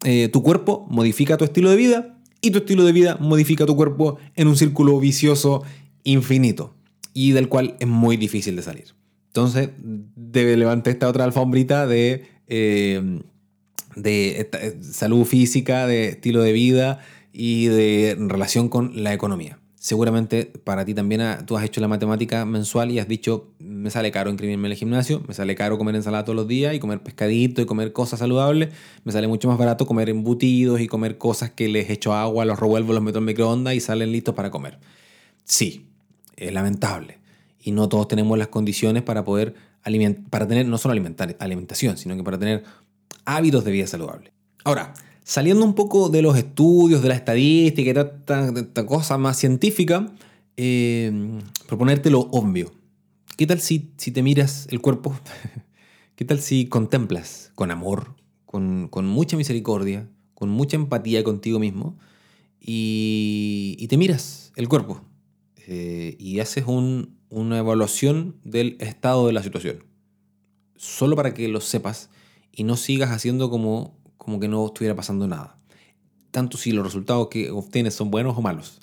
eh, 0.05 0.29
tu 0.29 0.43
cuerpo 0.43 0.87
modifica 0.91 1.37
tu 1.37 1.45
estilo 1.45 1.71
de 1.71 1.77
vida 1.77 2.19
y 2.41 2.51
tu 2.51 2.59
estilo 2.59 2.85
de 2.85 2.93
vida 2.93 3.17
modifica 3.21 3.67
tu 3.67 3.77
cuerpo 3.77 4.19
en 4.35 4.49
un 4.49 4.57
círculo 4.57 4.99
vicioso 4.99 5.63
infinito 6.05 6.75
y 7.13 7.33
del 7.33 7.49
cual 7.49 7.77
es 7.81 7.89
muy 7.89 8.17
difícil 8.17 8.57
de 8.57 8.63
salir. 8.63 8.95
Entonces, 9.29 9.71
debe 9.77 10.57
levantar 10.57 10.93
esta 10.93 11.09
otra 11.09 11.25
alfombrita 11.25 11.87
de, 11.87 12.27
eh, 12.47 13.21
de 13.95 14.49
eh, 14.53 14.79
salud 14.81 15.25
física, 15.25 15.87
de 15.87 16.09
estilo 16.09 16.43
de 16.43 16.53
vida 16.53 17.01
y 17.37 17.67
de 17.67 18.17
relación 18.19 18.69
con 18.69 19.03
la 19.03 19.13
economía 19.13 19.59
seguramente 19.87 20.47
para 20.65 20.85
ti 20.85 20.95
también 20.95 21.23
tú 21.47 21.57
has 21.57 21.65
hecho 21.65 21.81
la 21.81 21.87
matemática 21.87 22.45
mensual 22.45 22.91
y 22.91 22.99
has 22.99 23.07
dicho, 23.07 23.53
me 23.61 23.89
sale 23.89 24.11
caro 24.11 24.31
inscribirme 24.31 24.67
en 24.67 24.73
el 24.73 24.77
gimnasio, 24.77 25.23
me 25.29 25.33
sale 25.33 25.55
caro 25.55 25.79
comer 25.79 25.95
ensalada 25.95 26.25
todos 26.25 26.35
los 26.35 26.49
días 26.49 26.75
y 26.75 26.81
comer 26.81 27.05
pescadito 27.05 27.63
y 27.63 27.67
comer 27.67 27.93
cosas 27.93 28.19
saludables, 28.19 28.71
me 29.05 29.13
sale 29.13 29.29
mucho 29.29 29.47
más 29.47 29.59
barato 29.59 29.87
comer 29.87 30.09
embutidos 30.09 30.81
y 30.81 30.89
comer 30.89 31.19
cosas 31.19 31.51
que 31.51 31.69
les 31.69 31.89
echo 31.89 32.15
agua, 32.15 32.45
los 32.45 32.59
revuelvo, 32.59 32.95
los 32.95 33.03
meto 33.03 33.21
en 33.21 33.27
microondas 33.27 33.75
y 33.75 33.81
salen 33.81 34.11
listos 34.11 34.35
para 34.35 34.51
comer. 34.51 34.81
Sí, 35.45 35.87
es 36.37 36.53
lamentable. 36.53 37.21
Y 37.63 37.71
no 37.71 37.89
todos 37.89 38.09
tenemos 38.09 38.37
las 38.39 38.49
condiciones 38.49 39.05
para 39.05 39.25
poder 39.25 39.55
alimentar, 39.85 40.29
para 40.31 40.49
tener 40.49 40.67
no 40.67 40.79
solo 40.79 40.93
alimentar, 40.93 41.37
alimentación, 41.39 41.97
sino 41.97 42.17
que 42.17 42.25
para 42.25 42.41
tener 42.41 42.65
hábitos 43.25 43.65
de 43.65 43.71
vida 43.71 43.87
saludable. 43.87 44.33
Ahora, 44.65 44.95
Saliendo 45.29 45.65
un 45.65 45.75
poco 45.75 46.09
de 46.09 46.23
los 46.23 46.39
estudios, 46.39 47.03
de 47.03 47.09
la 47.09 47.17
estadística 47.17 47.91
y 47.91 48.61
esta, 48.61 48.87
cosa 48.87 49.19
más 49.19 49.37
científica, 49.37 50.15
eh, 50.57 51.41
proponerte 51.67 52.11
lo 52.11 52.21
obvio. 52.21 52.73
¿Qué 53.37 53.45
tal 53.45 53.61
si, 53.61 53.91
si 53.97 54.13
te 54.13 54.23
miras 54.23 54.69
el 54.71 54.81
cuerpo? 54.81 55.19
¿Qué 56.15 56.25
tal 56.25 56.39
si 56.39 56.67
contemplas 56.67 57.51
con 57.57 57.73
amor, 57.73 58.15
con, 58.45 58.89
mucha 59.03 59.37
misericordia, 59.37 60.09
con 60.35 60.49
mucha 60.49 60.77
empatía 60.77 61.25
contigo 61.25 61.59
mismo 61.59 61.99
y, 62.61 63.85
te 63.89 63.97
miras 63.97 64.53
el 64.55 64.69
cuerpo 64.69 65.01
eh, 65.67 66.15
y 66.21 66.39
haces 66.39 66.67
una 66.69 67.59
evaluación 67.59 68.37
del 68.45 68.77
estado 68.79 69.27
de 69.27 69.33
la 69.33 69.43
situación? 69.43 69.83
Solo 70.77 71.17
para 71.17 71.35
que 71.35 71.49
lo 71.49 71.61
sepas 71.61 72.11
y 72.53 72.63
no 72.63 72.77
sigas 72.77 73.11
haciendo 73.11 73.51
como 73.51 74.06
como 74.19 74.41
que 74.41 74.49
no 74.49 74.67
estuviera 74.67 74.95
pasando 74.95 75.27
nada. 75.27 75.57
Tanto 76.31 76.59
si 76.59 76.73
los 76.73 76.85
resultados 76.85 77.29
que 77.29 77.51
obtienes 77.51 77.95
son 77.95 78.11
buenos 78.11 78.37
o 78.37 78.43
malos. 78.43 78.81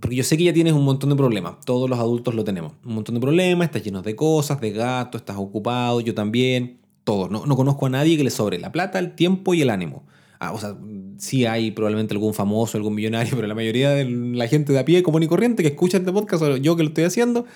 porque 0.00 0.16
yo 0.16 0.24
sé 0.24 0.36
que 0.36 0.44
ya 0.44 0.52
tienes 0.52 0.74
un 0.74 0.84
montón 0.84 1.10
de 1.10 1.16
problemas, 1.16 1.60
todos 1.64 1.88
los 1.88 1.98
adultos 1.98 2.34
lo 2.34 2.44
tenemos, 2.44 2.72
un 2.84 2.94
montón 2.94 3.14
de 3.14 3.20
problemas, 3.20 3.66
estás 3.66 3.82
lleno 3.82 4.02
de 4.02 4.16
cosas, 4.16 4.60
de 4.60 4.70
gatos, 4.72 5.22
estás 5.22 5.36
ocupado, 5.38 6.00
yo 6.00 6.14
también, 6.14 6.78
todos. 7.04 7.30
No, 7.30 7.46
no 7.46 7.56
conozco 7.56 7.86
a 7.86 7.90
nadie 7.90 8.16
que 8.16 8.24
le 8.24 8.30
sobre 8.30 8.58
la 8.58 8.72
plata, 8.72 8.98
el 8.98 9.14
tiempo 9.14 9.54
y 9.54 9.62
el 9.62 9.70
ánimo. 9.70 10.04
Ah, 10.40 10.52
o 10.52 10.58
sea, 10.58 10.76
sí 11.18 11.46
hay 11.46 11.70
probablemente 11.70 12.14
algún 12.14 12.34
famoso, 12.34 12.76
algún 12.76 12.94
millonario, 12.94 13.32
pero 13.36 13.46
la 13.46 13.54
mayoría 13.54 13.90
de 13.90 14.04
la 14.04 14.48
gente 14.48 14.72
de 14.72 14.80
a 14.80 14.84
pie, 14.84 15.02
común 15.02 15.22
y 15.22 15.28
corriente, 15.28 15.62
que 15.62 15.68
escucha 15.70 15.98
este 15.98 16.12
podcast, 16.12 16.42
o 16.42 16.56
yo 16.56 16.76
que 16.76 16.82
lo 16.82 16.88
estoy 16.88 17.04
haciendo, 17.04 17.46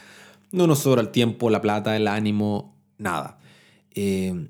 no 0.52 0.66
nos 0.66 0.80
sobra 0.80 1.02
el 1.02 1.10
tiempo, 1.10 1.50
la 1.50 1.60
plata, 1.60 1.96
el 1.96 2.08
ánimo, 2.08 2.76
nada. 2.98 3.38
Eh, 3.94 4.48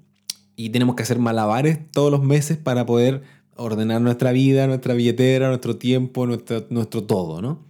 y 0.59 0.71
tenemos 0.71 0.97
que 0.97 1.05
hacer 1.05 1.21
malabares 1.21 1.79
todos 1.92 2.11
los 2.11 2.21
meses 2.21 2.59
para 2.59 2.85
poder 2.85 3.23
ordenar 3.55 4.01
nuestra 4.01 4.33
vida, 4.33 4.66
nuestra 4.66 4.92
billetera, 4.92 5.47
nuestro 5.47 5.77
tiempo, 5.77 6.27
nuestro, 6.27 6.66
nuestro 6.71 7.05
todo, 7.05 7.40
¿no? 7.40 7.64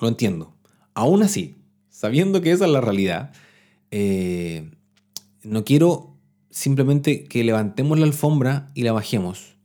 Lo 0.00 0.06
entiendo. 0.06 0.54
Aún 0.94 1.24
así, 1.24 1.56
sabiendo 1.90 2.40
que 2.42 2.52
esa 2.52 2.64
es 2.66 2.70
la 2.70 2.80
realidad, 2.80 3.32
eh, 3.90 4.70
no 5.42 5.64
quiero 5.64 6.14
simplemente 6.48 7.24
que 7.24 7.42
levantemos 7.42 7.98
la 7.98 8.06
alfombra 8.06 8.70
y 8.72 8.84
la 8.84 8.92
bajemos. 8.92 9.56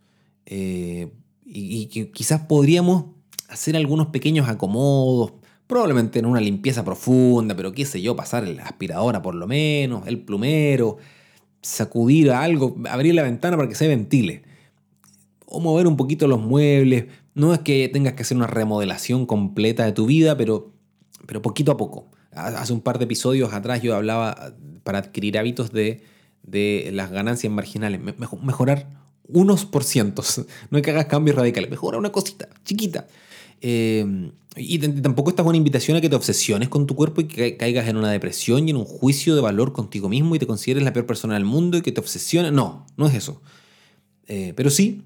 Eh, 0.47 1.11
y, 1.45 1.85
quizás 2.07 2.41
podríamos 2.47 3.05
hacer 3.49 3.75
algunos 3.75 4.07
pequeños 4.07 4.49
acomodos, 4.49 5.33
probablemente 5.67 6.17
en 6.17 6.25
una 6.25 6.41
limpieza 6.41 6.83
profunda, 6.83 7.55
pero 7.55 7.71
qué 7.71 7.85
sé 7.85 8.01
yo, 8.01 8.15
pasar 8.15 8.47
la 8.47 8.63
aspiradora 8.63 9.21
por 9.21 9.35
lo 9.35 9.45
menos, 9.45 10.07
el 10.07 10.19
plumero, 10.19 10.97
sacudir 11.61 12.31
algo, 12.31 12.75
abrir 12.89 13.15
la 13.15 13.23
ventana 13.23 13.57
para 13.57 13.69
que 13.69 13.75
se 13.75 13.87
ventile. 13.87 14.43
O 15.45 15.59
mover 15.59 15.87
un 15.87 15.97
poquito 15.97 16.27
los 16.27 16.39
muebles. 16.39 17.05
No 17.33 17.53
es 17.53 17.59
que 17.59 17.89
tengas 17.89 18.13
que 18.13 18.23
hacer 18.23 18.37
una 18.37 18.47
remodelación 18.47 19.25
completa 19.25 19.85
de 19.85 19.91
tu 19.91 20.05
vida, 20.05 20.37
pero, 20.37 20.71
pero 21.25 21.41
poquito 21.41 21.71
a 21.71 21.77
poco. 21.77 22.09
Hace 22.31 22.73
un 22.73 22.81
par 22.81 22.97
de 22.97 23.05
episodios 23.05 23.53
atrás 23.53 23.81
yo 23.81 23.95
hablaba 23.95 24.53
para 24.83 24.99
adquirir 24.99 25.37
hábitos 25.37 25.71
de, 25.71 26.01
de 26.43 26.89
las 26.93 27.11
ganancias 27.11 27.51
marginales. 27.51 27.99
Mejorar 28.41 28.87
unos 29.27 29.65
por. 29.65 30.47
No 30.69 30.77
hay 30.77 30.81
que 30.81 30.91
hagas 30.91 31.05
cambios 31.05 31.35
radicales. 31.35 31.69
Mejora 31.69 31.97
una 31.97 32.11
cosita 32.11 32.49
chiquita. 32.63 33.07
Eh, 33.61 34.31
y 34.57 34.79
tampoco 34.79 35.29
esta 35.29 35.43
es 35.43 35.47
una 35.47 35.57
invitación 35.57 35.95
a 35.95 36.01
que 36.01 36.09
te 36.09 36.15
obsesiones 36.15 36.67
con 36.67 36.85
tu 36.85 36.95
cuerpo 36.95 37.21
y 37.21 37.25
que 37.25 37.55
caigas 37.55 37.87
en 37.87 37.95
una 37.95 38.11
depresión 38.11 38.67
y 38.67 38.71
en 38.71 38.77
un 38.77 38.85
juicio 38.85 39.33
de 39.33 39.41
valor 39.41 39.71
contigo 39.71 40.09
mismo 40.09 40.35
y 40.35 40.39
te 40.39 40.47
consideres 40.47 40.83
la 40.83 40.91
peor 40.91 41.05
persona 41.05 41.35
del 41.35 41.45
mundo 41.45 41.77
y 41.77 41.81
que 41.81 41.93
te 41.93 42.01
obsesiones. 42.01 42.51
No, 42.51 42.85
no 42.97 43.07
es 43.07 43.13
eso. 43.13 43.41
Eh, 44.27 44.53
pero 44.55 44.69
sí 44.69 45.03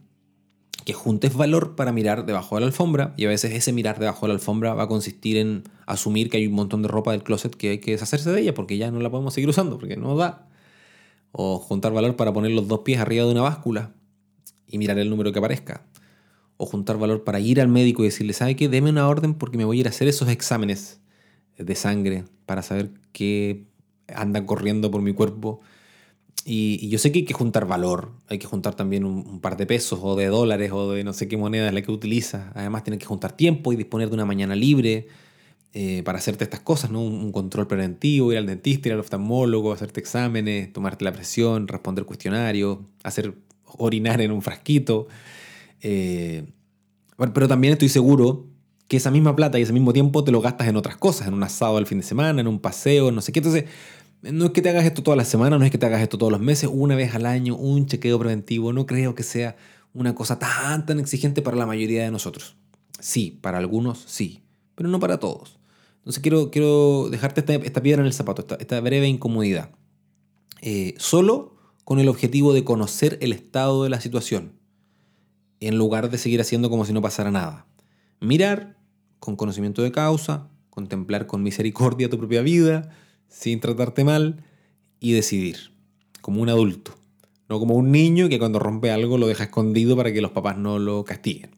que 0.84 0.94
juntes 0.94 1.36
valor 1.36 1.76
para 1.76 1.92
mirar 1.92 2.26
debajo 2.26 2.56
de 2.56 2.62
la 2.62 2.68
alfombra 2.68 3.14
y 3.18 3.26
a 3.26 3.28
veces 3.28 3.54
ese 3.54 3.72
mirar 3.72 4.00
debajo 4.00 4.26
de 4.26 4.30
la 4.30 4.34
alfombra 4.36 4.74
va 4.74 4.84
a 4.84 4.88
consistir 4.88 5.38
en 5.38 5.64
asumir 5.88 6.30
que 6.30 6.38
hay 6.38 6.48
un 6.48 6.54
montón 6.54 6.82
de 6.82 6.88
ropa 6.88 7.12
del 7.12 7.24
closet 7.24 7.56
que 7.56 7.72
hay 7.72 7.78
que 7.80 7.92
deshacerse 7.92 8.32
de 8.32 8.42
ella 8.42 8.54
porque 8.54 8.78
ya 8.78 8.92
no 8.92 9.00
la 9.00 9.10
podemos 9.10 9.34
seguir 9.34 9.50
usando, 9.50 9.80
porque 9.80 9.98
no 9.98 10.16
da. 10.16 10.48
O 11.32 11.60
juntar 11.60 11.92
valor 11.92 12.16
para 12.16 12.34
poner 12.34 12.52
los 12.52 12.68
dos 12.68 12.80
pies 12.80 13.00
arriba 13.00 13.26
de 13.26 13.32
una 13.32 13.42
báscula 13.42 13.92
y 14.68 14.78
mirar 14.78 14.98
el 15.00 15.10
número 15.10 15.32
que 15.32 15.40
aparezca 15.40 15.86
o 16.58 16.66
juntar 16.66 16.98
valor 16.98 17.24
para 17.24 17.40
ir 17.40 17.60
al 17.60 17.68
médico 17.68 18.04
y 18.04 18.06
decirle, 18.06 18.34
¿sabe 18.34 18.56
qué? 18.56 18.70
Deme 18.70 18.90
una 18.90 19.08
orden 19.08 19.34
porque 19.34 19.58
me 19.58 19.66
voy 19.66 19.78
a 19.78 19.80
ir 19.82 19.88
a 19.88 19.90
hacer 19.90 20.08
esos 20.08 20.30
exámenes 20.30 21.00
de 21.58 21.76
sangre 21.76 22.26
para 22.46 22.62
saber 22.62 22.92
qué 23.12 23.66
anda 24.14 24.46
corriendo 24.46 24.92
por 24.92 25.02
mi 25.02 25.14
cuerpo. 25.14 25.62
Y, 26.48 26.90
yo 26.90 27.00
sé 27.00 27.12
que 27.12 27.20
hay 27.20 27.26
que 27.26 27.34
juntar 27.34 27.66
valor, 27.66 28.12
hay 28.28 28.38
que 28.38 28.46
juntar 28.46 28.76
también 28.76 29.04
un, 29.04 29.40
par 29.42 29.58
de 29.58 29.66
pesos 29.66 30.00
o 30.04 30.16
de 30.16 30.28
dólares 30.28 30.72
o 30.72 30.92
de 30.92 31.04
no 31.04 31.12
sé 31.14 31.28
qué 31.28 31.38
moneda 31.38 31.68
es 31.68 31.74
la 31.74 31.82
que 31.82 31.92
utiliza. 31.92 32.52
Además, 32.54 32.84
tienes 32.84 33.00
que 33.00 33.06
juntar 33.08 33.36
tiempo 33.36 33.74
y 33.74 33.76
disponer 33.76 34.10
de 34.10 34.14
una 34.14 34.26
mañana 34.26 34.56
libre 34.56 35.08
eh, 35.74 36.04
para 36.04 36.20
hacerte 36.20 36.44
estas 36.44 36.60
cosas, 36.60 36.92
¿no? 36.92 37.02
Un, 37.02 37.32
control 37.32 37.68
preventivo, 37.68 38.32
ir 38.32 38.38
al 38.38 38.46
dentista, 38.46 38.90
ir 38.90 38.94
al 38.94 39.00
oftalmólogo, 39.00 39.74
hacerte 39.74 40.00
exámenes, 40.00 40.72
tomarte 40.72 41.04
la 41.04 41.12
presión, 41.14 41.68
responder 41.68 42.06
cuestionarios, 42.06 42.78
hacer 43.04 43.34
orinar 43.78 44.22
en 44.22 44.32
un 44.32 44.42
frasquito. 44.42 45.08
Eh, 45.82 46.52
pero 47.34 47.48
también 47.48 47.74
estoy 47.74 47.90
seguro 47.90 48.48
que 48.88 48.98
esa 48.98 49.12
misma 49.12 49.36
plata 49.36 49.58
y 49.58 49.64
ese 49.64 49.74
mismo 49.74 49.94
tiempo 49.94 50.24
te 50.24 50.32
lo 50.32 50.42
gastas 50.42 50.68
en 50.68 50.76
otras 50.76 50.98
cosas, 50.98 51.28
en 51.28 51.34
un 51.34 51.44
asado 51.44 51.78
al 51.78 51.88
fin 51.88 52.00
de 52.00 52.04
semana, 52.04 52.42
en 52.42 52.48
un 52.48 52.60
paseo, 52.60 53.12
no 53.12 53.22
sé 53.22 53.32
qué. 53.32 53.40
Entonces, 53.40 53.66
no 54.22 54.46
es 54.46 54.52
que 54.52 54.62
te 54.62 54.70
hagas 54.70 54.86
esto 54.86 55.04
todas 55.04 55.18
las 55.18 55.28
semanas, 55.28 55.60
no 55.60 55.66
es 55.66 55.72
que 55.72 55.78
te 55.78 55.86
hagas 55.86 56.02
esto 56.02 56.18
todos 56.18 56.32
los 56.32 56.42
meses, 56.42 56.70
una 56.72 56.96
vez 56.96 57.16
al 57.16 57.26
año, 57.26 57.56
un 57.56 57.86
chequeo 57.86 58.20
preventivo. 58.20 58.74
No 58.74 58.86
creo 58.86 59.16
que 59.16 59.24
sea 59.24 59.56
una 59.94 60.14
cosa 60.14 60.38
tan, 60.38 60.86
tan 60.86 61.00
exigente 61.00 61.42
para 61.42 61.58
la 61.58 61.66
mayoría 61.66 62.04
de 62.04 62.12
nosotros. 62.12 62.56
Sí, 63.00 63.40
para 63.42 63.58
algunos 63.58 64.04
sí, 64.08 64.44
pero 64.76 64.90
no 64.90 65.00
para 65.00 65.20
todos. 65.20 65.58
Entonces 66.00 66.22
quiero, 66.22 66.52
quiero 66.52 67.10
dejarte 67.10 67.42
esta, 67.42 67.82
piedra 67.82 68.02
en 68.02 68.08
el 68.08 68.14
zapato, 68.14 68.46
esta, 68.60 68.80
breve 68.82 69.08
incomodidad. 69.08 69.72
Eh, 70.62 70.94
solo 70.98 71.56
con 71.84 72.00
el 72.00 72.10
objetivo 72.10 72.54
de 72.54 72.64
conocer 72.64 73.18
el 73.22 73.34
estado 73.34 73.84
de 73.84 73.90
la 73.90 74.02
situación 74.02 74.54
en 75.60 75.78
lugar 75.78 76.10
de 76.10 76.18
seguir 76.18 76.42
haciendo 76.42 76.70
como 76.70 76.86
si 76.86 76.94
no 76.94 77.02
pasara 77.02 77.32
nada. 77.32 77.66
Mirar 78.20 78.78
con 79.20 79.36
conocimiento 79.36 79.82
de 79.82 79.92
causa, 79.92 80.50
contemplar 80.70 81.28
con 81.28 81.44
misericordia 81.44 82.10
tu 82.10 82.18
propia 82.18 82.42
vida, 82.42 82.90
sin 83.28 83.60
tratarte 83.60 84.04
mal, 84.04 84.44
y 85.00 85.14
decidir, 85.14 85.72
como 86.22 86.42
un 86.42 86.50
adulto, 86.50 86.96
no 87.50 87.60
como 87.60 87.76
un 87.76 87.92
niño 87.92 88.30
que 88.30 88.40
cuando 88.40 88.60
rompe 88.60 88.92
algo 88.92 89.18
lo 89.18 89.28
deja 89.28 89.46
escondido 89.46 89.96
para 89.96 90.12
que 90.12 90.22
los 90.22 90.32
papás 90.32 90.58
no 90.58 90.80
lo 90.80 91.04
castiguen. 91.06 91.52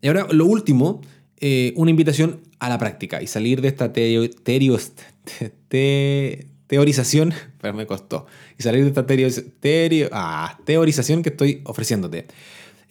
Y 0.00 0.08
ahora, 0.08 0.26
lo 0.30 0.46
último, 0.46 1.00
eh, 1.40 1.72
una 1.76 1.90
invitación 1.90 2.40
a 2.58 2.68
la 2.68 2.78
práctica 2.78 3.22
y 3.22 3.26
salir 3.26 3.60
de 3.60 3.68
esta 3.68 3.92
teorización, 6.66 7.34
pero 7.60 7.74
me 7.74 7.86
costó, 7.86 8.26
y 8.58 8.62
salir 8.62 8.82
de 8.82 8.88
esta 8.88 9.06
ah, 10.12 10.58
teorización 10.64 11.22
que 11.22 11.30
estoy 11.30 11.62
ofreciéndote. 11.64 12.26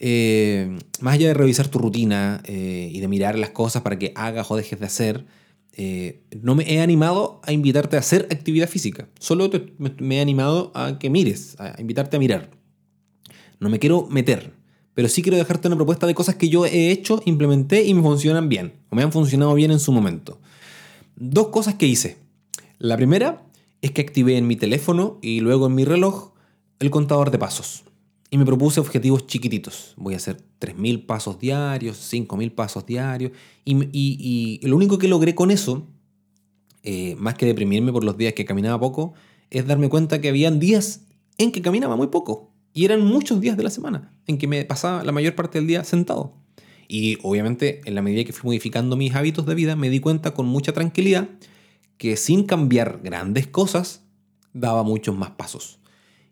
Eh, 0.00 0.78
más 1.00 1.14
allá 1.14 1.28
de 1.28 1.34
revisar 1.34 1.68
tu 1.68 1.78
rutina 1.78 2.40
eh, 2.44 2.90
y 2.92 3.00
de 3.00 3.08
mirar 3.08 3.36
las 3.38 3.50
cosas 3.50 3.82
para 3.82 3.98
que 3.98 4.12
hagas 4.14 4.50
o 4.50 4.56
dejes 4.56 4.78
de 4.78 4.86
hacer, 4.86 5.26
eh, 5.72 6.22
no 6.40 6.54
me 6.54 6.72
he 6.72 6.80
animado 6.80 7.40
a 7.44 7.52
invitarte 7.52 7.96
a 7.96 8.00
hacer 8.00 8.28
actividad 8.30 8.68
física. 8.68 9.08
Solo 9.18 9.50
me, 9.78 10.16
he 10.16 10.20
animado 10.20 10.72
a 10.74 10.98
que 10.98 11.10
mires, 11.10 11.56
a 11.58 11.80
invitarte 11.80 12.16
a 12.16 12.20
mirar. 12.20 12.50
No 13.60 13.68
me 13.68 13.78
quiero 13.78 14.06
meter, 14.06 14.52
pero 14.94 15.08
sí 15.08 15.22
quiero 15.22 15.36
dejarte 15.36 15.68
una 15.68 15.76
propuesta 15.76 16.06
de 16.06 16.14
cosas 16.14 16.36
que 16.36 16.48
yo 16.48 16.64
he 16.64 16.90
hecho, 16.90 17.20
implementé 17.24 17.84
y 17.84 17.94
me 17.94 18.02
funcionan 18.02 18.48
bien, 18.48 18.74
o 18.90 18.96
me 18.96 19.02
han 19.02 19.12
funcionado 19.12 19.54
bien 19.54 19.72
en 19.72 19.80
su 19.80 19.92
momento. 19.92 20.40
Dos 21.16 21.48
cosas 21.48 21.74
que 21.74 21.86
hice. 21.86 22.18
La 22.78 22.96
primera 22.96 23.42
es 23.82 23.90
que 23.90 24.02
activé 24.02 24.36
en 24.36 24.46
mi 24.46 24.54
teléfono 24.54 25.18
y 25.22 25.40
luego 25.40 25.66
en 25.66 25.74
mi 25.74 25.84
reloj 25.84 26.32
el 26.78 26.90
contador 26.90 27.32
de 27.32 27.38
pasos 27.38 27.84
y 28.30 28.38
me 28.38 28.44
propuse 28.44 28.80
objetivos 28.80 29.26
chiquititos. 29.26 29.94
Voy 29.96 30.14
a 30.14 30.18
hacer 30.18 30.42
3.000 30.60 31.06
pasos 31.06 31.38
diarios, 31.38 32.12
5.000 32.12 32.54
pasos 32.54 32.84
diarios. 32.84 33.32
Y, 33.64 34.60
lo 34.62 34.76
único 34.76 34.98
que 34.98 35.08
logré 35.08 35.34
con 35.34 35.50
eso, 35.50 35.86
eh, 36.82 37.14
más 37.18 37.34
que 37.34 37.46
deprimirme 37.46 37.92
por 37.92 38.04
los 38.04 38.16
días 38.16 38.34
que 38.34 38.44
caminaba 38.44 38.78
poco, 38.78 39.14
es 39.50 39.66
darme 39.66 39.88
cuenta 39.88 40.20
que 40.20 40.28
habían 40.28 40.58
días 40.58 41.06
en 41.38 41.52
que 41.52 41.62
caminaba 41.62 41.96
muy 41.96 42.08
poco. 42.08 42.52
Y 42.74 42.84
eran 42.84 43.02
muchos 43.04 43.40
días 43.40 43.56
de 43.56 43.62
la 43.62 43.70
semana 43.70 44.12
en 44.26 44.36
que 44.36 44.46
me 44.46 44.64
pasaba 44.64 45.02
la 45.04 45.12
mayor 45.12 45.34
parte 45.34 45.58
del 45.58 45.66
día 45.66 45.84
sentado. 45.84 46.36
Y 46.86 47.18
obviamente 47.22 47.80
en 47.84 47.94
la 47.94 48.02
medida 48.02 48.24
que 48.24 48.32
fui 48.32 48.48
modificando 48.48 48.96
mis 48.96 49.14
hábitos 49.14 49.46
de 49.46 49.54
vida, 49.54 49.74
me 49.74 49.90
di 49.90 50.00
cuenta 50.00 50.34
con 50.34 50.46
mucha 50.46 50.72
tranquilidad 50.72 51.28
que 51.96 52.16
sin 52.16 52.44
cambiar 52.44 53.00
grandes 53.02 53.46
cosas, 53.46 54.04
daba 54.52 54.82
muchos 54.82 55.16
más 55.16 55.30
pasos. 55.30 55.80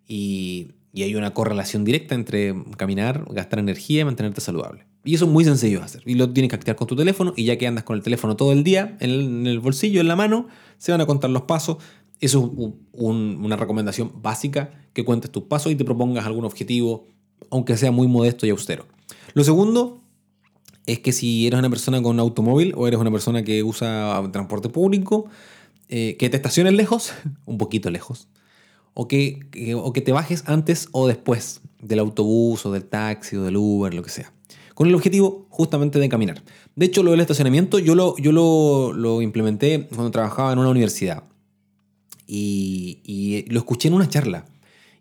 Y 0.07 0.69
y 0.97 1.03
hay 1.03 1.15
una 1.15 1.35
correlación 1.35 1.85
directa 1.85 2.15
entre 2.15 2.55
caminar, 2.79 3.27
gastar 3.29 3.59
energía 3.59 4.01
y 4.01 4.05
mantenerte 4.07 4.41
saludable. 4.41 4.87
Y 5.05 5.15
eso 5.15 5.27
es 5.27 5.31
muy 5.31 5.45
sencillo 5.45 5.81
de 5.81 5.85
hacer. 5.85 6.03
Y 6.07 6.15
lo 6.15 6.33
tienes 6.33 6.49
que 6.49 6.57
activar 6.57 6.77
con 6.77 6.87
tu 6.87 6.97
teléfono 6.97 7.35
y 7.37 7.45
ya 7.45 7.59
que 7.59 7.67
andas 7.67 7.85
con 7.85 7.99
el 7.99 8.03
teléfono 8.03 8.35
todo 8.35 8.51
el 8.51 8.65
día, 8.65 8.97
en 9.01 9.47
el, 9.47 9.61
bolsillo, 9.61 10.01
en 10.01 10.09
la 10.09 10.17
mano, 10.17 10.49
se 10.79 10.93
van 10.93 11.03
a 11.03 11.07
contar 11.07 11.29
los 11.29 11.43
pasos. 11.43 11.77
Eso 12.19 12.51
es 12.59 12.73
una 12.95 13.57
recomendación 13.57 14.11
básica, 14.23 14.71
que 14.95 15.05
cuentes 15.05 15.31
tus 15.31 15.43
pasos 15.43 15.71
y 15.71 15.77
te 15.77 15.85
propongas 15.85 16.25
algún 16.25 16.47
objetivo, 16.47 17.05
aunque 17.51 17.77
sea 17.77 17.91
muy 17.91 18.09
modesto 18.09 18.47
y 18.47 18.49
austero. 18.49 18.87
Lo 19.35 19.45
segundo 19.45 20.01
es 20.87 21.01
que 21.01 21.13
si 21.13 21.47
eres 21.47 21.59
una 21.59 21.69
persona 21.69 22.01
con 22.01 22.19
automóvil 22.21 22.73
o 22.75 22.89
eres 22.89 22.99
una 22.99 23.11
persona 23.11 23.43
que 23.43 23.63
usa 23.63 24.27
transporte 24.33 24.71
público, 24.71 25.27
eh, 25.91 26.17
que 26.19 26.31
te 26.31 26.39
estaciones 26.39 26.73
lejos, 26.73 27.13
un 27.45 27.59
poquito 27.59 27.91
lejos, 27.91 28.29
o 28.99 29.07
que, 29.09 29.47
o 29.77 29.93
que 29.93 30.01
te 30.01 30.11
bajes 30.11 30.43
antes 30.47 30.89
o 30.91 31.07
después 31.07 31.61
del 31.83 31.99
autobús 31.99 32.65
o 32.65 32.73
del 32.73 32.87
taxi 32.87 33.37
o 33.37 33.43
del 33.43 33.59
Uber, 33.59 33.93
lo 33.93 34.03
que 34.03 34.09
sea. 34.09 34.33
Con 34.75 34.89
el 34.89 34.95
objetivo 34.95 35.47
justamente 35.51 35.99
de 35.99 36.09
caminar. 36.09 36.43
De 36.75 36.87
hecho, 36.87 37.03
lo 37.03 37.11
del 37.11 37.21
estacionamiento 37.21 37.79
yo 37.79 37.95
lo, 37.95 38.17
yo 38.17 38.33
lo, 38.33 38.95
lo 38.95 39.21
implementé 39.21 39.87
cuando 39.89 40.11
trabajaba 40.11 40.51
en 40.55 40.61
una 40.61 40.71
universidad. 40.71 41.25
Y, 42.27 43.01
y, 43.05 43.45
lo 43.51 43.59
escuché 43.59 43.89
en 43.89 43.95
una 43.95 44.09
charla. 44.09 44.47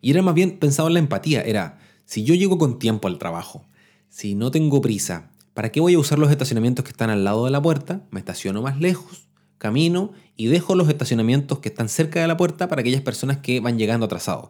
Y 0.02 0.12
era 0.12 0.22
más 0.22 0.36
bien 0.36 0.60
pensado 0.60 0.90
en 0.90 0.96
la 0.96 1.00
empatía. 1.00 1.42
Era, 1.42 1.80
si 2.04 2.26
yo 2.26 2.36
llego 2.36 2.58
con 2.58 2.80
tiempo 2.80 3.08
al 3.08 3.18
trabajo, 3.18 3.64
si 4.10 4.36
no 4.36 4.52
tengo 4.52 4.82
prisa, 4.82 5.32
¿Para 5.56 5.72
qué 5.72 5.80
voy 5.80 5.94
a 5.94 6.00
usar 6.00 6.20
los 6.20 6.30
estacionamientos 6.32 6.84
que 6.84 6.92
están 6.92 7.10
al 7.10 7.24
lado 7.24 7.46
de 7.46 7.52
la 7.52 7.62
puerta? 7.62 8.02
Me 8.12 8.20
estaciono 8.20 8.62
más 8.62 8.78
lejos, 8.78 9.25
camino 9.58 10.12
y 10.36 10.48
dejo 10.48 10.76
los 10.76 10.90
estacionamientos 10.90 11.60
que 11.60 11.70
están 11.70 11.90
cerca 11.90 12.22
de 12.22 12.28
la 12.28 12.38
puerta 12.38 12.68
para 12.68 12.82
aquellas 12.82 13.02
personas 13.02 13.38
que 13.38 13.60
van 13.60 13.78
llegando 13.78 14.06
atrasados. 14.06 14.50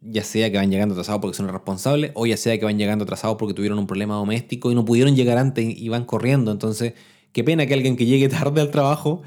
Ya 0.00 0.24
sea 0.24 0.50
que 0.50 0.56
van 0.56 0.70
llegando 0.70 0.94
atrasados 0.94 1.20
porque 1.20 1.36
son 1.36 1.46
irresponsables 1.46 2.10
o 2.14 2.26
ya 2.26 2.36
sea 2.36 2.58
que 2.58 2.64
van 2.64 2.78
llegando 2.78 3.04
atrasados 3.04 3.36
porque 3.38 3.54
tuvieron 3.54 3.78
un 3.78 3.86
problema 3.86 4.16
doméstico 4.16 4.72
y 4.72 4.74
no 4.74 4.84
pudieron 4.84 5.14
llegar 5.14 5.38
antes 5.38 5.64
y 5.64 5.88
van 5.88 6.04
corriendo. 6.04 6.50
Entonces, 6.50 6.94
qué 7.32 7.44
pena 7.44 7.66
que 7.66 7.74
alguien 7.74 7.96
que 7.96 8.06
llegue 8.06 8.28
tarde 8.28 8.60
al 8.60 8.70
trabajo, 8.70 9.22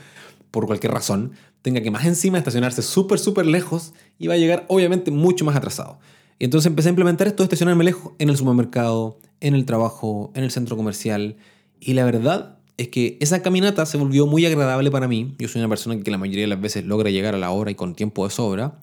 por 0.51 0.65
cualquier 0.65 0.91
razón, 0.91 1.31
tenga 1.61 1.81
que 1.81 1.91
más 1.91 2.05
encima 2.05 2.37
estacionarse 2.37 2.81
súper, 2.81 3.19
súper 3.19 3.45
lejos 3.45 3.93
y 4.19 4.27
va 4.27 4.35
a 4.35 4.37
llegar 4.37 4.65
obviamente 4.67 5.11
mucho 5.11 5.45
más 5.45 5.55
atrasado. 5.55 5.97
Y 6.37 6.45
entonces 6.45 6.67
empecé 6.67 6.89
a 6.89 6.91
implementar 6.91 7.27
esto 7.27 7.43
de 7.43 7.45
estacionarme 7.45 7.85
lejos 7.85 8.13
en 8.19 8.29
el 8.29 8.37
supermercado, 8.37 9.17
en 9.39 9.55
el 9.55 9.65
trabajo, 9.65 10.31
en 10.35 10.43
el 10.43 10.51
centro 10.51 10.75
comercial. 10.75 11.37
Y 11.79 11.93
la 11.93 12.03
verdad 12.03 12.59
es 12.77 12.89
que 12.89 13.17
esa 13.21 13.41
caminata 13.41 13.85
se 13.85 13.97
volvió 13.97 14.27
muy 14.27 14.45
agradable 14.45 14.91
para 14.91 15.07
mí. 15.07 15.33
Yo 15.39 15.47
soy 15.47 15.61
una 15.61 15.69
persona 15.69 15.99
que 16.01 16.11
la 16.11 16.17
mayoría 16.17 16.43
de 16.43 16.49
las 16.49 16.61
veces 16.61 16.85
logra 16.85 17.09
llegar 17.09 17.35
a 17.35 17.37
la 17.37 17.51
hora 17.51 17.71
y 17.71 17.75
con 17.75 17.95
tiempo 17.95 18.25
de 18.25 18.33
sobra. 18.33 18.79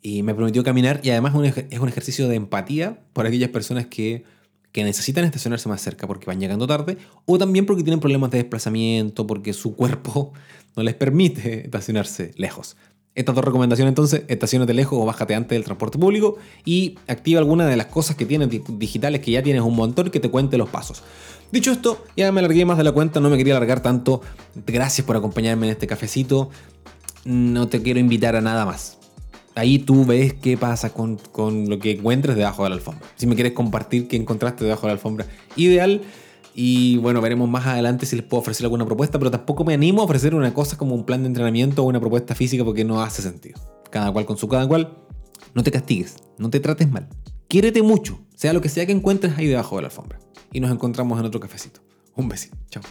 Y 0.00 0.22
me 0.22 0.34
prometió 0.34 0.64
caminar 0.64 1.00
y 1.02 1.10
además 1.10 1.32
es 1.70 1.78
un 1.78 1.88
ejercicio 1.88 2.28
de 2.28 2.34
empatía 2.34 3.00
por 3.12 3.26
aquellas 3.26 3.50
personas 3.50 3.86
que, 3.86 4.24
que 4.72 4.82
necesitan 4.82 5.24
estacionarse 5.24 5.68
más 5.68 5.80
cerca 5.80 6.08
porque 6.08 6.26
van 6.26 6.40
llegando 6.40 6.66
tarde 6.66 6.98
o 7.24 7.38
también 7.38 7.66
porque 7.66 7.84
tienen 7.84 8.00
problemas 8.00 8.30
de 8.32 8.38
desplazamiento, 8.38 9.26
porque 9.26 9.52
su 9.52 9.76
cuerpo 9.76 10.32
no 10.76 10.82
les 10.82 10.94
permite 10.94 11.66
estacionarse 11.66 12.32
lejos. 12.36 12.76
Estas 13.14 13.34
dos 13.34 13.44
recomendaciones 13.44 13.90
entonces, 13.90 14.22
estacionate 14.28 14.72
lejos 14.72 14.98
o 14.98 15.04
bájate 15.04 15.34
antes 15.34 15.50
del 15.50 15.64
transporte 15.64 15.98
público 15.98 16.38
y 16.64 16.98
activa 17.06 17.40
alguna 17.40 17.66
de 17.66 17.76
las 17.76 17.86
cosas 17.86 18.16
que 18.16 18.24
tienes 18.24 18.48
digitales 18.78 19.20
que 19.20 19.30
ya 19.30 19.42
tienes 19.42 19.62
un 19.62 19.76
montón 19.76 20.10
que 20.10 20.18
te 20.18 20.30
cuente 20.30 20.56
los 20.56 20.70
pasos. 20.70 21.02
Dicho 21.52 21.70
esto, 21.70 22.02
ya 22.16 22.32
me 22.32 22.40
alargué 22.40 22.64
más 22.64 22.78
de 22.78 22.84
la 22.84 22.92
cuenta, 22.92 23.20
no 23.20 23.28
me 23.28 23.36
quería 23.36 23.54
alargar 23.54 23.82
tanto. 23.82 24.22
Gracias 24.66 25.06
por 25.06 25.16
acompañarme 25.16 25.66
en 25.66 25.72
este 25.72 25.86
cafecito. 25.86 26.48
No 27.26 27.68
te 27.68 27.82
quiero 27.82 28.00
invitar 28.00 28.34
a 28.36 28.40
nada 28.40 28.64
más. 28.64 28.96
Ahí 29.54 29.78
tú 29.78 30.06
ves 30.06 30.32
qué 30.32 30.56
pasa 30.56 30.94
con, 30.94 31.16
con 31.30 31.68
lo 31.68 31.78
que 31.78 31.90
encuentres 31.90 32.36
debajo 32.36 32.64
de 32.64 32.70
la 32.70 32.76
alfombra. 32.76 33.06
Si 33.16 33.26
me 33.26 33.34
quieres 33.34 33.52
compartir 33.52 34.08
qué 34.08 34.16
encontraste 34.16 34.64
debajo 34.64 34.82
de 34.82 34.86
la 34.88 34.92
alfombra, 34.94 35.26
ideal. 35.54 36.00
Y 36.54 36.96
bueno, 36.96 37.20
veremos 37.20 37.50
más 37.50 37.66
adelante 37.66 38.06
si 38.06 38.16
les 38.16 38.24
puedo 38.24 38.40
ofrecer 38.40 38.64
alguna 38.64 38.86
propuesta, 38.86 39.18
pero 39.18 39.30
tampoco 39.30 39.62
me 39.62 39.74
animo 39.74 40.00
a 40.00 40.04
ofrecer 40.06 40.34
una 40.34 40.54
cosa 40.54 40.78
como 40.78 40.94
un 40.94 41.04
plan 41.04 41.20
de 41.20 41.26
entrenamiento 41.26 41.82
o 41.82 41.86
una 41.86 42.00
propuesta 42.00 42.34
física 42.34 42.64
porque 42.64 42.84
no 42.84 43.02
hace 43.02 43.20
sentido. 43.20 43.60
Cada 43.90 44.10
cual 44.10 44.24
con 44.24 44.38
su 44.38 44.48
cada 44.48 44.66
cual. 44.66 44.96
No 45.54 45.62
te 45.62 45.70
castigues, 45.70 46.16
no 46.38 46.48
te 46.48 46.60
trates 46.60 46.90
mal. 46.90 47.10
Quiérete 47.52 47.82
mucho, 47.82 48.18
sea 48.34 48.54
lo 48.54 48.62
que 48.62 48.70
sea 48.70 48.86
que 48.86 48.92
encuentres 48.92 49.36
ahí 49.36 49.46
debajo 49.46 49.76
de 49.76 49.82
la 49.82 49.88
alfombra. 49.88 50.18
Y 50.52 50.60
nos 50.60 50.70
encontramos 50.70 51.20
en 51.20 51.26
otro 51.26 51.38
cafecito. 51.38 51.82
Un 52.16 52.26
besito. 52.26 52.56
Chao. 52.70 52.82